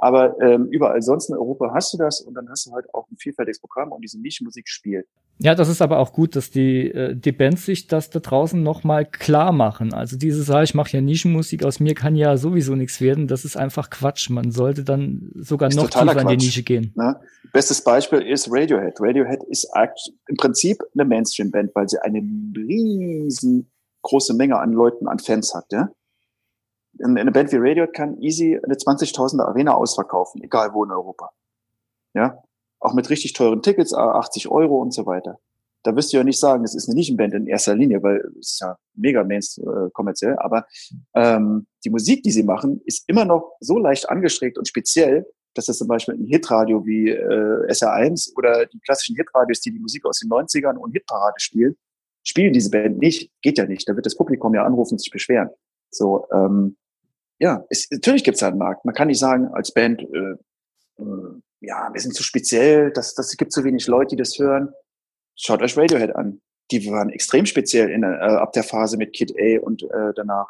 Aber 0.00 0.40
ähm, 0.40 0.68
überall 0.70 1.02
sonst 1.02 1.28
in 1.28 1.34
Europa 1.34 1.72
hast 1.74 1.92
du 1.92 1.98
das 1.98 2.20
und 2.20 2.34
dann 2.34 2.48
hast 2.48 2.66
du 2.66 2.72
halt 2.72 2.86
auch 2.94 3.10
ein 3.10 3.16
vielfältiges 3.16 3.58
Programm 3.58 3.90
und 3.90 4.02
diese 4.02 4.20
Nischenmusik 4.20 4.68
spielt. 4.68 5.06
Ja, 5.38 5.56
das 5.56 5.68
ist 5.68 5.82
aber 5.82 5.98
auch 5.98 6.12
gut, 6.12 6.36
dass 6.36 6.50
die, 6.50 6.90
äh, 6.90 7.16
die 7.16 7.32
Bands 7.32 7.66
sich 7.66 7.88
das 7.88 8.10
da 8.10 8.20
draußen 8.20 8.62
nochmal 8.62 9.04
klar 9.04 9.50
machen. 9.50 9.92
Also 9.92 10.16
diese 10.16 10.44
Sache, 10.44 10.62
ich 10.62 10.74
mache 10.74 10.96
ja 10.96 11.00
Nischenmusik, 11.00 11.64
aus 11.64 11.80
mir 11.80 11.94
kann 11.94 12.14
ja 12.14 12.36
sowieso 12.36 12.76
nichts 12.76 13.00
werden. 13.00 13.26
Das 13.26 13.44
ist 13.44 13.56
einfach 13.56 13.90
Quatsch. 13.90 14.30
Man 14.30 14.52
sollte 14.52 14.84
dann 14.84 15.32
sogar 15.34 15.70
ist 15.70 15.76
noch 15.76 15.90
tiefer 15.90 16.04
Quatsch, 16.04 16.22
in 16.22 16.38
die 16.38 16.44
Nische 16.44 16.62
gehen. 16.62 16.92
Ne? 16.94 17.18
Bestes 17.52 17.82
Beispiel 17.82 18.20
ist 18.20 18.48
Radiohead. 18.48 19.00
Radiohead 19.00 19.42
ist 19.48 19.68
im 20.28 20.36
Prinzip 20.36 20.78
eine 20.94 21.04
Mainstream-Band, 21.04 21.72
weil 21.74 21.88
sie 21.88 22.00
eine 22.00 22.22
riesengroße 24.04 24.34
Menge 24.34 24.58
an 24.58 24.72
Leuten, 24.72 25.08
an 25.08 25.18
Fans 25.18 25.54
hat. 25.54 25.66
Ja? 25.72 25.88
eine 27.02 27.32
Band 27.32 27.50
wie 27.50 27.56
Radiohead 27.56 27.92
kann 27.92 28.22
easy 28.22 28.56
eine 28.62 28.74
20.000 28.74 29.42
Arena 29.42 29.74
ausverkaufen, 29.74 30.44
egal 30.44 30.72
wo 30.74 30.84
in 30.84 30.92
Europa. 30.92 31.30
Ja, 32.14 32.38
auch 32.78 32.94
mit 32.94 33.10
richtig 33.10 33.32
teuren 33.32 33.62
Tickets, 33.62 33.92
80 33.92 34.48
Euro 34.48 34.80
und 34.80 34.94
so 34.94 35.04
weiter. 35.04 35.40
Da 35.82 35.96
wirst 35.96 36.12
du 36.12 36.18
ja 36.18 36.24
nicht 36.24 36.38
sagen, 36.38 36.62
es 36.62 36.76
ist 36.76 36.88
eine 36.88 36.94
Nischenband 36.94 37.34
in 37.34 37.48
erster 37.48 37.74
Linie, 37.74 38.00
weil 38.00 38.18
es 38.38 38.52
ist 38.52 38.60
ja 38.60 38.76
mega 38.94 39.24
mains 39.24 39.58
äh, 39.58 39.90
kommerziell, 39.92 40.38
aber 40.38 40.66
ähm, 41.14 41.66
die 41.84 41.90
Musik, 41.90 42.22
die 42.22 42.30
sie 42.30 42.44
machen, 42.44 42.80
ist 42.84 43.08
immer 43.08 43.24
noch 43.24 43.56
so 43.58 43.76
leicht 43.76 44.08
angestreckt 44.08 44.56
und 44.56 44.68
speziell, 44.68 45.26
dass 45.54 45.66
das 45.66 45.78
zum 45.78 45.88
Beispiel 45.88 46.14
ein 46.14 46.26
Hitradio 46.26 46.86
wie 46.86 47.10
äh, 47.10 47.72
SR1 47.72 48.36
oder 48.36 48.66
die 48.66 48.78
klassischen 48.78 49.16
Hitradios, 49.16 49.60
die 49.60 49.72
die 49.72 49.80
Musik 49.80 50.04
aus 50.06 50.20
den 50.20 50.30
90ern 50.30 50.76
und 50.76 50.92
Hitparade 50.92 51.38
spielen, 51.38 51.76
spielen 52.24 52.52
diese 52.52 52.70
Band 52.70 52.98
nicht. 52.98 53.30
Geht 53.42 53.58
ja 53.58 53.66
nicht. 53.66 53.88
Da 53.88 53.94
wird 53.94 54.06
das 54.06 54.16
Publikum 54.16 54.54
ja 54.54 54.64
anrufen 54.64 54.94
und 54.94 54.98
sich 54.98 55.10
beschweren. 55.10 55.50
So, 55.90 56.26
ähm, 56.32 56.76
ja, 57.38 57.64
es, 57.68 57.88
natürlich 57.90 58.24
gibt 58.24 58.36
es 58.36 58.42
einen 58.42 58.58
Markt. 58.58 58.84
Man 58.84 58.94
kann 58.94 59.08
nicht 59.08 59.18
sagen 59.18 59.48
als 59.48 59.72
Band, 59.72 60.02
äh, 60.02 61.02
äh, 61.02 61.40
ja, 61.60 61.90
wir 61.92 62.00
sind 62.00 62.14
zu 62.14 62.22
speziell, 62.22 62.92
das, 62.92 63.14
das 63.14 63.36
gibt 63.36 63.52
zu 63.52 63.64
wenig 63.64 63.86
Leute, 63.86 64.16
die 64.16 64.22
das 64.22 64.38
hören. 64.38 64.70
Schaut 65.36 65.62
euch 65.62 65.76
Radiohead 65.76 66.14
an. 66.14 66.40
Die 66.70 66.86
waren 66.90 67.10
extrem 67.10 67.46
speziell 67.46 67.90
in, 67.90 68.02
äh, 68.02 68.06
ab 68.06 68.52
der 68.52 68.62
Phase 68.62 68.96
mit 68.96 69.12
Kid 69.12 69.32
A 69.38 69.60
und 69.60 69.82
äh, 69.82 70.12
danach. 70.14 70.46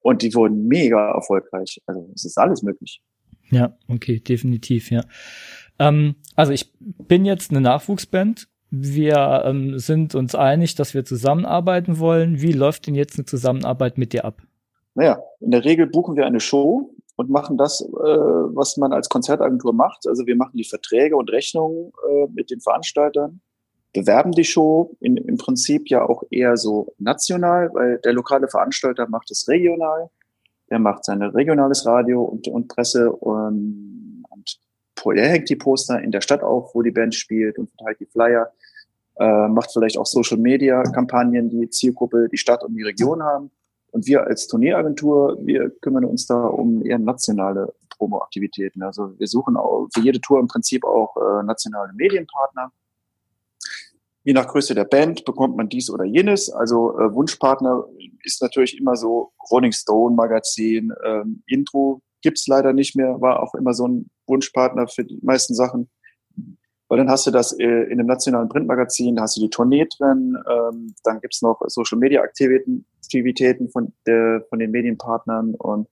Und 0.00 0.22
die 0.22 0.34
wurden 0.34 0.66
mega 0.68 1.12
erfolgreich. 1.12 1.80
Also 1.86 2.10
es 2.14 2.24
ist 2.24 2.38
alles 2.38 2.62
möglich. 2.62 3.00
Ja, 3.50 3.76
okay, 3.88 4.20
definitiv, 4.20 4.90
ja. 4.90 5.04
Ähm, 5.78 6.16
also 6.34 6.52
ich 6.52 6.72
bin 6.78 7.24
jetzt 7.24 7.50
eine 7.50 7.60
Nachwuchsband. 7.60 8.48
Wir 8.70 9.42
ähm, 9.44 9.78
sind 9.78 10.14
uns 10.14 10.34
einig, 10.34 10.74
dass 10.74 10.94
wir 10.94 11.04
zusammenarbeiten 11.04 11.98
wollen. 11.98 12.40
Wie 12.40 12.52
läuft 12.52 12.86
denn 12.86 12.94
jetzt 12.94 13.16
eine 13.16 13.24
Zusammenarbeit 13.24 13.96
mit 13.96 14.12
dir 14.12 14.24
ab? 14.24 14.42
Naja, 14.94 15.18
in 15.40 15.50
der 15.50 15.64
Regel 15.64 15.86
buchen 15.86 16.16
wir 16.16 16.26
eine 16.26 16.40
Show 16.40 16.90
und 17.16 17.30
machen 17.30 17.56
das, 17.56 17.80
äh, 17.80 17.86
was 17.86 18.76
man 18.76 18.92
als 18.92 19.08
Konzertagentur 19.08 19.72
macht. 19.72 20.06
Also 20.06 20.26
wir 20.26 20.36
machen 20.36 20.56
die 20.56 20.64
Verträge 20.64 21.16
und 21.16 21.30
Rechnungen 21.30 21.92
äh, 22.08 22.26
mit 22.32 22.50
den 22.50 22.60
Veranstaltern, 22.60 23.40
bewerben 23.92 24.32
die 24.32 24.44
Show 24.44 24.96
in, 25.00 25.16
im 25.16 25.36
Prinzip 25.38 25.88
ja 25.88 26.06
auch 26.06 26.22
eher 26.30 26.56
so 26.56 26.94
national, 26.98 27.70
weil 27.72 27.98
der 28.04 28.12
lokale 28.12 28.48
Veranstalter 28.48 29.08
macht 29.08 29.30
es 29.30 29.48
regional. 29.48 30.10
Er 30.68 30.78
macht 30.78 31.04
sein 31.04 31.22
regionales 31.22 31.86
Radio 31.86 32.22
und, 32.22 32.48
und 32.48 32.68
Presse 32.68 33.12
und, 33.12 34.15
und 34.15 34.15
er 35.04 35.28
hängt 35.28 35.48
die 35.48 35.56
Poster 35.56 36.00
in 36.00 36.10
der 36.10 36.20
Stadt 36.20 36.42
auf, 36.42 36.74
wo 36.74 36.82
die 36.82 36.90
Band 36.90 37.14
spielt 37.14 37.58
und 37.58 37.70
verteilt 37.70 38.00
die 38.00 38.06
Flyer, 38.06 38.52
äh, 39.18 39.48
macht 39.48 39.72
vielleicht 39.72 39.98
auch 39.98 40.06
Social 40.06 40.38
Media 40.38 40.82
Kampagnen, 40.82 41.48
die 41.48 41.70
Zielgruppe 41.70 42.28
die 42.30 42.36
Stadt 42.36 42.62
und 42.62 42.74
die 42.74 42.82
Region 42.82 43.22
haben. 43.22 43.50
Und 43.90 44.06
wir 44.06 44.24
als 44.24 44.46
Tourneeagentur, 44.46 45.38
wir 45.42 45.70
kümmern 45.80 46.04
uns 46.04 46.26
da 46.26 46.46
um 46.46 46.84
eher 46.84 46.98
nationale 46.98 47.72
Promo-Aktivitäten. 47.96 48.82
Also 48.82 49.18
wir 49.18 49.26
suchen 49.26 49.56
auch 49.56 49.88
für 49.94 50.00
jede 50.00 50.20
Tour 50.20 50.38
im 50.38 50.48
Prinzip 50.48 50.84
auch 50.84 51.16
äh, 51.16 51.42
nationale 51.44 51.92
Medienpartner. 51.94 52.72
Je 54.22 54.32
nach 54.32 54.48
Größe 54.48 54.74
der 54.74 54.84
Band 54.84 55.24
bekommt 55.24 55.56
man 55.56 55.68
dies 55.68 55.88
oder 55.88 56.04
jenes. 56.04 56.50
Also 56.50 56.98
äh, 56.98 57.14
Wunschpartner 57.14 57.84
ist 58.22 58.42
natürlich 58.42 58.76
immer 58.76 58.96
so 58.96 59.32
Rolling 59.50 59.72
Stone 59.72 60.14
Magazin. 60.14 60.92
Ähm, 61.04 61.42
Intro 61.46 62.02
gibt's 62.26 62.48
leider 62.48 62.72
nicht 62.72 62.96
mehr, 62.96 63.20
war 63.20 63.40
auch 63.40 63.54
immer 63.54 63.72
so 63.72 63.86
ein 63.86 64.10
Wunschpartner 64.26 64.88
für 64.88 65.04
die 65.04 65.20
meisten 65.22 65.54
Sachen. 65.54 65.88
Weil 66.88 66.98
dann 66.98 67.08
hast 67.08 67.24
du 67.24 67.30
das 67.30 67.52
äh, 67.52 67.64
in 67.64 68.00
einem 68.00 68.08
nationalen 68.08 68.48
Printmagazin, 68.48 69.14
da 69.14 69.22
hast 69.22 69.36
du 69.36 69.42
die 69.42 69.50
Tournee 69.50 69.86
drin, 69.96 70.36
ähm, 70.50 70.92
dann 71.04 71.20
gibt's 71.20 71.40
noch 71.40 71.60
Social 71.68 71.98
Media 71.98 72.22
Aktivitäten, 72.22 73.70
von, 73.70 73.92
der, 74.08 74.44
von 74.48 74.58
den 74.58 74.72
Medienpartnern 74.72 75.54
und 75.54 75.86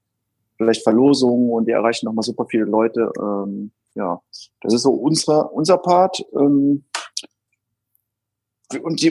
vielleicht 0.57 0.83
Verlosungen 0.83 1.51
und 1.51 1.69
die 1.69 1.73
erreichen 1.73 2.07
nochmal 2.07 2.25
super 2.25 2.47
viele 2.51 2.65
Leute. 2.65 3.13
Ähm, 3.17 3.71
ja, 3.95 4.21
das 4.61 4.75
ist 4.75 4.83
so 4.83 4.91
unsere, 4.91 5.51
unser 5.51 5.79
Part. 5.79 6.21
Ähm, 6.37 6.85
und 8.83 9.01
die, 9.03 9.11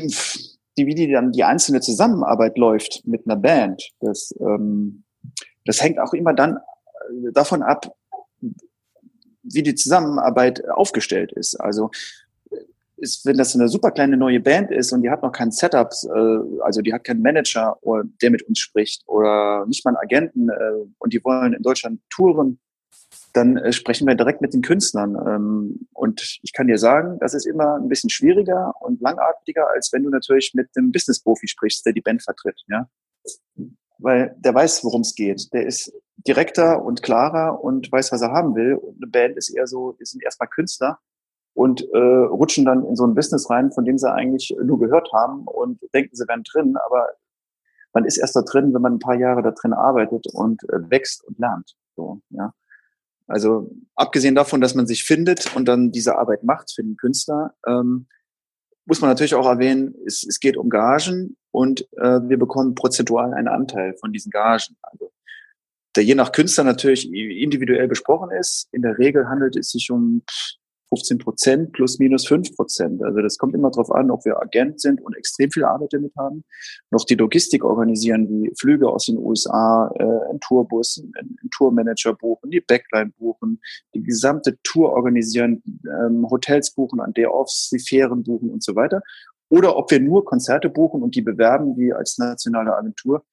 die, 0.78 0.88
wie 0.88 0.96
die 0.96 1.10
dann 1.10 1.32
die 1.32 1.46
einzelne 1.46 1.80
Zusammenarbeit 1.80 2.58
läuft 2.58 3.02
mit 3.06 3.26
einer 3.26 3.38
Band, 3.38 3.82
das, 4.02 4.36
ähm, 4.42 5.06
das 5.66 5.82
hängt 5.82 6.00
auch 6.00 6.14
immer 6.14 6.34
dann 6.34 6.58
davon 7.34 7.62
ab, 7.62 7.96
wie 9.44 9.64
die 9.64 9.76
Zusammenarbeit 9.76 10.68
aufgestellt 10.70 11.32
ist. 11.34 11.56
Also 11.56 11.92
ist, 12.98 13.26
wenn 13.26 13.38
das 13.38 13.54
eine 13.54 13.68
super 13.68 13.92
kleine 13.92 14.18
neue 14.18 14.40
Band 14.40 14.72
ist 14.72 14.94
und 14.94 15.02
die 15.02 15.10
hat 15.10 15.22
noch 15.22 15.32
kein 15.32 15.52
Setup, 15.52 15.92
äh, 16.04 16.62
also 16.64 16.82
die 16.82 16.94
hat 16.94 17.04
keinen 17.04 17.22
Manager, 17.22 17.78
der 18.22 18.32
mit 18.32 18.44
uns 18.44 18.60
spricht 18.60 19.04
oder 19.08 19.66
nicht 19.68 19.84
mal 19.86 19.92
einen 19.92 19.98
Agenten 19.98 20.50
äh, 20.50 20.86
und 20.98 21.14
die 21.14 21.24
wollen 21.24 21.54
in 21.54 21.62
Deutschland 21.62 22.02
touren, 22.10 22.60
dann 23.34 23.58
äh, 23.58 23.74
sprechen 23.74 24.08
wir 24.08 24.16
direkt 24.16 24.42
mit 24.42 24.54
den 24.54 24.62
Künstlern. 24.62 25.16
Ähm, 25.16 25.88
und 25.94 26.40
ich 26.42 26.54
kann 26.54 26.68
dir 26.68 26.78
sagen, 26.78 27.18
das 27.20 27.34
ist 27.34 27.46
immer 27.46 27.76
ein 27.76 27.90
bisschen 27.90 28.10
schwieriger 28.10 28.74
und 28.80 29.02
langatmiger, 29.02 29.70
als 29.70 29.92
wenn 29.92 30.04
du 30.04 30.10
natürlich 30.10 30.54
mit 30.54 30.70
einem 30.76 30.92
Business-Profi 30.92 31.48
sprichst, 31.48 31.86
der 31.86 31.94
die 31.94 32.02
Band 32.02 32.24
vertritt. 32.24 32.62
Ja? 32.68 32.88
Weil 33.98 34.36
der 34.40 34.54
weiß, 34.54 34.84
worum 34.84 35.02
es 35.02 35.16
geht. 35.16 35.52
Der 35.54 35.66
ist 35.66 35.92
direkter 36.28 36.84
und 36.84 37.04
klarer 37.04 37.64
und 37.64 37.92
weiß, 37.92 38.12
was 38.12 38.22
er 38.22 38.32
haben 38.32 38.56
will. 38.56 38.76
Und 38.76 38.98
eine 38.98 39.10
Band 39.10 39.38
ist 39.38 39.50
eher 39.50 39.68
so, 39.68 39.96
wir 39.98 40.06
sind 40.06 40.24
erstmal 40.24 40.50
Künstler 40.50 41.00
und 41.54 41.82
äh, 41.94 41.98
rutschen 41.98 42.66
dann 42.66 42.86
in 42.86 42.96
so 42.96 43.06
ein 43.06 43.16
Business 43.16 43.50
rein, 43.50 43.72
von 43.72 43.86
dem 43.86 43.98
sie 43.98 44.12
eigentlich 44.12 44.56
nur 44.64 44.80
gehört 44.80 45.12
haben 45.14 45.46
und 45.46 45.80
denken, 45.94 46.16
sie 46.16 46.28
wären 46.28 46.44
drin, 46.44 46.76
aber 46.78 47.10
man 47.94 48.06
ist 48.06 48.18
erst 48.18 48.36
da 48.36 48.42
drin, 48.42 48.74
wenn 48.74 48.82
man 48.82 48.94
ein 48.94 49.00
paar 49.00 49.16
Jahre 49.16 49.44
da 49.44 49.52
drin 49.52 49.74
arbeitet 49.74 50.26
und 50.34 50.64
äh, 50.70 50.90
wächst 50.90 51.24
und 51.24 51.38
lernt. 51.38 51.76
So, 51.96 52.22
ja. 52.30 52.54
Also 53.28 53.72
abgesehen 53.96 54.36
davon, 54.36 54.62
dass 54.62 54.76
man 54.76 54.88
sich 54.88 55.04
findet 55.04 55.56
und 55.56 55.66
dann 55.66 55.92
diese 55.92 56.18
Arbeit 56.18 56.44
macht 56.44 56.74
für 56.74 56.84
den 56.84 56.98
Künstler, 56.98 57.54
ähm, 57.66 58.08
muss 58.86 59.00
man 59.00 59.10
natürlich 59.10 59.36
auch 59.36 59.46
erwähnen, 59.46 59.96
es, 60.06 60.26
es 60.28 60.40
geht 60.40 60.58
um 60.58 60.70
Gagen 60.70 61.38
und 61.52 61.88
äh, 61.98 62.20
wir 62.28 62.38
bekommen 62.38 62.76
prozentual 62.76 63.34
einen 63.34 63.48
Anteil 63.48 63.96
von 63.96 64.12
diesen 64.12 64.30
Gagen. 64.30 64.76
Also 64.82 65.14
der 65.96 66.04
je 66.04 66.16
nach 66.16 66.32
Künstler 66.32 66.64
natürlich 66.64 67.12
individuell 67.12 67.88
besprochen 67.88 68.32
ist. 68.32 68.68
In 68.72 68.82
der 68.82 68.98
Regel 68.98 69.28
handelt 69.28 69.56
es 69.56 69.70
sich 69.70 69.92
um 69.92 70.24
15 70.94 71.18
Prozent 71.18 71.72
plus 71.72 72.00
minus 72.00 72.28
5 72.28 72.56
Prozent. 72.56 73.04
Also 73.04 73.22
das 73.22 73.38
kommt 73.38 73.56
immer 73.56 73.72
darauf 73.72 73.92
an, 73.92 74.12
ob 74.12 74.26
wir 74.26 74.40
Agent 74.40 74.80
sind 74.80 75.02
und 75.02 75.16
extrem 75.16 75.52
viel 75.52 75.64
Arbeit 75.64 75.94
damit 75.94 76.14
haben, 76.18 76.44
noch 76.92 77.06
die 77.06 77.16
Logistik 77.16 77.64
organisieren, 77.64 78.30
wie 78.30 78.52
Flüge 78.60 78.90
aus 78.90 79.06
den 79.06 79.18
USA, 79.18 79.92
äh, 79.96 80.32
ein 80.32 80.40
Tourbus, 80.40 80.98
ein, 80.98 81.12
ein 81.42 81.50
Tourmanager 81.50 82.14
buchen, 82.14 82.52
die 82.52 82.62
Backline 82.62 83.12
buchen, 83.18 83.60
die 83.96 84.04
gesamte 84.04 84.58
Tour 84.64 84.92
organisieren, 84.92 85.64
ähm, 85.86 86.28
Hotels 86.30 86.72
buchen, 86.72 87.00
an 87.00 87.14
der 87.14 87.34
Offs, 87.34 87.70
die 87.70 87.80
Fähren 87.80 88.24
buchen 88.24 88.50
und 88.50 88.64
so 88.64 88.76
weiter. 88.76 89.02
Oder 89.50 89.78
ob 89.78 89.92
wir 89.92 90.00
nur 90.00 90.26
Konzerte 90.26 90.70
buchen 90.70 91.04
und 91.04 91.16
die 91.16 91.22
bewerben, 91.22 91.78
wie 91.78 91.94
als 91.94 92.18
nationale 92.18 92.76
Agentur, 92.76 93.24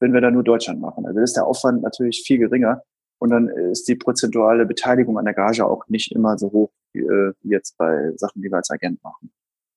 wenn 0.00 0.12
wir 0.12 0.20
da 0.20 0.30
nur 0.30 0.44
Deutschland 0.44 0.80
machen. 0.80 1.06
Also 1.06 1.20
ist 1.20 1.36
der 1.36 1.46
Aufwand 1.46 1.82
natürlich 1.82 2.22
viel 2.26 2.38
geringer. 2.38 2.82
Und 3.18 3.30
dann 3.30 3.48
ist 3.48 3.88
die 3.88 3.96
prozentuale 3.96 4.64
Beteiligung 4.64 5.18
an 5.18 5.24
der 5.24 5.34
Gage 5.34 5.66
auch 5.66 5.88
nicht 5.88 6.12
immer 6.12 6.38
so 6.38 6.52
hoch 6.52 6.70
wie, 6.92 7.00
äh, 7.00 7.32
jetzt 7.42 7.76
bei 7.76 8.12
Sachen, 8.16 8.42
die 8.42 8.48
wir 8.48 8.56
als 8.56 8.70
Agent 8.70 9.02
machen. 9.02 9.32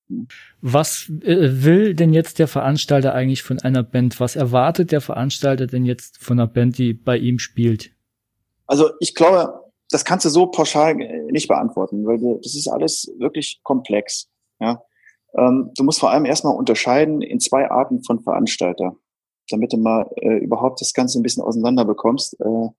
Hm. 0.10 0.28
Was 0.62 1.10
äh, 1.24 1.64
will 1.64 1.96
denn 1.96 2.14
jetzt 2.14 2.40
der 2.40 2.48
Veranstalter 2.48 3.14
eigentlich 3.14 3.44
von 3.44 3.60
einer 3.60 3.84
Band? 3.84 4.20
Was 4.20 4.36
erwartet 4.36 4.92
der 4.92 5.02
Veranstalter 5.02 5.68
denn 5.68 5.86
jetzt 5.86 6.18
von 6.24 6.40
einer 6.40 6.48
Band, 6.48 6.78
die 6.78 6.94
bei 6.94 7.18
ihm 7.18 7.40
spielt? 7.40 7.92
Also 8.68 8.92
ich 9.00 9.16
glaube, 9.16 9.62
das 9.90 10.06
kannst 10.06 10.26
du 10.26 10.30
so 10.30 10.48
pauschal 10.48 10.96
nicht 10.96 11.48
beantworten, 11.48 12.06
weil 12.06 12.20
das 12.42 12.56
ist 12.56 12.68
alles 12.68 13.12
wirklich 13.18 13.60
komplex. 13.64 14.30
Ja? 14.60 14.84
Ähm, 15.36 15.72
du 15.76 15.84
musst 15.84 16.00
vor 16.00 16.12
allem 16.12 16.26
erstmal 16.26 16.56
unterscheiden 16.56 17.22
in 17.22 17.40
zwei 17.40 17.70
Arten 17.70 18.04
von 18.04 18.22
Veranstalter, 18.22 18.96
damit 19.52 19.74
du 19.74 19.78
mal 19.78 20.10
äh, 20.18 20.38
überhaupt 20.38 20.82
das 20.82 20.94
Ganze 20.94 21.20
ein 21.20 21.24
bisschen 21.24 21.44
auseinander 21.44 21.86
bekommst. 21.86 22.40
Äh, 22.40 22.70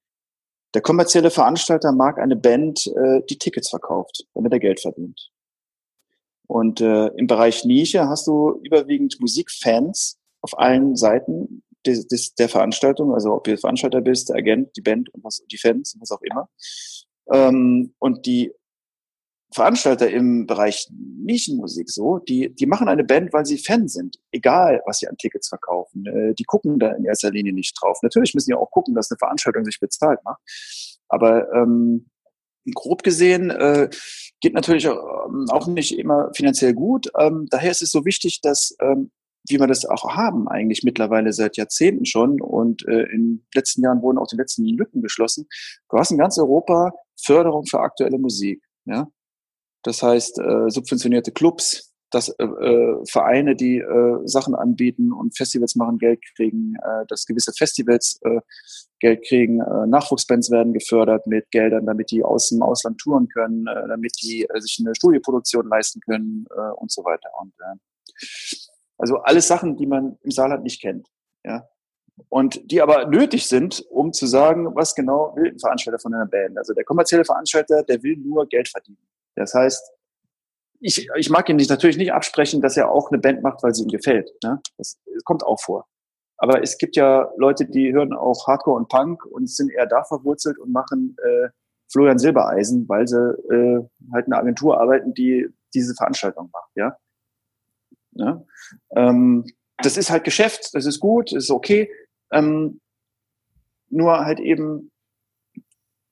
der 0.74 0.82
kommerzielle 0.82 1.30
Veranstalter 1.30 1.92
mag 1.92 2.18
eine 2.18 2.36
Band, 2.36 2.86
äh, 2.86 3.22
die 3.28 3.38
Tickets 3.38 3.70
verkauft, 3.70 4.24
damit 4.34 4.52
er 4.52 4.60
Geld 4.60 4.80
verdient. 4.80 5.30
Und 6.46 6.80
äh, 6.80 7.08
im 7.08 7.26
Bereich 7.26 7.64
Nische 7.64 8.08
hast 8.08 8.26
du 8.26 8.60
überwiegend 8.62 9.16
Musikfans 9.20 10.18
auf 10.40 10.58
allen 10.58 10.96
Seiten, 10.96 11.62
des, 11.86 12.06
des, 12.06 12.34
der 12.34 12.48
Veranstaltung, 12.48 13.12
also 13.12 13.32
ob 13.32 13.44
du 13.44 13.56
Veranstalter 13.56 14.00
bist, 14.00 14.28
der 14.28 14.36
Agent, 14.36 14.76
die 14.76 14.82
Band 14.82 15.12
und 15.14 15.24
was, 15.24 15.42
die 15.50 15.58
Fans, 15.58 15.96
was 16.00 16.10
auch 16.10 16.22
immer. 16.22 16.48
Ähm, 17.32 17.94
und 17.98 18.26
die 18.26 18.52
Veranstalter 19.52 20.10
im 20.10 20.46
Bereich 20.46 20.88
Nischenmusik 20.90 21.90
so, 21.90 22.18
die, 22.18 22.54
die 22.54 22.66
machen 22.66 22.88
eine 22.88 23.04
Band, 23.04 23.32
weil 23.32 23.46
sie 23.46 23.58
Fan 23.58 23.88
sind, 23.88 24.18
egal 24.30 24.82
was 24.86 24.98
sie 24.98 25.08
an 25.08 25.16
Tickets 25.16 25.48
verkaufen. 25.48 26.06
Äh, 26.06 26.34
die 26.34 26.44
gucken 26.44 26.78
da 26.78 26.92
in 26.92 27.04
erster 27.04 27.30
Linie 27.30 27.52
nicht 27.52 27.76
drauf. 27.80 27.98
Natürlich 28.02 28.34
müssen 28.34 28.50
die 28.50 28.54
auch 28.54 28.70
gucken, 28.70 28.94
dass 28.94 29.10
eine 29.10 29.18
Veranstaltung 29.18 29.64
sich 29.64 29.78
bezahlt 29.80 30.20
macht. 30.24 30.40
Aber 31.08 31.52
ähm, 31.52 32.08
grob 32.74 33.02
gesehen 33.02 33.50
äh, 33.50 33.90
geht 34.40 34.54
natürlich 34.54 34.88
auch 34.88 35.66
nicht 35.66 35.98
immer 35.98 36.30
finanziell 36.34 36.74
gut. 36.74 37.10
Ähm, 37.18 37.46
daher 37.50 37.70
ist 37.70 37.82
es 37.82 37.90
so 37.90 38.04
wichtig, 38.04 38.40
dass 38.40 38.74
ähm, 38.80 39.10
wie 39.48 39.58
wir 39.58 39.66
das 39.66 39.84
auch 39.84 40.14
haben, 40.14 40.48
eigentlich 40.48 40.82
mittlerweile 40.84 41.32
seit 41.32 41.56
Jahrzehnten 41.56 42.06
schon. 42.06 42.40
Und 42.40 42.86
äh, 42.86 43.02
in 43.12 43.40
den 43.40 43.46
letzten 43.54 43.82
Jahren 43.82 44.02
wurden 44.02 44.18
auch 44.18 44.28
die 44.28 44.36
letzten 44.36 44.64
Lücken 44.64 45.02
geschlossen. 45.02 45.48
Du 45.90 45.98
hast 45.98 46.10
in 46.10 46.18
ganz 46.18 46.38
Europa 46.38 46.92
Förderung 47.20 47.66
für 47.66 47.80
aktuelle 47.80 48.18
Musik. 48.18 48.62
Ja? 48.84 49.08
Das 49.82 50.02
heißt, 50.02 50.38
äh, 50.38 50.68
subventionierte 50.68 51.32
Clubs, 51.32 51.92
dass 52.10 52.28
äh, 52.28 52.44
äh, 52.44 53.04
Vereine, 53.06 53.56
die 53.56 53.78
äh, 53.78 54.18
Sachen 54.24 54.54
anbieten 54.54 55.12
und 55.12 55.36
Festivals 55.36 55.76
machen, 55.76 55.98
Geld 55.98 56.20
kriegen, 56.36 56.74
äh, 56.76 57.06
dass 57.08 57.26
gewisse 57.26 57.52
Festivals 57.52 58.20
äh, 58.22 58.40
Geld 59.00 59.24
kriegen, 59.26 59.60
äh, 59.60 59.86
Nachwuchsbands 59.86 60.50
werden 60.50 60.72
gefördert 60.72 61.26
mit 61.26 61.50
Geldern, 61.50 61.86
damit 61.86 62.10
die 62.10 62.22
aus 62.22 62.50
dem 62.50 62.62
Ausland 62.62 62.98
touren 62.98 63.28
können, 63.28 63.66
äh, 63.66 63.88
damit 63.88 64.12
die 64.22 64.44
äh, 64.44 64.60
sich 64.60 64.78
eine 64.80 64.94
Studioproduktion 64.94 65.66
leisten 65.68 66.00
können 66.00 66.46
äh, 66.50 66.72
und 66.76 66.92
so 66.92 67.02
weiter. 67.04 67.30
Und 67.40 67.52
äh, 67.58 68.26
also 68.98 69.16
alles 69.18 69.48
Sachen, 69.48 69.76
die 69.76 69.86
man 69.86 70.18
im 70.22 70.30
Saarland 70.30 70.62
nicht 70.62 70.80
kennt. 70.80 71.08
Ja. 71.44 71.66
Und 72.28 72.70
die 72.70 72.82
aber 72.82 73.06
nötig 73.06 73.48
sind, 73.48 73.80
um 73.90 74.12
zu 74.12 74.26
sagen, 74.26 74.74
was 74.74 74.94
genau 74.94 75.34
will 75.34 75.50
ein 75.50 75.58
Veranstalter 75.58 75.98
von 75.98 76.14
einer 76.14 76.26
Band. 76.26 76.58
Also 76.58 76.74
der 76.74 76.84
kommerzielle 76.84 77.24
Veranstalter, 77.24 77.82
der 77.82 78.02
will 78.02 78.16
nur 78.18 78.46
Geld 78.46 78.68
verdienen. 78.68 78.98
Das 79.36 79.54
heißt, 79.54 79.90
ich, 80.80 81.08
ich 81.16 81.30
mag 81.30 81.48
nicht, 81.48 81.70
natürlich 81.70 81.96
nicht 81.96 82.12
absprechen, 82.12 82.60
dass 82.60 82.76
er 82.76 82.90
auch 82.90 83.10
eine 83.10 83.20
Band 83.20 83.42
macht, 83.42 83.62
weil 83.62 83.74
sie 83.74 83.84
ihm 83.84 83.88
gefällt. 83.88 84.30
Ne? 84.42 84.60
Das, 84.76 84.98
das 85.04 85.24
kommt 85.24 85.44
auch 85.44 85.60
vor. 85.60 85.86
Aber 86.38 86.62
es 86.62 86.76
gibt 86.76 86.96
ja 86.96 87.30
Leute, 87.36 87.66
die 87.66 87.92
hören 87.92 88.12
auch 88.12 88.48
Hardcore 88.48 88.76
und 88.76 88.88
Punk 88.88 89.24
und 89.26 89.48
sind 89.48 89.70
eher 89.70 89.86
da 89.86 90.02
verwurzelt 90.02 90.58
und 90.58 90.72
machen 90.72 91.16
äh, 91.22 91.48
Florian 91.90 92.18
Silbereisen, 92.18 92.88
weil 92.88 93.06
sie 93.06 93.16
äh, 93.16 93.80
halt 94.12 94.26
eine 94.26 94.38
Agentur 94.38 94.80
arbeiten, 94.80 95.14
die 95.14 95.48
diese 95.72 95.94
Veranstaltung 95.94 96.50
macht. 96.52 96.70
Ja, 96.74 96.96
Ne? 98.14 98.46
Ähm, 98.94 99.46
das 99.78 99.96
ist 99.96 100.10
halt 100.10 100.24
Geschäft, 100.24 100.74
das 100.74 100.86
ist 100.86 101.00
gut, 101.00 101.32
das 101.32 101.44
ist 101.44 101.50
okay. 101.50 101.90
Ähm, 102.30 102.80
nur 103.88 104.24
halt 104.24 104.40
eben, 104.40 104.90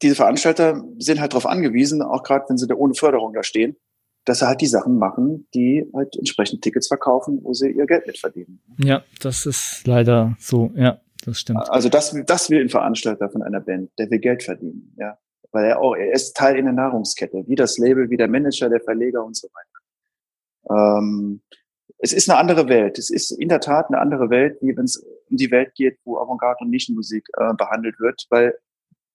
diese 0.02 0.14
Veranstalter 0.14 0.82
sind 0.98 1.20
halt 1.20 1.32
darauf 1.32 1.46
angewiesen, 1.46 2.02
auch 2.02 2.22
gerade 2.22 2.44
wenn 2.48 2.56
sie 2.56 2.66
da 2.66 2.74
ohne 2.74 2.94
Förderung 2.94 3.32
da 3.32 3.42
stehen, 3.42 3.76
dass 4.24 4.40
sie 4.40 4.46
halt 4.46 4.60
die 4.60 4.66
Sachen 4.66 4.98
machen, 4.98 5.48
die 5.54 5.88
halt 5.94 6.16
entsprechend 6.16 6.62
Tickets 6.62 6.88
verkaufen, 6.88 7.40
wo 7.42 7.52
sie 7.52 7.70
ihr 7.70 7.86
Geld 7.86 8.06
mit 8.06 8.18
verdienen. 8.18 8.60
Ja, 8.78 9.02
das 9.20 9.46
ist 9.46 9.86
leider 9.86 10.36
so, 10.38 10.72
ja, 10.74 11.00
das 11.24 11.40
stimmt. 11.40 11.68
Also 11.70 11.88
das, 11.88 12.14
das 12.26 12.50
will 12.50 12.60
ein 12.60 12.68
Veranstalter 12.68 13.30
von 13.30 13.42
einer 13.42 13.60
Band, 13.60 13.90
der 13.98 14.10
will 14.10 14.18
Geld 14.18 14.42
verdienen, 14.42 14.94
ja. 14.98 15.18
Weil 15.52 15.64
er 15.64 15.80
auch, 15.80 15.96
er 15.96 16.12
ist 16.12 16.36
Teil 16.36 16.56
in 16.56 16.66
der 16.66 16.74
Nahrungskette, 16.74 17.42
wie 17.48 17.56
das 17.56 17.76
Label, 17.76 18.08
wie 18.08 18.16
der 18.16 18.28
Manager, 18.28 18.68
der 18.68 18.80
Verleger 18.80 19.24
und 19.24 19.36
so 19.36 19.48
weiter. 19.48 20.98
Ähm, 20.98 21.42
es 21.98 22.12
ist 22.12 22.30
eine 22.30 22.38
andere 22.38 22.68
Welt. 22.68 22.98
Es 22.98 23.10
ist 23.10 23.32
in 23.32 23.48
der 23.48 23.60
Tat 23.60 23.88
eine 23.88 23.98
andere 23.98 24.30
Welt, 24.30 24.58
wie 24.60 24.76
wenn 24.76 24.84
es 24.84 25.04
um 25.28 25.36
die 25.36 25.50
Welt 25.50 25.74
geht, 25.74 25.98
wo 26.04 26.18
Avantgarde 26.18 26.64
und 26.64 26.70
Nischenmusik 26.70 27.26
äh, 27.36 27.52
behandelt 27.54 27.98
wird, 27.98 28.26
weil 28.30 28.54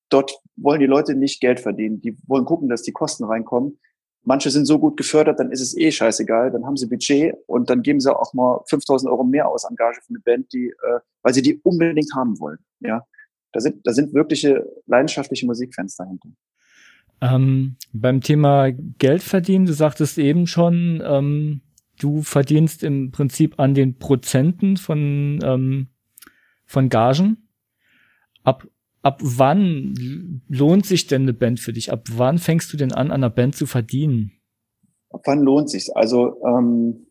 dort 0.10 0.40
wollen 0.56 0.80
die 0.80 0.86
Leute 0.86 1.16
nicht 1.16 1.42
Geld 1.42 1.60
verdienen. 1.60 2.02
Die 2.02 2.18
wollen 2.28 2.46
gucken, 2.46 2.70
dass 2.70 2.84
die 2.84 2.92
Kosten 2.92 3.24
reinkommen. 3.24 3.80
Manche 4.24 4.50
sind 4.50 4.66
so 4.66 4.80
gut 4.80 4.98
gefördert, 4.98 5.40
dann 5.40 5.52
ist 5.52 5.62
es 5.62 5.78
eh 5.78 5.92
scheißegal. 5.92 6.52
Dann 6.52 6.66
haben 6.66 6.78
sie 6.78 6.88
Budget 6.88 7.36
und 7.46 7.70
dann 7.70 7.84
geben 7.84 8.00
sie 8.00 8.14
auch 8.14 8.34
mal 8.34 8.62
5000 8.68 9.12
Euro 9.12 9.24
mehr 9.24 9.48
aus 9.48 9.66
Engage 9.66 10.02
für 10.02 10.10
eine 10.10 10.20
Band, 10.20 10.52
die, 10.52 10.70
äh, 10.70 11.00
weil 11.22 11.34
sie 11.34 11.44
die 11.44 11.60
unbedingt 11.62 12.12
haben 12.16 12.40
wollen. 12.40 12.58
Ja, 12.80 13.06
da 13.52 13.60
sind, 13.60 13.86
da 13.86 13.94
sind 13.94 14.14
wirkliche 14.14 14.66
leidenschaftliche 14.88 15.46
Musikfans 15.46 15.96
dahinter. 15.96 16.30
Ähm, 17.22 17.78
beim 17.94 18.22
Thema 18.22 18.72
Geld 18.72 19.24
verdienen, 19.24 19.66
du 19.66 19.74
sagtest 19.74 20.18
eben 20.18 20.48
schon, 20.48 21.02
ähm, 21.06 21.62
du 22.00 22.24
verdienst 22.24 22.84
im 22.84 23.12
Prinzip 23.12 23.60
an 23.60 23.74
den 23.74 23.98
Prozenten 23.98 24.78
von, 24.78 25.40
ähm, 25.44 25.88
von 26.66 26.90
Gagen. 26.90 27.50
Ab, 28.44 28.68
ab 29.06 29.20
wann 29.22 30.42
lohnt 30.50 30.88
sich 30.88 31.06
denn 31.06 31.22
eine 31.22 31.34
Band 31.34 31.60
für 31.60 31.72
dich? 31.72 31.92
Ab 31.92 32.06
wann 32.12 32.40
fängst 32.40 32.74
du 32.74 32.78
denn 32.78 32.92
an, 32.92 33.12
an 33.12 33.24
einer 33.24 33.30
Band 33.30 33.56
zu 33.56 33.68
verdienen? 33.68 34.32
Ab 35.12 35.22
wann 35.26 35.42
lohnt 35.42 35.70
sich? 35.70 35.96
Also 35.96 36.42
ähm, 36.44 37.06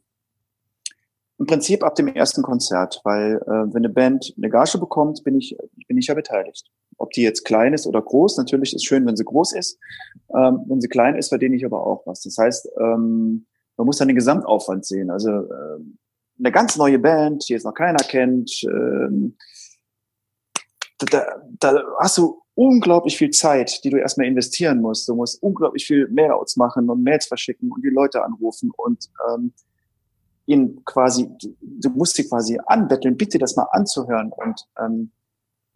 im 1.38 1.46
Prinzip 1.46 1.84
ab 1.84 1.94
dem 1.94 2.08
ersten 2.08 2.42
Konzert, 2.42 3.00
weil 3.04 3.36
äh, 3.36 3.72
wenn 3.72 3.84
eine 3.84 3.90
Band 3.90 4.34
eine 4.36 4.50
Gage 4.50 4.78
bekommt, 4.78 5.22
bin 5.22 5.36
ich, 5.38 5.56
bin 5.86 5.96
ich 5.96 6.08
ja 6.08 6.14
beteiligt. 6.14 6.68
Ob 6.98 7.10
die 7.10 7.22
jetzt 7.22 7.44
klein 7.44 7.74
ist 7.74 7.86
oder 7.86 8.02
groß, 8.02 8.38
natürlich 8.38 8.74
ist 8.74 8.84
schön, 8.84 9.06
wenn 9.06 9.16
sie 9.16 9.24
groß 9.24 9.52
ist. 9.54 9.78
Ähm, 10.36 10.64
wenn 10.66 10.80
sie 10.80 10.88
klein 10.88 11.14
ist, 11.14 11.28
verdiene 11.28 11.54
ich 11.54 11.64
aber 11.64 11.86
auch 11.86 12.04
was. 12.06 12.22
Das 12.22 12.36
heißt, 12.36 12.70
ähm, 12.76 13.46
man 13.76 13.86
muss 13.86 13.98
dann 13.98 14.08
den 14.08 14.16
Gesamtaufwand 14.16 14.84
sehen. 14.84 15.10
Also 15.10 15.30
äh, 15.30 15.78
eine 16.40 16.50
ganz 16.50 16.76
neue 16.76 16.98
Band, 16.98 17.48
die 17.48 17.52
jetzt 17.52 17.64
noch 17.64 17.74
keiner 17.74 18.02
kennt, 18.02 18.50
äh, 18.64 19.30
da, 20.98 21.26
da 21.60 21.82
hast 22.00 22.18
du 22.18 22.42
unglaublich 22.54 23.16
viel 23.16 23.30
Zeit, 23.30 23.82
die 23.84 23.90
du 23.90 23.98
erstmal 23.98 24.26
investieren 24.26 24.80
musst. 24.80 25.08
Du 25.08 25.14
musst 25.14 25.42
unglaublich 25.42 25.86
viel 25.86 26.08
Mailouts 26.08 26.56
machen 26.56 26.88
und 26.88 27.02
Mails 27.02 27.26
verschicken 27.26 27.72
und 27.72 27.84
die 27.84 27.90
Leute 27.90 28.24
anrufen 28.24 28.70
und 28.76 29.10
ähm, 29.28 29.52
ihnen 30.46 30.84
quasi, 30.84 31.28
du 31.60 31.90
musst 31.90 32.16
sie 32.16 32.28
quasi 32.28 32.58
anbetteln, 32.66 33.16
bitte 33.16 33.38
das 33.38 33.56
mal 33.56 33.66
anzuhören 33.72 34.30
und 34.30 34.66
ähm, 34.78 35.10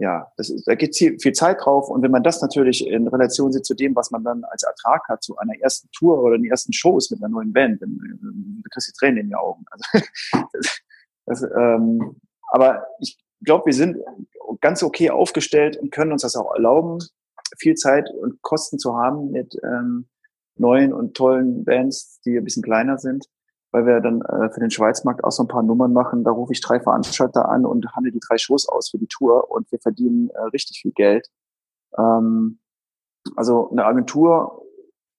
ja, 0.01 0.31
das 0.37 0.51
ist, 0.51 0.69
da 0.69 0.77
geht 0.77 0.97
viel, 0.97 1.19
viel 1.19 1.33
Zeit 1.33 1.59
drauf. 1.61 1.89
Und 1.89 2.03
wenn 2.03 2.13
man 2.13 2.23
das 2.23 2.41
natürlich 2.41 2.87
in 2.87 3.09
Relation 3.09 3.51
sieht 3.51 3.67
zu 3.67 3.75
dem, 3.75 3.97
was 3.97 4.13
man 4.13 4.23
dann 4.23 4.45
als 4.45 4.63
Ertrag 4.63 5.09
hat, 5.09 5.25
zu 5.25 5.37
einer 5.39 5.59
ersten 5.59 5.91
Tour 5.91 6.23
oder 6.23 6.37
den 6.37 6.45
ersten 6.45 6.73
Shows 6.73 7.11
mit 7.11 7.21
einer 7.21 7.31
neuen 7.31 7.53
Band, 7.53 7.83
dann, 7.83 7.99
dann 7.99 8.63
kriegst 8.71 8.89
du 8.89 8.93
Tränen 8.93 9.19
in 9.19 9.29
die 9.29 9.35
Augen. 9.35 9.65
Also, 9.71 9.85
das, 10.53 10.81
das, 11.27 11.43
ähm, 11.43 12.15
aber 12.53 12.87
ich 13.01 13.19
glaube, 13.45 13.67
wir 13.67 13.75
sind 13.75 13.99
ganz 14.61 14.83
okay 14.83 15.11
aufgestellt 15.11 15.77
und 15.77 15.91
können 15.93 16.13
uns 16.13 16.23
das 16.23 16.37
auch 16.37 16.55
erlauben, 16.55 16.99
viel 17.59 17.75
Zeit 17.75 18.11
und 18.11 18.43
Kosten 18.43 18.79
zu 18.79 18.97
haben 18.97 19.31
mit 19.31 19.57
ähm, 19.63 20.09
neuen 20.57 20.93
und 20.93 21.15
tollen 21.15 21.65
Bands, 21.65 22.21
die 22.25 22.37
ein 22.37 22.45
bisschen 22.45 22.63
kleiner 22.63 22.99
sind 22.99 23.27
weil 23.71 23.87
wir 23.87 24.01
dann 24.01 24.23
äh, 24.23 24.51
für 24.51 24.61
den 24.61 24.71
Schweizmarkt 24.71 25.25
auch 25.25 25.33
so 25.33 25.43
ein 25.43 25.49
paar 25.49 25.63
Nummern 25.63 25.93
machen. 25.93 26.25
Da 26.25 26.31
rufe 26.31 26.53
ich 26.53 26.61
drei 26.61 26.81
Veranstalter 26.81 27.49
an 27.49 27.67
und 27.67 27.95
handle 27.95 28.13
die 28.13 28.21
drei 28.21 28.39
Shows 28.39 28.69
aus 28.69 28.91
für 28.91 28.99
die 28.99 29.07
Tour 29.07 29.51
und 29.51 29.71
wir 29.71 29.79
verdienen 29.79 30.31
äh, 30.31 30.41
richtig 30.53 30.81
viel 30.81 30.93
Geld. 30.93 31.29
Ähm, 31.97 32.61
also 33.37 33.71
eine 33.71 33.85
Agentur 33.85 34.63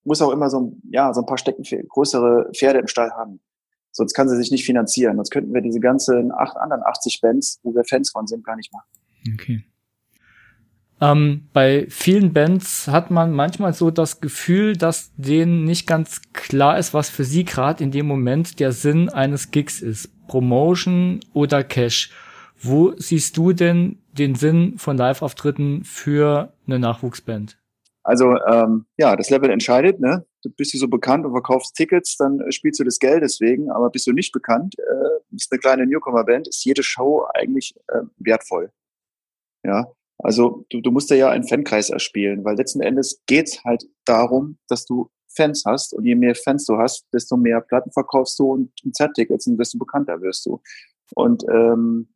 muss 0.04 0.22
auch 0.22 0.32
immer 0.32 0.50
so, 0.50 0.74
ja, 0.90 1.14
so 1.14 1.22
ein 1.22 1.28
paar 1.28 1.38
Stecken 1.38 1.64
größere 1.64 2.52
Pferde 2.56 2.80
im 2.80 2.88
Stall 2.88 3.12
haben. 3.12 3.42
Sonst 4.00 4.14
kann 4.14 4.28
sie 4.30 4.38
sich 4.38 4.50
nicht 4.50 4.66
finanzieren. 4.66 5.18
Sonst 5.18 5.30
könnten 5.30 5.54
wir 5.54 5.62
diese 5.62 5.80
ganzen 5.80 6.32
acht 6.32 6.58
anderen 6.58 6.82
80 6.84 7.20
Bands, 7.22 7.60
wo 7.64 7.76
wir 7.76 7.84
Fans 7.84 8.10
von 8.10 8.26
sind, 8.28 8.44
gar 8.46 8.56
nicht 8.56 8.72
machen. 8.74 8.88
Okay. 9.34 9.64
Ähm, 11.02 11.50
bei 11.54 11.86
vielen 11.90 12.34
Bands 12.34 12.88
hat 12.88 13.12
man 13.12 13.32
manchmal 13.32 13.74
so 13.74 13.92
das 13.92 14.22
Gefühl, 14.22 14.76
dass 14.76 15.12
denen 15.16 15.66
nicht 15.66 15.86
ganz 15.86 16.22
klar 16.34 16.78
ist, 16.78 16.94
was 16.94 17.10
für 17.10 17.24
sie 17.24 17.44
gerade 17.46 17.84
in 17.84 17.92
dem 17.92 18.06
Moment 18.06 18.60
der 18.60 18.72
Sinn 18.72 19.10
eines 19.10 19.52
Gigs 19.52 19.82
ist. 19.82 20.10
Promotion 20.28 21.20
oder 21.34 21.64
Cash. 21.64 22.12
Wo 22.58 22.94
siehst 22.98 23.36
du 23.36 23.54
denn 23.54 24.00
den 24.12 24.36
Sinn 24.36 24.78
von 24.78 24.98
Live-Auftritten 24.98 25.84
für 25.84 26.54
eine 26.68 26.80
Nachwuchsband? 26.80 27.58
Also 28.04 28.36
ähm, 28.48 28.86
ja, 28.98 29.16
das 29.16 29.30
Level 29.30 29.50
entscheidet. 29.50 30.00
Ne? 30.00 30.26
Bist 30.58 30.74
du 30.74 30.78
so 30.78 30.88
bekannt 30.88 31.26
und 31.26 31.32
verkaufst 31.32 31.76
Tickets, 31.76 32.18
dann 32.18 32.40
äh, 32.42 32.52
spielst 32.52 32.80
du 32.80 32.84
das 32.84 33.00
Geld 33.00 33.24
deswegen. 33.24 33.70
Aber 33.70 33.90
bist 33.90 34.08
du 34.08 34.14
nicht 34.14 34.32
bekannt, 34.32 34.76
äh, 34.80 35.20
bist 35.32 35.52
eine 35.52 35.60
kleine 35.60 35.86
Newcomer-Band, 35.86 36.48
ist 36.48 36.64
jede 36.66 36.84
Show 36.84 37.26
eigentlich 37.34 37.76
äh, 37.88 38.02
wertvoll. 38.18 38.72
Ja, 39.64 39.92
also 40.18 40.66
du, 40.70 40.82
du 40.82 40.92
musst 40.92 41.10
ja 41.10 41.30
einen 41.30 41.48
Fankreis 41.48 41.90
erspielen, 41.90 42.44
weil 42.44 42.56
letzten 42.56 42.82
Endes 42.82 43.22
geht's 43.26 43.64
halt 43.64 43.86
darum, 44.06 44.58
dass 44.68 44.86
du 44.86 45.10
Fans 45.36 45.64
hast 45.66 45.94
und 45.94 46.06
je 46.06 46.16
mehr 46.16 46.36
Fans 46.36 46.66
du 46.66 46.78
hast, 46.78 47.06
desto 47.14 47.38
mehr 47.38 47.62
Platten 47.62 47.92
verkaufst 47.92 48.38
du 48.40 48.52
und 48.52 48.72
Konzerttickets 48.82 49.48
und 49.48 49.58
desto 49.58 49.78
bekannter 49.78 50.22
wirst 50.22 50.46
du. 50.46 50.62
Und 51.16 51.44
ähm, 51.50 52.10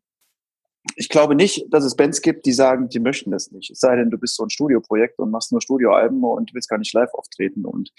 ich 0.96 1.10
glaube 1.10 1.36
nicht, 1.36 1.66
dass 1.72 1.84
es 1.84 1.96
Bands 1.96 2.22
gibt, 2.22 2.46
die 2.46 2.52
sagen, 2.52 2.90
die 2.90 3.00
möchten 3.00 3.32
das 3.32 3.52
nicht. 3.52 3.72
Es 3.72 3.80
sei 3.80 3.96
denn, 3.96 4.10
du 4.10 4.18
bist 4.18 4.36
so 4.36 4.44
ein 4.44 4.50
Studioprojekt 4.50 5.20
und 5.20 5.32
machst 5.32 5.52
nur 5.52 5.62
Studioalben 5.62 6.24
und 6.24 6.54
willst 6.54 6.70
gar 6.70 6.78
nicht 6.78 6.94
live 6.94 7.14
auftreten. 7.14 7.66
Und 7.66 7.92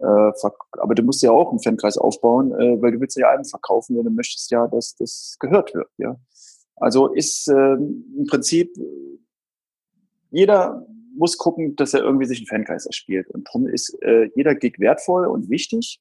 äh, 0.00 0.32
aber 0.78 0.94
du 0.94 1.02
musst 1.02 1.22
ja 1.22 1.30
auch 1.30 1.50
einen 1.50 1.62
Fankreis 1.62 1.96
aufbauen, 1.96 2.52
äh, 2.52 2.82
weil 2.82 2.92
du 2.92 3.00
willst 3.00 3.16
ja 3.16 3.28
Alben 3.28 3.44
verkaufen 3.44 3.96
und 3.96 4.04
du 4.04 4.10
möchtest 4.10 4.50
ja, 4.50 4.66
dass 4.66 4.96
das 4.96 5.36
gehört 5.38 5.72
wird. 5.74 5.88
Ja. 5.98 6.16
Also 6.76 7.12
ist 7.12 7.48
äh, 7.48 7.74
im 7.74 8.26
Prinzip 8.28 8.74
jeder 10.30 10.86
muss 11.14 11.36
gucken, 11.36 11.76
dass 11.76 11.94
er 11.94 12.00
irgendwie 12.00 12.24
sich 12.26 12.38
einen 12.38 12.46
Fankreis 12.46 12.86
erspielt. 12.86 13.28
Und 13.28 13.46
darum 13.46 13.68
ist 13.68 13.96
äh, 14.02 14.30
jeder 14.34 14.54
Gig 14.54 14.78
wertvoll 14.78 15.26
und 15.26 15.50
wichtig. 15.50 16.00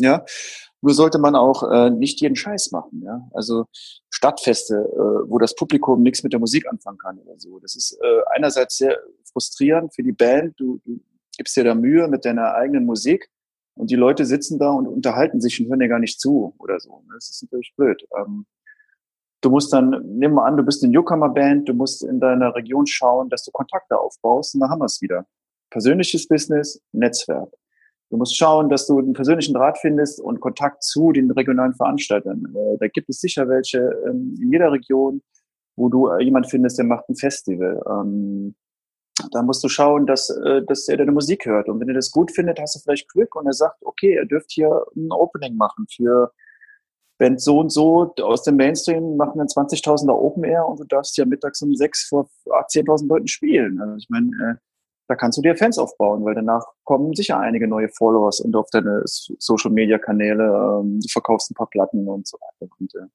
Ja, 0.00 0.24
nur 0.82 0.94
sollte 0.94 1.18
man 1.18 1.36
auch 1.36 1.62
äh, 1.70 1.90
nicht 1.90 2.20
jeden 2.20 2.36
Scheiß 2.36 2.72
machen. 2.72 3.02
Ja, 3.04 3.28
also 3.32 3.66
Stadtfeste, 4.08 4.74
äh, 4.74 5.30
wo 5.30 5.38
das 5.38 5.54
Publikum 5.54 6.02
nichts 6.02 6.22
mit 6.22 6.32
der 6.32 6.40
Musik 6.40 6.66
anfangen 6.68 6.98
kann 6.98 7.18
oder 7.18 7.38
so. 7.38 7.58
Das 7.58 7.76
ist 7.76 7.98
äh, 8.00 8.20
einerseits 8.34 8.78
sehr 8.78 8.98
frustrierend 9.30 9.94
für 9.94 10.02
die 10.02 10.12
Band. 10.12 10.58
Du, 10.58 10.80
du 10.84 11.00
gibst 11.36 11.56
dir 11.56 11.64
da 11.64 11.74
Mühe 11.74 12.08
mit 12.08 12.24
deiner 12.24 12.54
eigenen 12.54 12.86
Musik 12.86 13.30
und 13.74 13.90
die 13.90 13.96
Leute 13.96 14.24
sitzen 14.24 14.58
da 14.58 14.70
und 14.70 14.86
unterhalten 14.86 15.40
sich 15.40 15.60
und 15.60 15.68
hören 15.68 15.80
dir 15.80 15.88
gar 15.88 15.98
nicht 15.98 16.20
zu 16.20 16.54
oder 16.58 16.80
so. 16.80 17.02
Das 17.12 17.28
ist 17.28 17.42
natürlich 17.42 17.74
blöd. 17.76 18.02
Ähm, 18.16 18.46
du 19.42 19.50
musst 19.50 19.72
dann, 19.72 20.02
nimm 20.04 20.32
mal 20.32 20.46
an, 20.46 20.56
du 20.56 20.62
bist 20.62 20.82
eine 20.82 20.92
Newcomer-Band, 20.92 21.68
du 21.68 21.74
musst 21.74 22.02
in 22.02 22.20
deiner 22.20 22.54
Region 22.54 22.86
schauen, 22.86 23.28
dass 23.28 23.44
du 23.44 23.50
Kontakte 23.50 23.98
aufbaust 23.98 24.54
und 24.54 24.60
dann 24.60 24.70
haben 24.70 24.80
wir 24.80 24.86
es 24.86 25.00
wieder. 25.02 25.26
Persönliches 25.70 26.26
Business, 26.26 26.82
Netzwerk. 26.92 27.52
Du 28.10 28.16
musst 28.16 28.36
schauen, 28.36 28.68
dass 28.68 28.86
du 28.86 28.98
einen 28.98 29.12
persönlichen 29.12 29.54
Draht 29.54 29.78
findest 29.78 30.20
und 30.20 30.40
Kontakt 30.40 30.82
zu 30.82 31.12
den 31.12 31.30
regionalen 31.30 31.74
Veranstaltern. 31.74 32.44
Äh, 32.54 32.78
da 32.78 32.88
gibt 32.88 33.08
es 33.08 33.20
sicher 33.20 33.48
welche 33.48 33.78
ähm, 34.08 34.34
in 34.40 34.50
jeder 34.52 34.72
Region, 34.72 35.22
wo 35.76 35.88
du 35.88 36.08
äh, 36.08 36.22
jemand 36.22 36.50
findest, 36.50 36.78
der 36.78 36.86
macht 36.86 37.08
ein 37.08 37.14
Festival. 37.14 37.80
Ähm, 37.88 38.56
da 39.30 39.42
musst 39.42 39.62
du 39.62 39.68
schauen, 39.68 40.06
dass, 40.06 40.28
äh, 40.28 40.62
dass 40.66 40.88
er 40.88 40.96
deine 40.96 41.12
Musik 41.12 41.46
hört. 41.46 41.68
Und 41.68 41.78
wenn 41.80 41.88
er 41.88 41.94
das 41.94 42.10
gut 42.10 42.32
findet, 42.32 42.60
hast 42.60 42.74
du 42.74 42.80
vielleicht 42.80 43.08
Glück 43.08 43.36
und 43.36 43.46
er 43.46 43.52
sagt, 43.52 43.76
okay, 43.82 44.14
er 44.14 44.26
dürft 44.26 44.50
hier 44.50 44.84
ein 44.96 45.12
Opening 45.12 45.54
machen 45.56 45.86
für 45.94 46.32
Band 47.18 47.40
so 47.40 47.60
und 47.60 47.70
so 47.70 48.14
aus 48.22 48.42
dem 48.42 48.56
Mainstream 48.56 49.16
machen 49.16 49.38
dann 49.38 49.46
20.000er 49.46 50.12
Open 50.12 50.42
Air 50.42 50.66
und 50.66 50.80
du 50.80 50.84
darfst 50.84 51.16
ja 51.18 51.26
mittags 51.26 51.60
um 51.62 51.74
sechs 51.76 52.08
vor 52.08 52.28
10.000 52.46 53.08
Leuten 53.08 53.28
spielen. 53.28 53.78
Also 53.80 53.96
ich 53.96 54.08
meine, 54.08 54.58
da 55.10 55.16
kannst 55.16 55.36
du 55.36 55.42
dir 55.42 55.56
Fans 55.56 55.76
aufbauen, 55.76 56.24
weil 56.24 56.36
danach 56.36 56.64
kommen 56.84 57.14
sicher 57.14 57.36
einige 57.40 57.66
neue 57.66 57.88
Followers 57.88 58.38
und 58.38 58.54
auf 58.54 58.70
deine 58.70 59.02
Social 59.04 59.72
Media 59.72 59.98
Kanäle, 59.98 60.44
ähm, 60.44 61.00
du 61.00 61.08
verkaufst 61.08 61.50
ein 61.50 61.54
paar 61.54 61.68
Platten 61.68 62.06
und 62.06 62.28
so 62.28 62.38
weiter. 62.38 62.72
Und, 62.78 62.94
äh, 62.94 63.08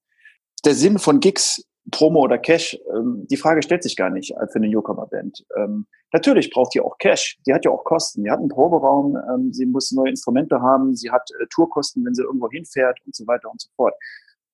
der 0.66 0.74
Sinn 0.74 1.00
von 1.00 1.22
Gigs, 1.22 1.66
Promo 1.92 2.20
oder 2.20 2.38
Cash, 2.38 2.78
ähm, 2.94 3.26
die 3.30 3.38
Frage 3.38 3.64
stellt 3.64 3.82
sich 3.82 3.96
gar 3.96 4.10
nicht 4.10 4.36
für 4.52 4.56
eine 4.56 4.68
Newcomer-Band. 4.68 5.46
Ähm, 5.56 5.86
natürlich 6.12 6.50
braucht 6.50 6.74
die 6.74 6.82
auch 6.82 6.98
Cash. 6.98 7.38
Die 7.48 7.54
hat 7.54 7.64
ja 7.64 7.72
auch 7.72 7.86
Kosten. 7.86 8.26
Die 8.26 8.30
hat 8.30 8.40
einen 8.40 8.50
Proberaum, 8.50 9.18
ähm, 9.34 9.54
sie 9.54 9.66
muss 9.66 9.94
neue 9.94 10.10
Instrumente 10.10 10.60
haben, 10.62 10.98
sie 10.98 11.12
hat 11.12 11.30
äh, 11.40 11.46
Tourkosten, 11.50 12.04
wenn 12.04 12.14
sie 12.14 12.24
irgendwo 12.24 12.50
hinfährt 12.50 13.00
und 13.06 13.16
so 13.16 13.26
weiter 13.26 13.50
und 13.50 13.62
so 13.62 13.70
fort. 13.78 13.94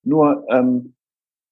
Nur 0.04 0.46
ähm, 0.50 0.94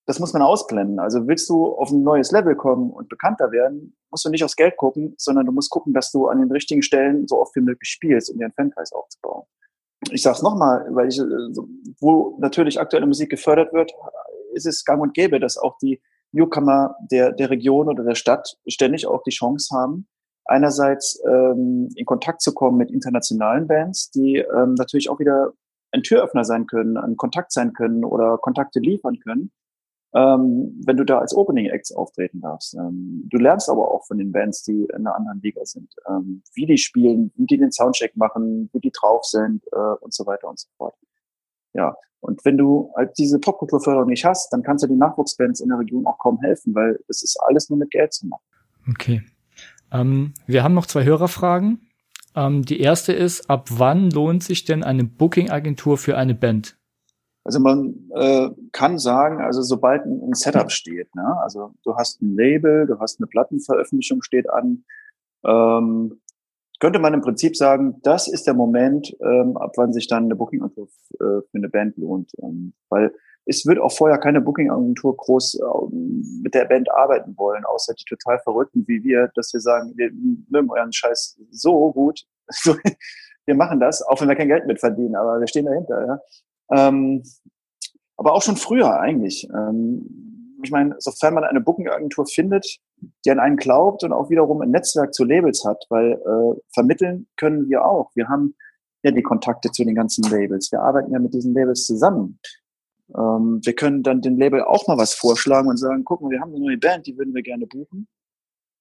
das 0.10 0.20
muss 0.20 0.34
man 0.34 0.42
ausblenden. 0.42 0.98
Also 1.00 1.28
willst 1.28 1.48
du 1.52 1.68
auf 1.68 1.92
ein 1.92 2.02
neues 2.02 2.32
Level 2.32 2.56
kommen 2.56 2.90
und 2.90 3.10
bekannter 3.10 3.52
werden, 3.52 3.96
musst 4.10 4.26
du 4.26 4.32
nicht 4.32 4.44
aufs 4.44 4.56
Geld 4.56 4.76
gucken, 4.76 5.14
sondern 5.20 5.46
du 5.46 5.52
musst 5.52 5.70
gucken, 5.70 5.94
dass 5.94 6.12
du 6.12 6.30
an 6.30 6.40
den 6.40 6.52
richtigen 6.52 6.82
Stellen 6.82 7.28
so 7.28 7.40
oft 7.40 7.56
wie 7.56 7.62
möglich 7.62 7.92
spielst, 7.92 8.32
um 8.32 8.40
dir 8.40 8.46
einen 8.46 8.54
Fankreis 8.56 8.92
aufzubauen. 8.92 9.44
Ich 10.10 10.24
sage 10.24 10.38
es 10.38 10.42
nochmal, 10.42 10.88
weil 10.90 11.10
ich, 11.10 11.20
äh, 11.20 11.24
wo 12.00 12.40
natürlich 12.40 12.80
aktuelle 12.80 13.06
Musik 13.06 13.30
gefördert 13.30 13.72
wird, 13.72 13.92
ist 14.54 14.66
es 14.66 14.84
gang 14.84 15.00
und 15.00 15.14
gäbe, 15.14 15.40
dass 15.40 15.60
auch 15.60 15.78
die 15.78 16.02
Newcomer 16.32 16.96
der, 17.12 17.32
der 17.32 17.52
Region 17.52 17.88
oder 17.88 18.04
der 18.04 18.16
Stadt 18.16 18.58
ständig 18.68 19.06
auch 19.06 19.22
die 19.22 19.30
Chance 19.30 19.78
haben, 19.78 20.08
einerseits 20.46 21.22
ähm, 21.24 21.90
in 21.96 22.06
Kontakt 22.08 22.42
zu 22.42 22.56
kommen 22.56 22.78
mit 22.78 22.90
internationalen 22.90 23.68
Bands, 23.68 24.10
die 24.10 24.38
ähm, 24.38 24.74
natürlich 24.74 25.08
auch 25.12 25.20
wieder 25.20 25.54
ein 25.92 26.02
Türöffner 26.02 26.46
sein 26.46 26.66
können, 26.66 26.98
ein 26.98 27.16
Kontakt 27.16 27.52
sein 27.52 27.74
können 27.74 28.04
oder 28.04 28.40
Kontakte 28.40 28.80
liefern 28.80 29.20
können, 29.20 29.52
ähm, 30.14 30.82
wenn 30.86 30.98
du 30.98 31.04
da 31.04 31.20
als 31.20 31.36
Opening 31.36 31.68
Acts 31.68 31.92
auftreten 31.92 32.42
darfst. 32.42 32.74
Ähm, 32.74 33.28
du 33.30 33.38
lernst 33.38 33.70
aber 33.70 33.92
auch 33.92 34.06
von 34.06 34.18
den 34.18 34.32
Bands, 34.32 34.64
die 34.64 34.86
in 34.86 35.06
einer 35.06 35.16
anderen 35.16 35.42
Liga 35.42 35.64
sind, 35.66 35.94
ähm, 36.08 36.42
wie 36.54 36.66
die 36.66 36.78
spielen, 36.78 37.32
wie 37.36 37.46
die 37.46 37.58
den 37.58 37.72
Soundcheck 37.72 38.16
machen, 38.18 38.70
wie 38.74 38.80
die 38.80 38.92
drauf 38.92 39.24
sind 39.26 39.64
äh, 39.72 39.96
und 40.02 40.14
so 40.14 40.26
weiter 40.26 40.48
und 40.48 40.58
so 40.60 40.68
fort. 40.78 40.96
Ja, 41.74 41.96
und 42.22 42.44
wenn 42.44 42.58
du 42.58 42.92
halt 42.96 43.18
diese 43.18 43.40
Popkulturförderung 43.40 44.10
nicht 44.10 44.26
hast, 44.26 44.52
dann 44.52 44.64
kannst 44.64 44.84
du 44.84 44.88
den 44.88 44.98
Nachwuchsbands 44.98 45.62
in 45.62 45.70
der 45.70 45.80
Region 45.80 46.06
auch 46.08 46.18
kaum 46.18 46.40
helfen, 46.42 46.74
weil 46.74 47.00
es 47.08 47.22
ist 47.24 47.38
alles 47.48 47.70
nur 47.70 47.78
mit 47.78 47.92
Geld 47.92 48.14
zu 48.14 48.28
machen. 48.28 48.44
Okay. 48.90 49.22
Ähm, 49.92 50.34
wir 50.48 50.64
haben 50.64 50.74
noch 50.74 50.88
zwei 50.88 51.04
Hörerfragen. 51.04 51.88
Ähm, 52.36 52.64
die 52.66 52.80
erste 52.80 53.14
ist, 53.14 53.50
ab 53.50 53.68
wann 53.70 54.10
lohnt 54.10 54.44
sich 54.44 54.66
denn 54.66 54.84
eine 54.84 55.04
Booking-Agentur 55.04 55.98
für 55.98 56.18
eine 56.18 56.36
Band? 56.36 56.79
Also 57.44 57.60
man 57.60 58.10
äh, 58.14 58.50
kann 58.72 59.00
sagen, 59.00 59.42
also 59.42 59.62
sobald 59.62 60.06
ein, 60.06 60.34
Setup 60.34 60.72
steht, 60.72 61.14
ne? 61.16 61.38
also 61.42 61.74
du 61.84 61.96
hast 61.96 62.22
ein 62.22 62.36
Label, 62.36 62.86
du 62.86 63.00
hast 63.00 63.20
eine 63.20 63.28
Plattenveröffentlichung 63.28 64.22
steht 64.22 64.50
an, 64.50 64.84
ähm, 65.46 66.22
könnte 66.80 67.00
man 67.00 67.14
im 67.14 67.22
Prinzip 67.22 67.58
sagen, 67.58 68.00
das 68.04 68.28
ist 68.28 68.48
der 68.48 68.54
Moment, 68.54 69.16
ähm, 69.22 69.58
ab 69.58 69.74
wann 69.76 69.94
sich 69.94 70.08
dann 70.08 70.26
eine 70.26 70.36
Booking-Agentur 70.36 70.88
äh, 71.16 71.42
für 71.42 71.48
eine 71.54 71.70
Band 71.70 71.98
lohnt. 71.98 72.32
Ähm, 72.42 72.74
weil 72.90 73.14
es 73.46 73.66
wird 73.66 73.80
auch 73.80 73.92
vorher 73.92 74.18
keine 74.18 74.42
Booking-Agentur 74.42 75.18
groß 75.18 75.56
äh, 75.56 75.96
mit 76.42 76.54
der 76.54 76.66
Band 76.66 76.90
arbeiten 76.92 77.38
wollen, 77.38 77.66
außer 77.66 77.94
die 77.96 78.06
total 78.06 78.40
Verrückten 78.40 78.88
wie 78.88 79.04
wir, 79.04 79.30
dass 79.36 79.52
wir 79.54 79.60
sagen, 79.60 79.94
wir 79.96 80.10
mögen 80.50 80.70
euren 80.70 80.94
Scheiß 80.94 81.40
so 81.52 81.92
gut, 81.92 82.22
wir 83.46 83.56
machen 83.56 83.80
das, 83.80 84.02
auch 84.02 84.22
wenn 84.22 84.30
wir 84.30 84.36
kein 84.36 84.48
Geld 84.48 84.66
mit 84.66 84.80
verdienen, 84.80 85.16
aber 85.16 85.40
wir 85.40 85.48
stehen 85.48 85.66
dahinter. 85.66 86.06
Ja? 86.06 86.20
Ähm, 86.72 87.24
aber 88.18 88.34
auch 88.34 88.42
schon 88.42 88.58
früher 88.58 89.00
eigentlich. 89.00 89.48
Ähm, 89.54 90.60
ich 90.64 90.72
meine, 90.72 90.96
sofern 91.00 91.34
man 91.34 91.44
eine 91.44 91.62
Booking-Agentur 91.62 92.26
findet, 92.26 92.80
die 93.26 93.32
an 93.32 93.40
einen 93.40 93.56
glaubt 93.56 94.04
und 94.04 94.12
auch 94.12 94.30
wiederum 94.30 94.62
ein 94.62 94.72
Netzwerk 94.72 95.14
zu 95.14 95.24
Labels 95.24 95.64
hat, 95.64 95.86
weil 95.90 96.14
äh, 96.14 96.60
vermitteln 96.74 97.28
können 97.38 97.70
wir 97.70 97.86
auch. 97.86 98.12
Wir 98.16 98.28
haben 98.28 98.56
ja 99.04 99.12
die 99.12 99.24
Kontakte 99.24 99.72
zu 99.72 99.86
den 99.86 99.96
ganzen 99.96 100.30
Labels. 100.30 100.72
Wir 100.72 100.82
arbeiten 100.82 101.14
ja 101.14 101.20
mit 101.20 101.34
diesen 101.34 101.54
Labels 101.54 101.86
zusammen. 101.86 102.40
Ähm, 103.16 103.62
wir 103.64 103.74
können 103.74 104.04
dann 104.04 104.22
den 104.22 104.38
Label 104.38 104.64
auch 104.64 104.88
mal 104.88 104.98
was 104.98 105.14
vorschlagen 105.14 105.70
und 105.70 105.78
sagen, 105.78 106.04
guck 106.04 106.22
mal, 106.22 106.30
wir 106.30 106.42
haben 106.42 106.54
eine 106.54 106.64
neue 106.64 106.78
Band, 106.78 107.08
die 107.08 107.18
würden 107.18 107.34
wir 107.34 107.42
gerne 107.42 107.66
buchen. 107.66 108.08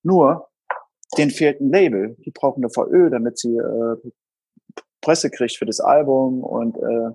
Nur, 0.03 0.49
denen 1.17 1.31
fehlt 1.31 1.61
ein 1.61 1.71
Label. 1.71 2.17
Die 2.25 2.31
brauchen 2.31 2.63
eine 2.63 2.71
VÖ, 2.71 3.11
damit 3.11 3.39
sie 3.39 3.57
äh, 3.57 3.97
Presse 5.01 5.31
kriegt 5.31 5.57
für 5.57 5.67
das 5.67 5.81
Album 5.81 6.43
und 6.43 6.77
äh, 6.77 7.11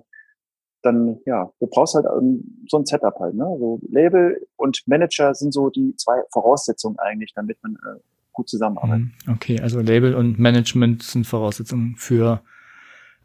dann, 0.84 1.18
ja, 1.26 1.50
du 1.60 1.66
brauchst 1.66 1.94
halt 1.94 2.06
ähm, 2.06 2.64
so 2.68 2.78
ein 2.78 2.86
Setup 2.86 3.14
halt, 3.18 3.34
ne? 3.34 3.44
So 3.58 3.80
Label 3.88 4.46
und 4.56 4.82
Manager 4.86 5.34
sind 5.34 5.52
so 5.52 5.70
die 5.70 5.94
zwei 5.96 6.22
Voraussetzungen 6.32 6.98
eigentlich, 6.98 7.32
damit 7.34 7.58
man 7.62 7.74
äh, 7.74 8.00
gut 8.32 8.48
zusammenarbeitet. 8.48 9.06
Mhm. 9.26 9.32
Okay, 9.32 9.60
also 9.60 9.80
Label 9.80 10.14
und 10.14 10.38
Management 10.38 11.02
sind 11.02 11.26
Voraussetzungen 11.26 11.96
für 11.96 12.42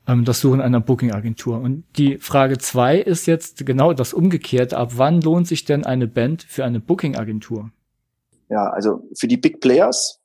ähm, 0.07 0.26
das 0.26 0.39
Suchen 0.39 0.62
einer 0.62 0.80
Booking-Agentur. 0.80 1.60
Und 1.60 1.84
die 1.97 2.18
Frage 2.18 2.57
zwei 2.57 2.97
ist 2.97 3.26
jetzt 3.26 3.66
genau 3.66 3.93
das 3.93 4.14
Umgekehrte. 4.14 4.78
Ab 4.78 4.93
wann 4.95 5.22
lohnt 5.22 5.47
sich 5.47 5.66
denn 5.66 5.86
eine 5.86 6.07
Band 6.07 6.43
für 6.43 6.64
eine 6.64 6.80
Booking-Agentur? 6.80 7.72
Ja, 8.49 8.70
also 8.70 9.03
für 9.18 9.28
die 9.28 9.38
Big 9.38 9.62
Players, 9.62 10.22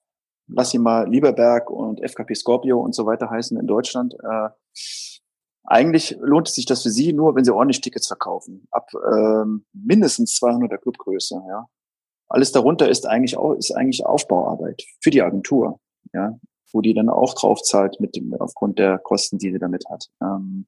lass 0.47 0.71
sie 0.71 0.79
mal 0.79 1.09
Lieberberg 1.09 1.71
und 1.71 2.01
FKP 2.01 2.35
Scorpio 2.35 2.81
und 2.81 2.95
so 2.95 3.05
weiter 3.07 3.29
heißen 3.29 3.59
in 3.59 3.67
Deutschland, 3.67 4.15
äh, 4.15 4.49
eigentlich 5.65 6.17
lohnt 6.21 6.49
es 6.49 6.55
sich 6.55 6.67
das 6.67 6.83
für 6.83 6.91
Sie 6.91 7.13
nur, 7.13 7.35
wenn 7.35 7.45
Sie 7.45 7.53
ordentlich 7.53 7.81
Tickets 7.81 8.07
verkaufen. 8.07 8.67
Ab 8.71 8.91
ähm, 8.95 9.65
mindestens 9.73 10.39
200er 10.41 10.79
Clubgröße. 10.79 11.43
Ja. 11.49 11.67
Alles 12.29 12.53
darunter 12.53 12.89
ist 12.89 13.07
eigentlich 13.07 13.37
auch 13.37 13.55
ist 13.55 13.73
eigentlich 13.73 14.05
Aufbauarbeit 14.05 14.83
für 15.01 15.11
die 15.11 15.23
Agentur, 15.23 15.81
ja, 16.13 16.39
wo 16.73 16.81
die 16.81 16.95
dann 16.95 17.09
auch 17.09 17.35
drauf 17.35 17.63
zahlt 17.63 18.01
mit 18.01 18.17
dem 18.17 18.35
aufgrund 18.35 18.79
der 18.79 18.99
Kosten, 18.99 19.39
die 19.39 19.53
sie 19.53 19.59
damit 19.59 19.85
hat. 19.89 20.09
Ähm, 20.23 20.67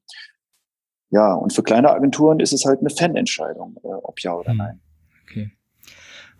ja, 1.09 1.33
und 1.33 1.53
für 1.53 1.63
kleine 1.63 1.91
Agenturen 1.91 2.39
ist 2.39 2.53
es 2.53 2.65
halt 2.65 2.79
eine 2.79 2.89
Fanentscheidung, 2.89 3.77
äh, 3.83 3.87
ob 3.87 4.21
ja 4.21 4.33
oder 4.33 4.51
hm. 4.51 4.57
nein. 4.57 4.81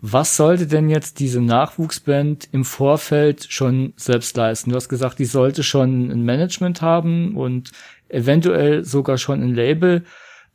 Was 0.00 0.36
sollte 0.36 0.68
denn 0.68 0.88
jetzt 0.88 1.18
diese 1.18 1.40
Nachwuchsband 1.40 2.48
im 2.52 2.64
Vorfeld 2.64 3.46
schon 3.50 3.94
selbst 3.96 4.36
leisten? 4.36 4.70
Du 4.70 4.76
hast 4.76 4.88
gesagt, 4.88 5.18
die 5.18 5.24
sollte 5.24 5.64
schon 5.64 6.10
ein 6.10 6.24
Management 6.24 6.82
haben 6.82 7.36
und 7.36 7.72
eventuell 8.08 8.84
sogar 8.84 9.18
schon 9.18 9.42
ein 9.42 9.54
Label. 9.54 10.04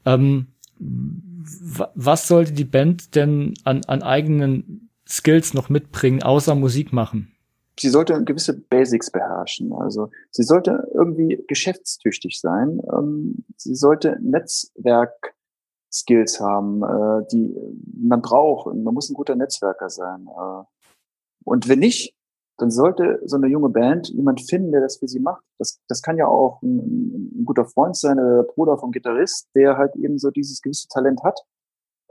Ähm, 0.06 0.48
was 0.80 2.28
sollte 2.28 2.54
die 2.54 2.64
Band 2.64 3.16
denn 3.16 3.54
an, 3.66 3.82
an 3.86 4.02
eigenen 4.02 4.89
Skills 5.08 5.54
noch 5.54 5.68
mitbringen, 5.70 6.24
außer 6.24 6.56
Musik 6.56 6.94
machen? 6.94 7.34
Sie 7.78 7.89
sollte 7.89 8.24
gewisse 8.24 8.54
Basics 8.54 9.12
beherrschen. 9.12 9.74
Also 9.74 10.10
sie 10.30 10.44
sollte 10.44 10.88
irgendwie 10.94 11.44
geschäftstüchtig 11.48 12.39
sein. 12.39 12.80
Ähm, 12.96 13.44
sie 13.58 13.76
sollte 13.76 14.18
Netzwerk-Skills 15.94 16.39
haben, 16.39 16.84
äh, 16.84 17.28
die 17.32 17.56
man 18.02 18.22
braucht. 18.22 18.74
Man 18.74 18.94
muss 18.94 19.10
ein 19.10 19.14
guter 19.14 19.36
Netzwerker 19.36 19.89
sein. 19.89 20.28
Äh, 20.28 20.64
und 21.46 21.70
wenn 21.70 21.80
nicht, 21.80 22.16
dann 22.58 22.72
sollte 22.72 23.20
so 23.26 23.38
eine 23.38 23.48
junge 23.48 23.70
Band 23.70 24.10
jemand 24.10 24.41
finden, 24.41 24.72
der 24.72 24.82
das 24.82 24.98
für 24.98 25.08
sie 25.08 25.20
macht. 25.20 25.44
Das, 25.58 25.80
das 25.88 26.02
kann 26.02 26.18
ja 26.18 26.28
auch 26.28 26.62
ein, 26.62 27.41
ein 27.41 27.46
guter 27.46 27.66
Freund 27.66 27.96
sein, 27.96 28.18
der 28.18 28.44
Bruder 28.44 28.78
vom 28.78 28.91
Gitarrist, 28.91 29.50
der 29.56 29.78
halt 29.78 29.96
eben 29.96 30.18
so 30.20 30.30
dieses 30.32 30.62
gewisse 30.62 30.88
Talent 30.88 31.24
hat. 31.24 31.39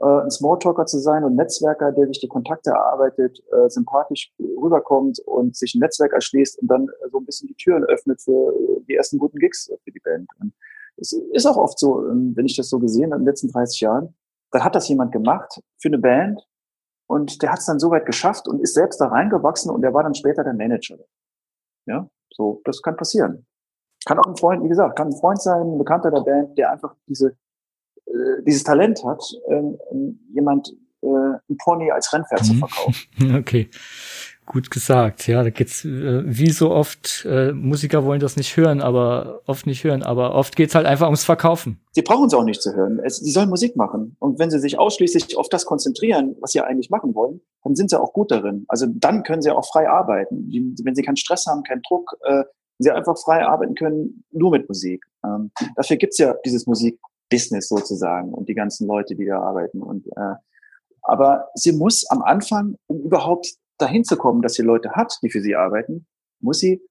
äh, 0.01 0.05
ein 0.23 0.31
Smalltalker 0.31 0.85
zu 0.85 0.99
sein 0.99 1.23
und 1.23 1.35
Netzwerker, 1.35 1.91
der 1.91 2.07
sich 2.07 2.19
die 2.19 2.27
Kontakte 2.27 2.71
erarbeitet, 2.71 3.41
äh, 3.51 3.69
sympathisch 3.69 4.33
rüberkommt 4.39 5.19
und 5.19 5.55
sich 5.55 5.75
ein 5.75 5.79
Netzwerk 5.79 6.13
erschließt 6.13 6.59
und 6.59 6.67
dann 6.67 6.87
so 7.11 7.19
ein 7.19 7.25
bisschen 7.25 7.47
die 7.47 7.55
Türen 7.55 7.83
öffnet 7.85 8.21
für 8.21 8.53
die 8.87 8.95
ersten 8.95 9.17
guten 9.17 9.39
Gigs 9.39 9.71
für 9.83 9.91
die 9.91 9.99
Band. 9.99 10.29
Und 10.39 10.53
es 10.97 11.13
ist 11.13 11.45
auch 11.45 11.57
oft 11.57 11.79
so, 11.79 12.07
ähm, 12.07 12.33
wenn 12.35 12.45
ich 12.45 12.55
das 12.55 12.69
so 12.69 12.79
gesehen 12.79 13.11
habe 13.11 13.15
in 13.15 13.21
den 13.21 13.27
letzten 13.27 13.51
30 13.51 13.81
Jahren, 13.81 14.15
dann 14.51 14.63
hat 14.63 14.75
das 14.75 14.87
jemand 14.87 15.11
gemacht 15.11 15.61
für 15.79 15.89
eine 15.89 15.97
Band 15.97 16.45
und 17.07 17.41
der 17.41 17.51
hat 17.51 17.59
es 17.59 17.65
dann 17.65 17.79
so 17.79 17.89
weit 17.91 18.05
geschafft 18.05 18.47
und 18.47 18.61
ist 18.61 18.75
selbst 18.75 19.01
da 19.01 19.07
reingewachsen 19.07 19.71
und 19.71 19.81
der 19.81 19.93
war 19.93 20.03
dann 20.03 20.15
später 20.15 20.43
der 20.43 20.53
Manager. 20.53 20.97
Ja, 21.85 22.07
so, 22.31 22.61
das 22.65 22.81
kann 22.81 22.95
passieren. 22.95 23.45
Kann 24.05 24.19
auch 24.19 24.27
ein 24.27 24.37
Freund, 24.37 24.63
wie 24.63 24.69
gesagt, 24.69 24.97
kann 24.97 25.07
ein 25.07 25.17
Freund 25.17 25.41
sein, 25.41 25.61
ein 25.61 25.77
Bekannter 25.77 26.11
der 26.11 26.21
Band, 26.21 26.57
der 26.57 26.71
einfach 26.71 26.95
diese, 27.07 27.35
äh, 28.05 28.43
dieses 28.45 28.63
Talent 28.63 29.03
hat, 29.03 29.23
ähm, 29.47 29.77
jemand 30.33 30.73
äh, 31.01 31.07
ein 31.07 31.57
Pony 31.57 31.91
als 31.91 32.11
Rennpferd 32.13 32.41
mhm. 32.41 32.45
zu 32.45 32.53
verkaufen. 32.55 33.35
Okay. 33.37 33.69
Gut 34.45 34.71
gesagt, 34.71 35.27
ja, 35.27 35.41
da 35.41 35.49
geht's 35.49 35.85
äh, 35.85 36.23
wie 36.25 36.49
so 36.49 36.71
oft, 36.71 37.25
äh, 37.25 37.53
Musiker 37.53 38.03
wollen 38.03 38.19
das 38.19 38.35
nicht 38.35 38.57
hören, 38.57 38.81
aber 38.81 39.41
oft 39.45 39.65
nicht 39.65 39.83
hören, 39.83 40.03
aber 40.03 40.35
oft 40.35 40.55
geht's 40.55 40.75
halt 40.75 40.85
einfach 40.85 41.05
ums 41.05 41.23
Verkaufen. 41.23 41.79
Sie 41.91 42.01
brauchen 42.01 42.27
es 42.27 42.33
auch 42.33 42.43
nicht 42.43 42.61
zu 42.61 42.75
hören. 42.75 42.99
Es, 43.03 43.17
sie 43.17 43.31
sollen 43.31 43.49
Musik 43.49 43.75
machen. 43.75 44.17
Und 44.19 44.39
wenn 44.39 44.51
sie 44.51 44.59
sich 44.59 44.77
ausschließlich 44.77 45.37
auf 45.37 45.47
das 45.47 45.65
konzentrieren, 45.65 46.35
was 46.41 46.51
sie 46.51 46.61
eigentlich 46.61 46.89
machen 46.89 47.15
wollen, 47.15 47.41
dann 47.63 47.75
sind 47.75 47.89
sie 47.89 47.99
auch 47.99 48.11
gut 48.11 48.31
darin. 48.31 48.65
Also 48.67 48.85
dann 48.89 49.23
können 49.23 49.41
sie 49.41 49.51
auch 49.51 49.65
frei 49.65 49.89
arbeiten. 49.89 50.49
Wenn 50.83 50.95
sie 50.95 51.03
keinen 51.03 51.17
Stress 51.17 51.45
haben, 51.47 51.63
keinen 51.63 51.81
Druck, 51.81 52.17
äh, 52.23 52.43
sie 52.79 52.91
einfach 52.91 53.17
frei 53.17 53.45
arbeiten 53.45 53.75
können, 53.75 54.25
nur 54.31 54.51
mit 54.51 54.67
Musik. 54.67 55.05
Ähm, 55.25 55.51
dafür 55.75 55.97
gibt's 55.97 56.17
ja 56.17 56.35
dieses 56.45 56.67
Musikbusiness 56.67 57.69
sozusagen 57.69 58.33
und 58.33 58.49
die 58.49 58.55
ganzen 58.55 58.87
Leute, 58.87 59.15
die 59.15 59.25
da 59.25 59.39
arbeiten. 59.39 59.81
Und 59.81 60.07
äh, 60.07 60.35
aber 61.03 61.49
sie 61.53 61.73
muss 61.73 62.05
am 62.09 62.21
Anfang, 62.21 62.75
um 62.87 63.01
überhaupt 63.01 63.53
dahin 63.83 64.03
zu 64.03 64.17
kommen, 64.17 64.41
dass 64.41 64.53
sie 64.53 64.63
Leute 64.63 64.91
hat, 64.91 65.17
die 65.21 65.29
für 65.29 65.41
sie 65.41 65.55
arbeiten, 65.55 66.07
muss 66.39 66.59
sie, 66.59 66.81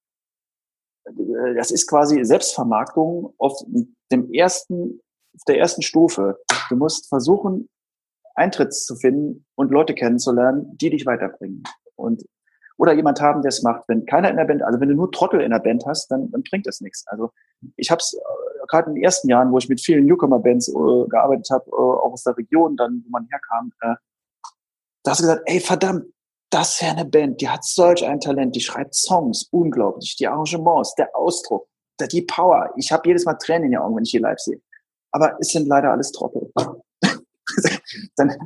äh, 1.05 1.55
das 1.57 1.71
ist 1.71 1.89
quasi 1.89 2.25
Selbstvermarktung 2.25 3.35
auf 3.39 3.61
dem 4.11 4.33
ersten, 4.33 5.01
auf 5.35 5.43
der 5.47 5.59
ersten 5.59 5.83
Stufe. 5.83 6.39
Du 6.69 6.77
musst 6.77 7.09
versuchen, 7.09 7.69
Eintritt 8.35 8.75
zu 8.75 8.97
finden 8.97 9.45
und 9.57 9.71
Leute 9.71 9.95
kennenzulernen, 9.95 10.77
die 10.79 10.91
dich 10.91 11.05
weiterbringen. 11.07 11.63
Und 11.97 12.23
oder 12.79 12.95
jemand 12.95 13.21
haben, 13.21 13.43
der 13.43 13.51
es 13.51 13.63
macht. 13.63 13.85
Wenn 13.87 14.07
keiner 14.07 14.31
in 14.31 14.37
der 14.37 14.45
Band, 14.45 14.63
also 14.63 14.81
wenn 14.81 14.89
du 14.89 14.95
nur 14.95 15.13
Trottel 15.13 15.41
in 15.41 15.51
der 15.51 15.59
Band 15.59 15.85
hast, 15.87 16.11
dann, 16.11 16.31
dann 16.31 16.43
bringt 16.43 16.67
das 16.67 16.81
nichts. 16.81 17.05
Also 17.07 17.31
ich 17.77 17.91
habe 17.91 18.01
es 18.01 18.15
äh, 18.15 18.67
gerade 18.69 18.89
in 18.89 18.95
den 18.95 19.05
ersten 19.05 19.29
Jahren, 19.29 19.53
wo 19.53 19.59
ich 19.59 19.69
mit 19.69 19.81
vielen 19.81 20.07
Newcomer-Bands 20.07 20.69
äh, 20.69 21.09
gearbeitet 21.09 21.49
habe, 21.51 21.65
äh, 21.71 21.75
auch 21.75 22.13
aus 22.13 22.25
der 22.25 22.37
Region, 22.37 22.77
dann 22.77 23.03
wo 23.05 23.11
man 23.11 23.29
herkam, 23.31 23.73
äh, 23.83 23.95
da 25.05 25.11
hast 25.11 25.21
du 25.21 25.25
gesagt, 25.25 25.43
ey 25.47 25.61
verdammt, 25.61 26.07
das 26.53 26.83
wäre 26.83 26.93
eine 26.93 27.05
Band, 27.07 27.41
die 27.41 27.49
hat 27.49 27.65
solch 27.65 28.07
ein 28.07 28.21
Talent, 28.21 28.55
die 28.55 28.61
schreibt 28.61 28.95
Songs, 28.95 29.49
unglaublich, 29.51 30.17
die 30.17 30.29
Arrangements, 30.29 30.95
der 30.95 31.17
Ausdruck, 31.17 31.67
die 32.11 32.23
Power. 32.23 32.71
Ich 32.77 32.93
habe 32.93 33.09
jedes 33.09 33.25
Mal 33.25 33.35
Tränen 33.35 33.65
in 33.65 33.71
den 33.73 33.81
Augen, 33.81 33.97
wenn 33.97 34.05
ich 34.05 34.11
die 34.11 34.19
live 34.19 34.39
sehe. 34.39 34.61
Aber 35.13 35.37
es 35.41 35.49
sind 35.49 35.67
leider 35.67 35.91
alles 35.91 36.13
Trottel. 36.13 36.53
dann, 38.17 38.37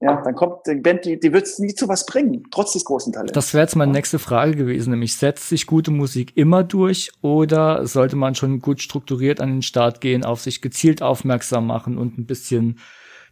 ja, 0.00 0.20
dann 0.20 0.34
kommt 0.34 0.66
die 0.66 0.74
Band, 0.74 1.06
die, 1.06 1.18
die 1.18 1.32
wird 1.32 1.44
es 1.44 1.58
nie 1.58 1.74
zu 1.74 1.88
was 1.88 2.04
bringen, 2.04 2.42
trotz 2.50 2.72
des 2.72 2.84
großen 2.84 3.12
Talents. 3.12 3.32
Das 3.32 3.54
wäre 3.54 3.62
jetzt 3.62 3.76
meine 3.76 3.92
nächste 3.92 4.18
Frage 4.18 4.56
gewesen, 4.56 4.90
nämlich 4.90 5.16
setzt 5.16 5.48
sich 5.48 5.66
gute 5.66 5.90
Musik 5.90 6.36
immer 6.36 6.64
durch 6.64 7.12
oder 7.22 7.86
sollte 7.86 8.16
man 8.16 8.34
schon 8.34 8.60
gut 8.60 8.82
strukturiert 8.82 9.40
an 9.40 9.50
den 9.50 9.62
Start 9.62 10.02
gehen, 10.02 10.24
auf 10.24 10.40
sich 10.40 10.60
gezielt 10.60 11.00
aufmerksam 11.00 11.66
machen 11.66 11.96
und 11.96 12.18
ein 12.18 12.26
bisschen 12.26 12.80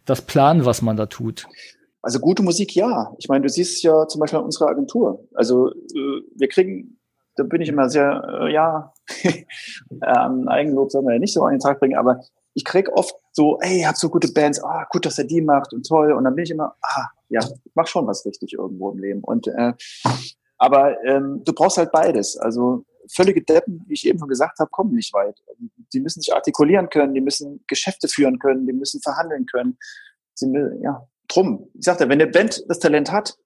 das 0.05 0.21
planen, 0.21 0.65
was 0.65 0.81
man 0.81 0.97
da 0.97 1.05
tut? 1.05 1.47
Also 2.03 2.19
gute 2.19 2.43
Musik, 2.43 2.75
ja. 2.75 3.15
Ich 3.17 3.29
meine, 3.29 3.43
du 3.43 3.49
siehst 3.49 3.81
ja 3.81 4.07
zum 4.07 4.19
Beispiel 4.19 4.39
an 4.39 4.45
unserer 4.45 4.67
Agentur. 4.67 5.25
Also 5.33 5.71
äh, 5.71 6.21
wir 6.35 6.49
kriegen, 6.49 6.99
da 7.37 7.43
bin 7.43 7.61
ich 7.61 7.69
immer 7.69 7.89
sehr, 7.89 8.41
äh, 8.41 8.53
ja, 8.53 8.93
ähm, 9.25 10.47
Eigenlob 10.49 10.91
soll 10.91 11.01
man 11.01 11.13
ja 11.13 11.19
nicht 11.19 11.33
so 11.33 11.43
an 11.43 11.53
den 11.53 11.61
Tag 11.61 11.79
bringen, 11.79 11.97
aber 11.97 12.19
ich 12.55 12.65
krieg 12.65 12.89
oft 12.89 13.15
so, 13.31 13.57
ey, 13.61 13.79
ihr 13.79 13.87
habt 13.87 13.97
so 13.97 14.09
gute 14.09 14.31
Bands, 14.31 14.61
ah, 14.61 14.85
gut, 14.91 15.05
dass 15.05 15.17
er 15.17 15.23
die 15.23 15.41
macht 15.41 15.73
und 15.73 15.87
toll. 15.87 16.11
Und 16.11 16.25
dann 16.25 16.35
bin 16.35 16.43
ich 16.43 16.51
immer, 16.51 16.75
ah, 16.81 17.07
ja, 17.29 17.39
ich 17.39 17.71
mach 17.73 17.87
schon 17.87 18.05
was 18.05 18.25
richtig 18.25 18.53
irgendwo 18.53 18.91
im 18.91 18.99
Leben. 18.99 19.23
Und 19.23 19.47
äh, 19.47 19.73
aber 20.57 21.01
ähm, 21.05 21.41
du 21.45 21.53
brauchst 21.53 21.77
halt 21.77 21.91
beides. 21.91 22.37
Also 22.37 22.85
völlige 23.09 23.41
Deppen, 23.41 23.83
wie 23.87 23.93
ich 23.93 24.05
eben 24.05 24.19
schon 24.19 24.27
gesagt 24.27 24.59
habe, 24.59 24.69
kommen 24.69 24.93
nicht 24.93 25.13
weit. 25.13 25.41
Die 25.93 25.99
müssen 26.01 26.21
sich 26.21 26.33
artikulieren 26.33 26.89
können, 26.89 27.13
die 27.13 27.21
müssen 27.21 27.63
Geschäfte 27.67 28.07
führen 28.07 28.39
können, 28.39 28.67
die 28.67 28.73
müssen 28.73 29.01
verhandeln 29.01 29.45
können. 29.45 29.77
Sie, 30.35 30.51
ja, 30.81 31.07
drum. 31.33 31.69
Ich 31.73 31.85
sagte, 31.85 32.09
wenn 32.09 32.21
eine 32.21 32.29
Band 32.29 32.63
das 32.67 32.79
Talent 32.79 33.11
hat, 33.11 33.37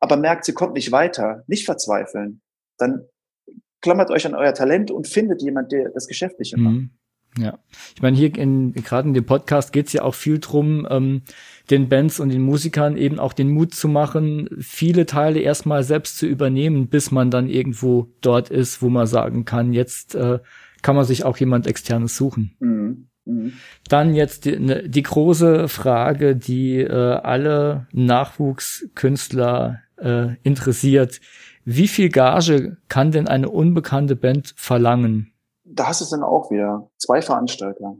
aber 0.00 0.16
merkt, 0.16 0.44
sie 0.44 0.52
kommt 0.52 0.74
nicht 0.74 0.92
weiter, 0.92 1.44
nicht 1.46 1.64
verzweifeln, 1.64 2.40
dann 2.78 3.06
klammert 3.80 4.10
euch 4.10 4.26
an 4.26 4.34
euer 4.34 4.54
Talent 4.54 4.90
und 4.90 5.06
findet 5.06 5.42
jemand, 5.42 5.72
der 5.72 5.90
das 5.90 6.06
Geschäftliche 6.06 6.56
macht. 6.56 6.74
Mhm. 6.74 6.90
Ja, 7.38 7.58
ich 7.94 8.00
meine, 8.00 8.16
hier 8.16 8.34
in, 8.34 8.72
gerade 8.72 9.08
in 9.08 9.14
dem 9.14 9.26
Podcast 9.26 9.72
geht's 9.72 9.92
ja 9.92 10.02
auch 10.02 10.14
viel 10.14 10.38
drum, 10.38 10.86
ähm, 10.88 11.22
den 11.70 11.90
Bands 11.90 12.18
und 12.18 12.30
den 12.30 12.40
Musikern 12.40 12.96
eben 12.96 13.18
auch 13.18 13.34
den 13.34 13.50
Mut 13.50 13.74
zu 13.74 13.88
machen, 13.88 14.48
viele 14.58 15.04
Teile 15.04 15.40
erstmal 15.40 15.84
selbst 15.84 16.16
zu 16.16 16.26
übernehmen, 16.26 16.88
bis 16.88 17.10
man 17.10 17.30
dann 17.30 17.48
irgendwo 17.48 18.08
dort 18.22 18.48
ist, 18.48 18.80
wo 18.80 18.88
man 18.88 19.06
sagen 19.06 19.44
kann, 19.44 19.74
jetzt 19.74 20.14
äh, 20.14 20.38
kann 20.80 20.96
man 20.96 21.04
sich 21.04 21.24
auch 21.24 21.36
jemand 21.36 21.66
externes 21.66 22.16
suchen. 22.16 22.56
Mhm. 22.58 23.08
Mhm. 23.26 23.54
Dann 23.88 24.14
jetzt 24.14 24.44
die, 24.44 24.58
ne, 24.58 24.88
die, 24.88 25.02
große 25.02 25.68
Frage, 25.68 26.36
die 26.36 26.80
äh, 26.80 26.90
alle 26.92 27.86
Nachwuchskünstler 27.92 29.80
äh, 29.96 30.36
interessiert. 30.42 31.20
Wie 31.64 31.88
viel 31.88 32.08
Gage 32.08 32.76
kann 32.88 33.10
denn 33.10 33.28
eine 33.28 33.50
unbekannte 33.50 34.16
Band 34.16 34.54
verlangen? 34.56 35.32
Da 35.64 35.88
hast 35.88 36.00
du 36.00 36.06
dann 36.08 36.22
auch 36.22 36.50
wieder 36.50 36.88
zwei 36.96 37.20
Veranstalter. 37.20 37.96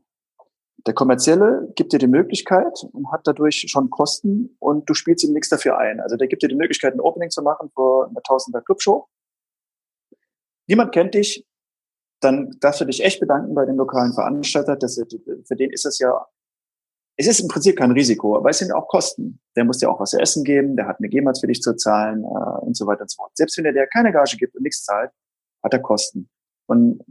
Der 0.87 0.95
kommerzielle 0.95 1.73
gibt 1.75 1.93
dir 1.93 1.99
die 1.99 2.07
Möglichkeit 2.07 2.87
und 2.93 3.11
hat 3.11 3.23
dadurch 3.25 3.67
schon 3.69 3.91
Kosten 3.91 4.57
und 4.61 4.89
du 4.89 4.95
spielst 4.95 5.25
ihm 5.25 5.33
nichts 5.33 5.49
dafür 5.49 5.79
ein. 5.79 5.99
Also 6.01 6.17
der 6.17 6.29
gibt 6.29 6.45
dir 6.45 6.49
die 6.49 6.55
Möglichkeit, 6.55 6.95
ein 6.95 7.01
Opening 7.01 7.31
zu 7.31 7.43
machen 7.43 7.71
für 7.75 8.07
eine 8.07 8.23
Tausender 8.23 8.61
Clubshow. 8.61 9.09
Niemand 10.69 10.93
kennt 10.93 11.15
dich, 11.15 11.46
dann 12.21 12.57
darfst 12.61 12.81
du 12.81 12.85
dich 12.85 13.05
echt 13.05 13.21
bedanken 13.21 13.55
bei 13.55 13.65
dem 13.67 13.77
lokalen 13.77 14.13
Veranstalter. 14.13 14.77
Dass, 14.77 14.95
für 14.97 15.57
den 15.57 15.71
ist 15.71 15.87
es 15.87 15.99
ja, 15.99 16.27
es 17.17 17.27
ist 17.27 17.41
im 17.41 17.49
Prinzip 17.49 17.77
kein 17.77 17.93
Risiko, 17.93 18.37
aber 18.37 18.51
es 18.51 18.59
sind 18.59 18.73
auch 18.73 18.89
Kosten. 18.89 19.41
Der 19.57 19.65
muss 19.65 19.79
dir 19.79 19.91
auch 19.91 20.01
was 20.01 20.11
zu 20.11 20.21
essen 20.21 20.45
geben, 20.45 20.77
der 20.77 20.87
hat 20.87 20.99
eine 20.99 21.09
GEMAT 21.09 21.39
für 21.39 21.47
dich 21.47 21.61
zu 21.63 21.75
zahlen 21.77 22.25
äh, 22.25 22.59
und 22.61 22.77
so 22.77 22.87
weiter 22.87 23.03
und 23.03 23.11
so 23.11 23.17
fort. 23.17 23.37
Selbst 23.37 23.57
wenn 23.59 23.65
er 23.65 23.73
dir 23.73 23.87
keine 23.87 24.13
Gage 24.13 24.37
gibt 24.37 24.55
und 24.55 24.63
nichts 24.63 24.85
zahlt, 24.85 25.11
hat 25.63 25.73
er 25.73 25.81
Kosten. 25.81 26.29
Und 26.67 27.03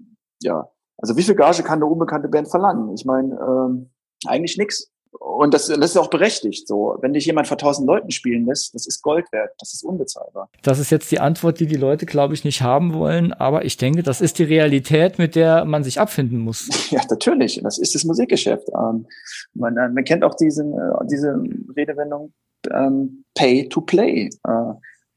ja, 0.41 0.69
also 0.97 1.17
wie 1.17 1.23
viel 1.23 1.35
Gage 1.35 1.63
kann 1.63 1.79
eine 1.79 1.85
unbekannte 1.85 2.27
Band 2.27 2.49
verlangen? 2.49 2.93
Ich 2.93 3.05
meine, 3.05 3.35
ähm, 3.35 3.91
eigentlich 4.25 4.57
nichts. 4.57 4.91
Und 5.19 5.53
das, 5.53 5.67
das 5.67 5.91
ist 5.91 5.97
auch 5.97 6.09
berechtigt 6.09 6.67
so. 6.67 6.97
Wenn 7.01 7.13
dich 7.13 7.25
jemand 7.25 7.47
vor 7.47 7.57
tausend 7.57 7.87
Leuten 7.87 8.11
spielen 8.11 8.45
lässt, 8.45 8.73
das 8.73 8.85
ist 8.85 9.01
Gold 9.01 9.31
wert, 9.31 9.51
das 9.59 9.73
ist 9.73 9.83
unbezahlbar. 9.83 10.49
Das 10.61 10.79
ist 10.79 10.91
jetzt 10.91 11.11
die 11.11 11.19
Antwort, 11.19 11.59
die 11.59 11.67
die 11.67 11.75
Leute, 11.75 12.05
glaube 12.05 12.33
ich, 12.33 12.43
nicht 12.43 12.61
haben 12.61 12.93
wollen. 12.93 13.33
Aber 13.33 13.65
ich 13.65 13.77
denke, 13.77 14.03
das 14.03 14.21
ist 14.21 14.39
die 14.39 14.43
Realität, 14.43 15.19
mit 15.19 15.35
der 15.35 15.65
man 15.65 15.83
sich 15.83 15.99
abfinden 15.99 16.39
muss. 16.39 16.69
Ja, 16.91 17.01
natürlich. 17.09 17.59
Das 17.63 17.77
ist 17.79 17.95
das 17.95 18.03
Musikgeschäft. 18.03 18.69
Ähm, 18.69 19.07
man, 19.53 19.75
äh, 19.75 19.89
man 19.89 20.03
kennt 20.03 20.23
auch 20.23 20.35
diesen, 20.35 20.73
äh, 20.73 21.07
diese 21.09 21.35
Redewendung 21.75 22.31
ähm, 22.71 23.25
Pay 23.33 23.67
to 23.69 23.81
Play. 23.81 24.29
Äh, 24.47 24.73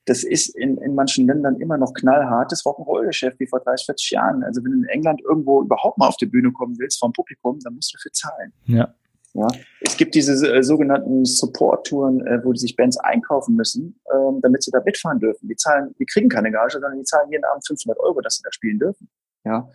das 0.06 0.24
ist 0.24 0.56
in, 0.56 0.78
in 0.78 0.94
manchen 0.94 1.26
Ländern 1.26 1.56
immer 1.56 1.76
noch 1.76 1.92
knallhartes 1.92 2.64
Rock'n'Roll-Geschäft 2.64 3.38
wie 3.38 3.46
vor 3.46 3.60
30, 3.60 3.86
40 3.86 4.10
Jahren. 4.10 4.42
Also 4.42 4.64
wenn 4.64 4.72
du 4.72 4.78
in 4.78 4.84
England 4.86 5.20
irgendwo 5.20 5.62
überhaupt 5.62 5.98
mal 5.98 6.08
auf 6.08 6.16
die 6.16 6.26
Bühne 6.26 6.50
kommen 6.52 6.76
willst 6.78 6.98
vom 6.98 7.12
Publikum, 7.12 7.58
dann 7.62 7.74
musst 7.74 7.92
du 7.92 7.98
dafür 7.98 8.12
zahlen. 8.12 8.52
Ja. 8.64 8.94
Ja, 9.38 9.46
es 9.80 9.96
gibt 9.96 10.16
diese 10.16 10.32
äh, 10.52 10.62
sogenannten 10.64 11.24
Support-Touren, 11.24 12.26
äh, 12.26 12.44
wo 12.44 12.52
die 12.52 12.58
sich 12.58 12.74
Bands 12.74 12.96
einkaufen 12.98 13.54
müssen, 13.54 14.00
ähm, 14.12 14.40
damit 14.42 14.64
sie 14.64 14.72
da 14.72 14.80
mitfahren 14.84 15.20
dürfen. 15.20 15.46
Die 15.48 15.54
zahlen, 15.54 15.94
die 16.00 16.06
kriegen 16.06 16.28
keine 16.28 16.50
Gage, 16.50 16.72
sondern 16.72 16.98
die 16.98 17.04
zahlen 17.04 17.30
jeden 17.30 17.44
Abend 17.44 17.64
500 17.64 18.00
Euro, 18.00 18.20
dass 18.20 18.36
sie 18.36 18.42
da 18.42 18.50
spielen 18.50 18.80
dürfen. 18.80 19.08
Ja, 19.44 19.70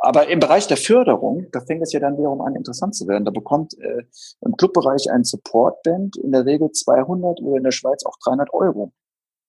aber 0.00 0.28
im 0.28 0.40
Bereich 0.40 0.66
der 0.66 0.76
Förderung, 0.76 1.46
da 1.52 1.60
fängt 1.60 1.82
es 1.82 1.92
ja 1.92 2.00
dann 2.00 2.18
wiederum 2.18 2.42
an, 2.42 2.54
interessant 2.54 2.94
zu 2.94 3.08
werden. 3.08 3.24
Da 3.24 3.30
bekommt 3.30 3.78
äh, 3.78 4.02
im 4.42 4.56
Clubbereich 4.56 5.10
ein 5.10 5.24
Support-Band 5.24 6.18
in 6.18 6.32
der 6.32 6.44
Regel 6.44 6.70
200 6.70 7.40
oder 7.40 7.56
in 7.56 7.64
der 7.64 7.72
Schweiz 7.72 8.04
auch 8.04 8.16
300 8.22 8.52
Euro. 8.52 8.92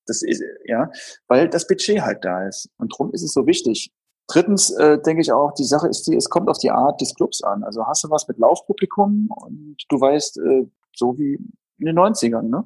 Das 0.05 0.24
ist, 0.24 0.41
ja, 0.66 0.89
weil 1.28 1.49
das 1.49 1.68
Budget 1.68 2.01
halt 2.01 2.24
da 2.24 2.47
ist. 2.47 2.70
Und 2.78 2.93
darum 2.93 3.14
ist 3.14 3.24
es 3.24 3.34
so 3.34 3.45
wichtig, 3.45 3.91
Drittens 4.30 4.69
äh, 4.71 5.01
denke 5.01 5.21
ich 5.21 5.32
auch, 5.32 5.53
die 5.53 5.63
Sache 5.63 5.88
ist 5.88 6.05
die, 6.07 6.15
es 6.15 6.30
kommt 6.30 6.49
auf 6.49 6.59
die 6.59 6.69
Art 6.69 7.01
des 7.01 7.15
Clubs 7.15 7.43
an. 7.43 7.63
Also 7.63 7.86
hast 7.88 8.03
du 8.03 8.11
was 8.11 8.27
mit 8.27 8.38
Laufpublikum 8.38 9.27
und 9.36 9.77
du 9.89 9.99
weißt, 9.99 10.38
äh, 10.38 10.67
so 10.95 11.17
wie 11.17 11.39
in 11.80 11.86
den 11.86 11.97
90ern, 11.97 12.43
ne? 12.43 12.63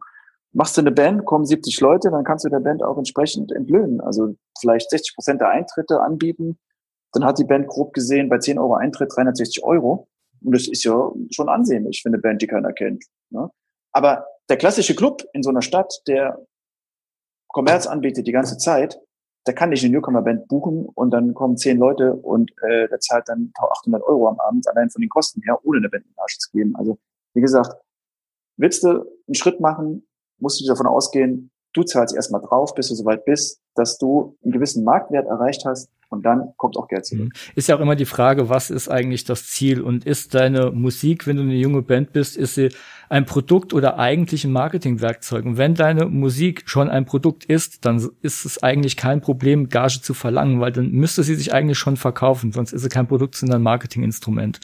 Machst 0.51 0.78
du 0.78 0.82
eine 0.82 0.91
Band, 0.91 1.26
kommen 1.26 1.45
70 1.45 1.80
Leute, 1.80 2.11
dann 2.11 2.24
kannst 2.24 2.45
du 2.45 2.49
der 2.49 2.59
Band 2.59 2.84
auch 2.84 2.97
entsprechend 2.97 3.51
entlöhnen. 3.51 4.01
Also 4.01 4.36
vielleicht 4.59 4.89
60 4.91 5.16
Prozent 5.16 5.41
der 5.41 5.49
Eintritte 5.49 5.99
anbieten. 6.01 6.59
Dann 7.11 7.26
hat 7.26 7.39
die 7.39 7.43
Band 7.43 7.68
grob 7.68 7.93
gesehen 7.93 8.30
bei 8.30 8.38
10 8.38 8.59
Euro 8.59 8.76
Eintritt 8.76 9.11
360 9.16 9.64
Euro. 9.64 10.07
Und 10.43 10.53
das 10.53 10.68
ist 10.68 10.84
ja 10.84 11.11
schon 11.32 11.49
ansehnlich 11.49 12.03
für 12.03 12.09
eine 12.09 12.20
Band, 12.20 12.43
die 12.43 12.47
keiner 12.47 12.72
kennt. 12.72 13.03
Ne? 13.32 13.49
Aber 13.93 14.28
der 14.49 14.57
klassische 14.57 14.95
Club 14.95 15.24
in 15.34 15.41
so 15.41 15.49
einer 15.49 15.64
Stadt, 15.64 16.01
der 16.07 16.38
Kommerz 17.47 17.88
anbietet 17.88 18.28
die 18.28 18.32
ganze 18.32 18.57
Zeit, 18.57 18.99
der 19.46 19.54
kann 19.54 19.70
nicht 19.70 19.84
eine 19.84 19.94
Newcomer-Band 19.94 20.48
buchen 20.48 20.86
und 20.86 21.12
dann 21.12 21.34
kommen 21.34 21.58
zehn 21.58 21.78
Leute 21.78 22.14
und 22.14 22.52
äh, 22.62 22.88
der 22.88 23.00
zahlt 23.00 23.28
dann 23.28 23.52
800 23.58 24.02
Euro 24.04 24.30
am 24.30 24.39
Abend 24.39 24.68
allein 24.68 24.89
von 24.89 25.02
den 25.02 25.10
Kosten 25.10 25.41
her, 25.41 25.60
ohne 25.64 25.80
eine 25.80 25.89
Band 25.89 26.06
in 26.06 26.14
Arsch 26.18 26.38
zu 26.38 26.50
geben. 26.52 26.76
Also 26.76 26.98
wie 27.34 27.41
gesagt, 27.41 27.76
willst 28.58 28.84
du 28.84 28.89
einen 28.89 29.36
Schritt 29.36 29.60
machen, 29.60 30.08
musst 30.39 30.62
du 30.62 30.66
davon 30.66 30.88
ausgehen, 30.88 31.52
du 31.74 31.84
zahlst 31.84 32.16
erstmal 32.16 32.41
drauf, 32.41 32.74
bis 32.76 32.89
du 32.89 32.96
soweit 32.96 33.26
bist, 33.26 33.62
dass 33.76 33.97
du 33.97 34.38
einen 34.43 34.53
gewissen 34.53 34.84
Marktwert 34.84 35.28
erreicht 35.28 35.63
hast 35.65 35.89
und 36.13 36.26
dann 36.26 36.53
kommt 36.57 36.78
auch 36.78 36.88
Geld 36.88 37.05
zurück. 37.05 37.26
Mhm. 37.26 37.32
Ist 37.55 37.67
ja 37.67 37.76
auch 37.76 37.80
immer 37.80 37.95
die 37.95 38.05
Frage, 38.05 38.47
was 38.47 38.69
ist 38.69 38.88
eigentlich 38.88 39.26
das 39.26 39.47
Ziel 39.47 39.82
und 39.82 40.05
ist 40.05 40.36
deine 40.36 40.71
Musik, 40.71 41.26
wenn 41.26 41.38
du 41.38 41.41
eine 41.41 41.55
junge 41.55 41.82
Band 41.82 42.13
bist, 42.13 42.38
ist 42.38 42.55
sie 42.55 42.69
ein 43.09 43.26
Produkt 43.26 43.74
oder 43.74 43.97
eigentlich 43.97 44.45
ein 44.45 44.51
Marketingwerkzeug? 44.51 45.43
Und 45.45 45.57
wenn 45.57 45.74
deine 45.74 46.05
Musik 46.05 46.63
schon 46.65 46.89
ein 46.89 47.05
Produkt 47.05 47.45
ist, 47.45 47.86
dann 47.86 47.97
ist 48.21 48.45
es 48.45 48.61
eigentlich 48.61 48.95
kein 48.95 49.21
Problem, 49.21 49.69
Gage 49.69 50.01
zu 50.01 50.13
verlangen, 50.13 50.61
weil 50.61 50.71
dann 50.71 50.91
müsste 50.91 51.24
sie 51.24 51.36
sich 51.36 51.51
eigentlich 51.51 51.80
schon 51.80 51.97
verkaufen, 51.97 52.51
sonst 52.51 52.74
ist 52.74 52.84
sie 52.84 52.89
kein 52.89 53.07
Produkt, 53.07 53.36
sondern 53.36 53.61
ein 53.61 53.63
Marketinginstrument. 53.63 54.59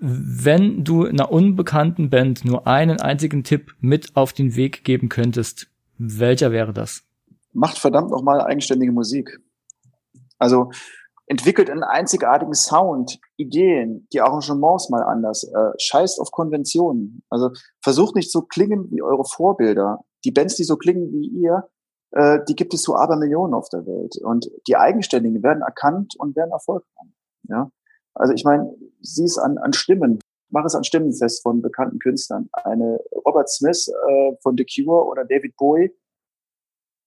Wenn 0.00 0.82
du 0.82 1.04
einer 1.04 1.30
unbekannten 1.30 2.08
Band 2.08 2.46
nur 2.46 2.66
einen 2.66 3.02
einzigen 3.02 3.44
Tipp 3.44 3.74
mit 3.80 4.16
auf 4.16 4.32
den 4.32 4.56
Weg 4.56 4.82
geben 4.82 5.10
könntest, 5.10 5.68
welcher 5.98 6.52
wäre 6.52 6.72
das? 6.72 7.04
Macht 7.52 7.78
verdammt 7.78 8.10
nochmal 8.10 8.40
eigenständige 8.40 8.92
Musik. 8.92 9.40
Also 10.38 10.70
entwickelt 11.26 11.70
einen 11.70 11.84
einzigartigen 11.84 12.54
Sound, 12.54 13.20
Ideen, 13.36 14.08
die 14.12 14.20
Arrangements 14.20 14.90
mal 14.90 15.04
anders, 15.04 15.44
äh, 15.44 15.72
scheißt 15.78 16.20
auf 16.20 16.32
Konventionen. 16.32 17.22
Also 17.30 17.50
versucht 17.82 18.16
nicht 18.16 18.32
so 18.32 18.42
klingen 18.42 18.90
wie 18.90 19.02
eure 19.02 19.24
Vorbilder. 19.24 20.00
Die 20.24 20.32
Bands, 20.32 20.56
die 20.56 20.64
so 20.64 20.76
klingen 20.76 21.12
wie 21.12 21.28
ihr, 21.28 21.68
äh, 22.12 22.40
die 22.48 22.56
gibt 22.56 22.74
es 22.74 22.82
so 22.82 22.96
aber 22.96 23.16
Millionen 23.16 23.54
auf 23.54 23.68
der 23.68 23.86
Welt. 23.86 24.16
Und 24.22 24.50
die 24.66 24.76
Eigenständigen 24.76 25.42
werden 25.42 25.62
erkannt 25.62 26.14
und 26.18 26.34
werden 26.34 26.50
Erfolg 26.50 26.84
haben. 26.98 27.14
Ja? 27.48 27.70
Also 28.14 28.32
ich 28.32 28.44
meine, 28.44 28.74
sieh 29.00 29.24
es 29.24 29.38
an, 29.38 29.58
an 29.58 29.72
Stimmen. 29.72 30.18
Mach 30.48 30.64
es 30.64 30.74
an 30.74 30.82
Stimmen 30.82 31.12
fest 31.12 31.42
von 31.42 31.62
bekannten 31.62 32.00
Künstlern. 32.00 32.48
Eine 32.52 32.98
Robert 33.24 33.48
Smith 33.48 33.88
äh, 33.88 34.32
von 34.42 34.56
The 34.56 34.66
Cure 34.66 35.06
oder 35.06 35.24
David 35.24 35.56
Bowie, 35.56 35.94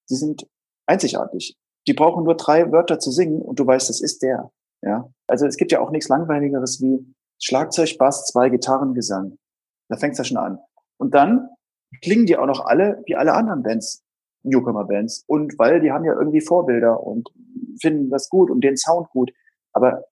die 0.10 0.16
sind 0.16 0.48
einzigartig. 0.86 1.58
Die 1.88 1.94
brauchen 1.94 2.24
nur 2.24 2.36
drei 2.36 2.72
Wörter 2.72 3.00
zu 3.00 3.12
singen 3.12 3.42
und 3.42 3.60
du 3.60 3.68
weißt, 3.68 3.90
das 3.90 4.02
ist 4.02 4.22
der. 4.22 4.52
Ja. 4.82 5.10
Also 5.28 5.46
es 5.46 5.58
gibt 5.58 5.72
ja 5.72 5.80
auch 5.80 5.92
nichts 5.92 6.10
langweiligeres 6.10 6.82
wie 6.82 7.14
Schlagzeug, 7.42 7.98
Bass, 7.98 8.26
zwei 8.26 8.50
Gitarren, 8.50 8.94
Gesang. 8.94 9.38
Da 9.90 9.98
fängt's 9.98 10.18
ja 10.18 10.24
schon 10.24 10.38
an. 10.38 10.60
Und 10.98 11.14
dann 11.14 11.50
klingen 12.02 12.26
die 12.26 12.38
auch 12.38 12.46
noch 12.46 12.66
alle 12.66 13.02
wie 13.06 13.16
alle 13.16 13.34
anderen 13.34 13.64
Bands, 13.64 14.04
Newcomer-Bands. 14.44 15.24
Und 15.28 15.58
weil 15.58 15.82
die 15.82 15.92
haben 15.92 16.06
ja 16.06 16.14
irgendwie 16.14 16.42
Vorbilder 16.42 17.02
und 17.02 17.30
finden 17.82 18.10
das 18.10 18.30
gut 18.30 18.50
und 18.50 18.64
den 18.64 18.78
Sound 18.78 19.10
gut. 19.10 19.32
Aber 19.74 20.06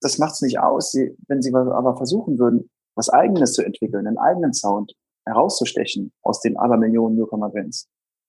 das 0.00 0.18
macht's 0.18 0.42
nicht 0.42 0.60
aus. 0.60 0.92
Sie, 0.92 1.16
wenn 1.28 1.42
sie 1.42 1.52
aber 1.54 1.96
versuchen 1.96 2.38
würden, 2.38 2.70
was 2.94 3.08
Eigenes 3.08 3.52
zu 3.52 3.62
entwickeln, 3.62 4.06
einen 4.06 4.18
eigenen 4.18 4.52
Sound 4.52 4.94
herauszustechen 5.26 6.12
aus 6.22 6.40
den 6.40 6.56
Abermillionen 6.56 7.16
Newcomer-Bands, 7.16 7.88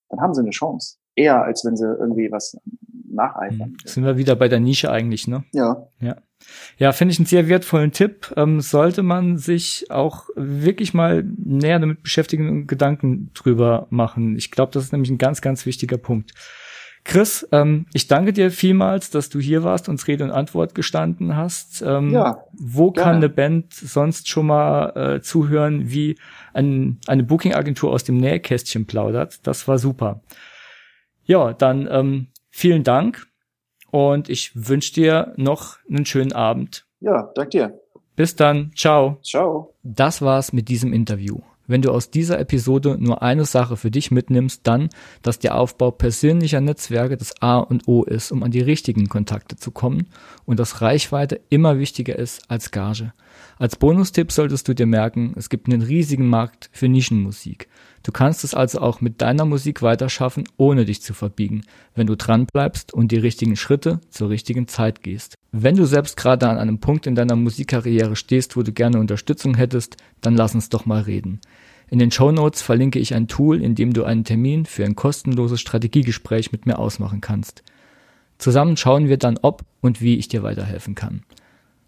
dann 0.10 0.22
haben 0.22 0.34
sie 0.34 0.42
eine 0.42 0.50
Chance. 0.52 0.98
Eher, 1.18 1.44
als 1.44 1.66
wenn 1.66 1.76
sie 1.76 1.86
irgendwie 1.86 2.32
was 2.32 2.58
nacheifern. 3.10 3.72
Mhm. 3.72 3.78
Sind 3.84 4.06
wir 4.06 4.18
wieder 4.18 4.36
bei 4.36 4.48
der 4.48 4.60
Nische 4.60 4.90
eigentlich, 4.92 5.28
ne? 5.28 5.44
Ja. 5.52 5.88
Ja. 6.00 6.16
Ja, 6.78 6.92
finde 6.92 7.12
ich 7.12 7.20
einen 7.20 7.26
sehr 7.26 7.50
wertvollen 7.50 7.92
Tipp. 7.92 8.34
Ähm, 8.38 8.62
sollte 8.62 9.04
man 9.04 9.38
sich 9.38 9.88
auch 9.90 10.30
wirklich 10.36 10.94
mal 10.94 11.24
näher 11.24 11.80
damit 11.80 12.04
beschäftigen 12.04 12.48
und 12.50 12.68
Gedanken 12.68 13.32
drüber 13.34 13.88
machen. 13.90 14.38
Ich 14.38 14.52
glaube, 14.52 14.72
das 14.72 14.86
ist 14.86 14.92
nämlich 14.94 15.10
ein 15.10 15.18
ganz, 15.18 15.42
ganz 15.42 15.66
wichtiger 15.66 15.98
Punkt. 15.98 16.34
Chris, 17.04 17.48
ähm, 17.54 17.86
ich 17.94 18.08
danke 18.08 18.34
dir 18.34 18.52
vielmals, 18.52 19.10
dass 19.10 19.30
du 19.30 19.40
hier 19.40 19.64
warst, 19.64 19.88
uns 19.88 20.08
Rede 20.08 20.26
und 20.26 20.32
Antwort 20.32 20.76
gestanden 20.76 21.38
hast. 21.38 21.82
Ähm, 21.82 22.12
ja, 22.12 22.44
wo 22.52 22.92
gerne. 22.92 23.04
kann 23.04 23.16
eine 23.16 23.30
Band 23.30 23.74
sonst 23.74 24.28
schon 24.28 24.48
mal 24.48 25.16
äh, 25.16 25.22
zuhören, 25.22 25.90
wie 25.90 26.18
ein, 26.54 27.00
eine 27.08 27.24
Booking-Agentur 27.24 27.92
aus 27.92 28.04
dem 28.04 28.18
Nähkästchen 28.18 28.88
plaudert? 28.88 29.48
Das 29.48 29.68
war 29.70 29.80
super. 29.80 30.22
Ja, 31.28 31.54
dann 31.54 31.88
ähm, 31.92 32.28
vielen 32.50 32.84
Dank 32.84 33.28
und 33.92 34.30
ich 34.30 34.52
wünsche 34.56 34.94
dir 34.94 35.34
noch 35.36 35.78
einen 35.90 36.06
schönen 36.06 36.32
Abend. 36.32 36.86
Ja, 37.02 37.32
danke 37.36 37.50
dir. 37.50 37.80
Bis 38.16 38.36
dann. 38.36 38.72
Ciao. 38.76 39.20
Ciao. 39.22 39.76
Das 39.84 40.22
war's 40.22 40.54
mit 40.54 40.70
diesem 40.70 40.94
Interview. 40.94 41.40
Wenn 41.68 41.82
du 41.82 41.92
aus 41.92 42.10
dieser 42.10 42.40
Episode 42.40 42.98
nur 42.98 43.22
eine 43.22 43.44
Sache 43.44 43.76
für 43.76 43.92
dich 43.92 44.10
mitnimmst, 44.10 44.62
dann, 44.64 44.88
dass 45.22 45.38
der 45.38 45.56
Aufbau 45.56 45.92
persönlicher 45.92 46.62
Netzwerke 46.62 47.18
das 47.18 47.42
A 47.42 47.58
und 47.58 47.90
O 47.90 48.04
ist, 48.04 48.32
um 48.32 48.42
an 48.42 48.52
die 48.52 48.62
richtigen 48.62 49.10
Kontakte 49.10 49.58
zu 49.58 49.72
kommen 49.72 50.08
und 50.46 50.60
dass 50.60 50.82
Reichweite 50.82 51.42
immer 51.50 51.78
wichtiger 51.78 52.16
ist 52.16 52.50
als 52.50 52.72
Gage. 52.72 53.12
Als 53.58 53.76
Bonustipp 53.76 54.32
solltest 54.32 54.68
du 54.70 54.74
dir 54.74 54.86
merken, 54.86 55.34
es 55.36 55.50
gibt 55.50 55.68
einen 55.68 55.82
riesigen 55.82 56.30
Markt 56.30 56.70
für 56.72 56.88
Nischenmusik. 56.88 57.68
Du 58.04 58.12
kannst 58.12 58.44
es 58.44 58.54
also 58.54 58.80
auch 58.80 59.02
mit 59.02 59.22
deiner 59.22 59.46
Musik 59.46 59.82
weiterschaffen, 59.82 60.46
ohne 60.58 60.86
dich 60.86 61.02
zu 61.02 61.14
verbiegen, 61.14 61.64
wenn 61.96 62.08
du 62.08 62.16
dran 62.16 62.46
bleibst 62.46 62.94
und 62.94 63.12
die 63.12 63.18
richtigen 63.18 63.56
Schritte 63.56 64.00
zur 64.10 64.30
richtigen 64.30 64.68
Zeit 64.68 65.04
gehst. 65.04 65.36
Wenn 65.52 65.76
du 65.76 65.86
selbst 65.86 66.18
gerade 66.18 66.48
an 66.48 66.58
einem 66.58 66.80
Punkt 66.80 67.08
in 67.08 67.16
deiner 67.16 67.36
Musikkarriere 67.36 68.16
stehst, 68.16 68.56
wo 68.56 68.64
du 68.64 68.72
gerne 68.72 69.00
Unterstützung 69.00 69.56
hättest, 69.56 69.98
dann 70.22 70.36
lass 70.36 70.56
uns 70.56 70.70
doch 70.70 70.86
mal 70.86 71.02
reden. 71.02 71.42
In 71.90 72.00
den 72.00 72.12
Show 72.12 72.32
Notes 72.32 72.62
verlinke 72.62 73.00
ich 73.00 73.14
ein 73.14 73.28
Tool, 73.28 73.62
in 73.62 73.76
dem 73.76 73.94
du 73.94 74.04
einen 74.04 74.26
Termin 74.26 74.66
für 74.66 74.84
ein 74.84 74.96
kostenloses 74.96 75.62
Strategiegespräch 75.62 76.52
mit 76.52 76.66
mir 76.66 76.80
ausmachen 76.80 77.22
kannst. 77.22 77.64
Zusammen 78.38 78.78
schauen 78.78 79.08
wir 79.08 79.18
dann, 79.18 79.40
ob 79.42 79.64
und 79.82 80.02
wie 80.02 80.18
ich 80.18 80.28
dir 80.28 80.44
weiterhelfen 80.44 80.96
kann. 80.96 81.24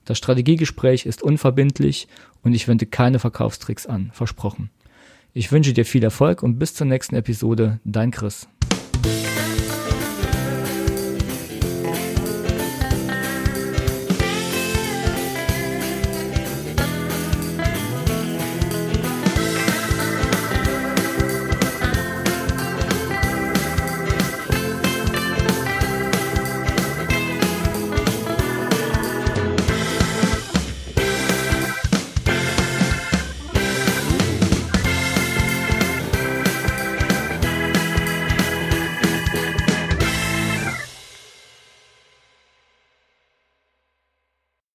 Das 0.05 0.17
Strategiegespräch 0.17 1.05
ist 1.05 1.21
unverbindlich 1.21 2.07
und 2.43 2.53
ich 2.53 2.67
wende 2.67 2.85
keine 2.85 3.19
Verkaufstricks 3.19 3.85
an, 3.85 4.09
versprochen. 4.13 4.69
Ich 5.31 5.51
wünsche 5.51 5.73
dir 5.73 5.85
viel 5.85 6.03
Erfolg 6.03 6.41
und 6.41 6.57
bis 6.57 6.73
zur 6.73 6.87
nächsten 6.87 7.15
Episode, 7.15 7.79
dein 7.83 8.09
Chris. 8.09 8.47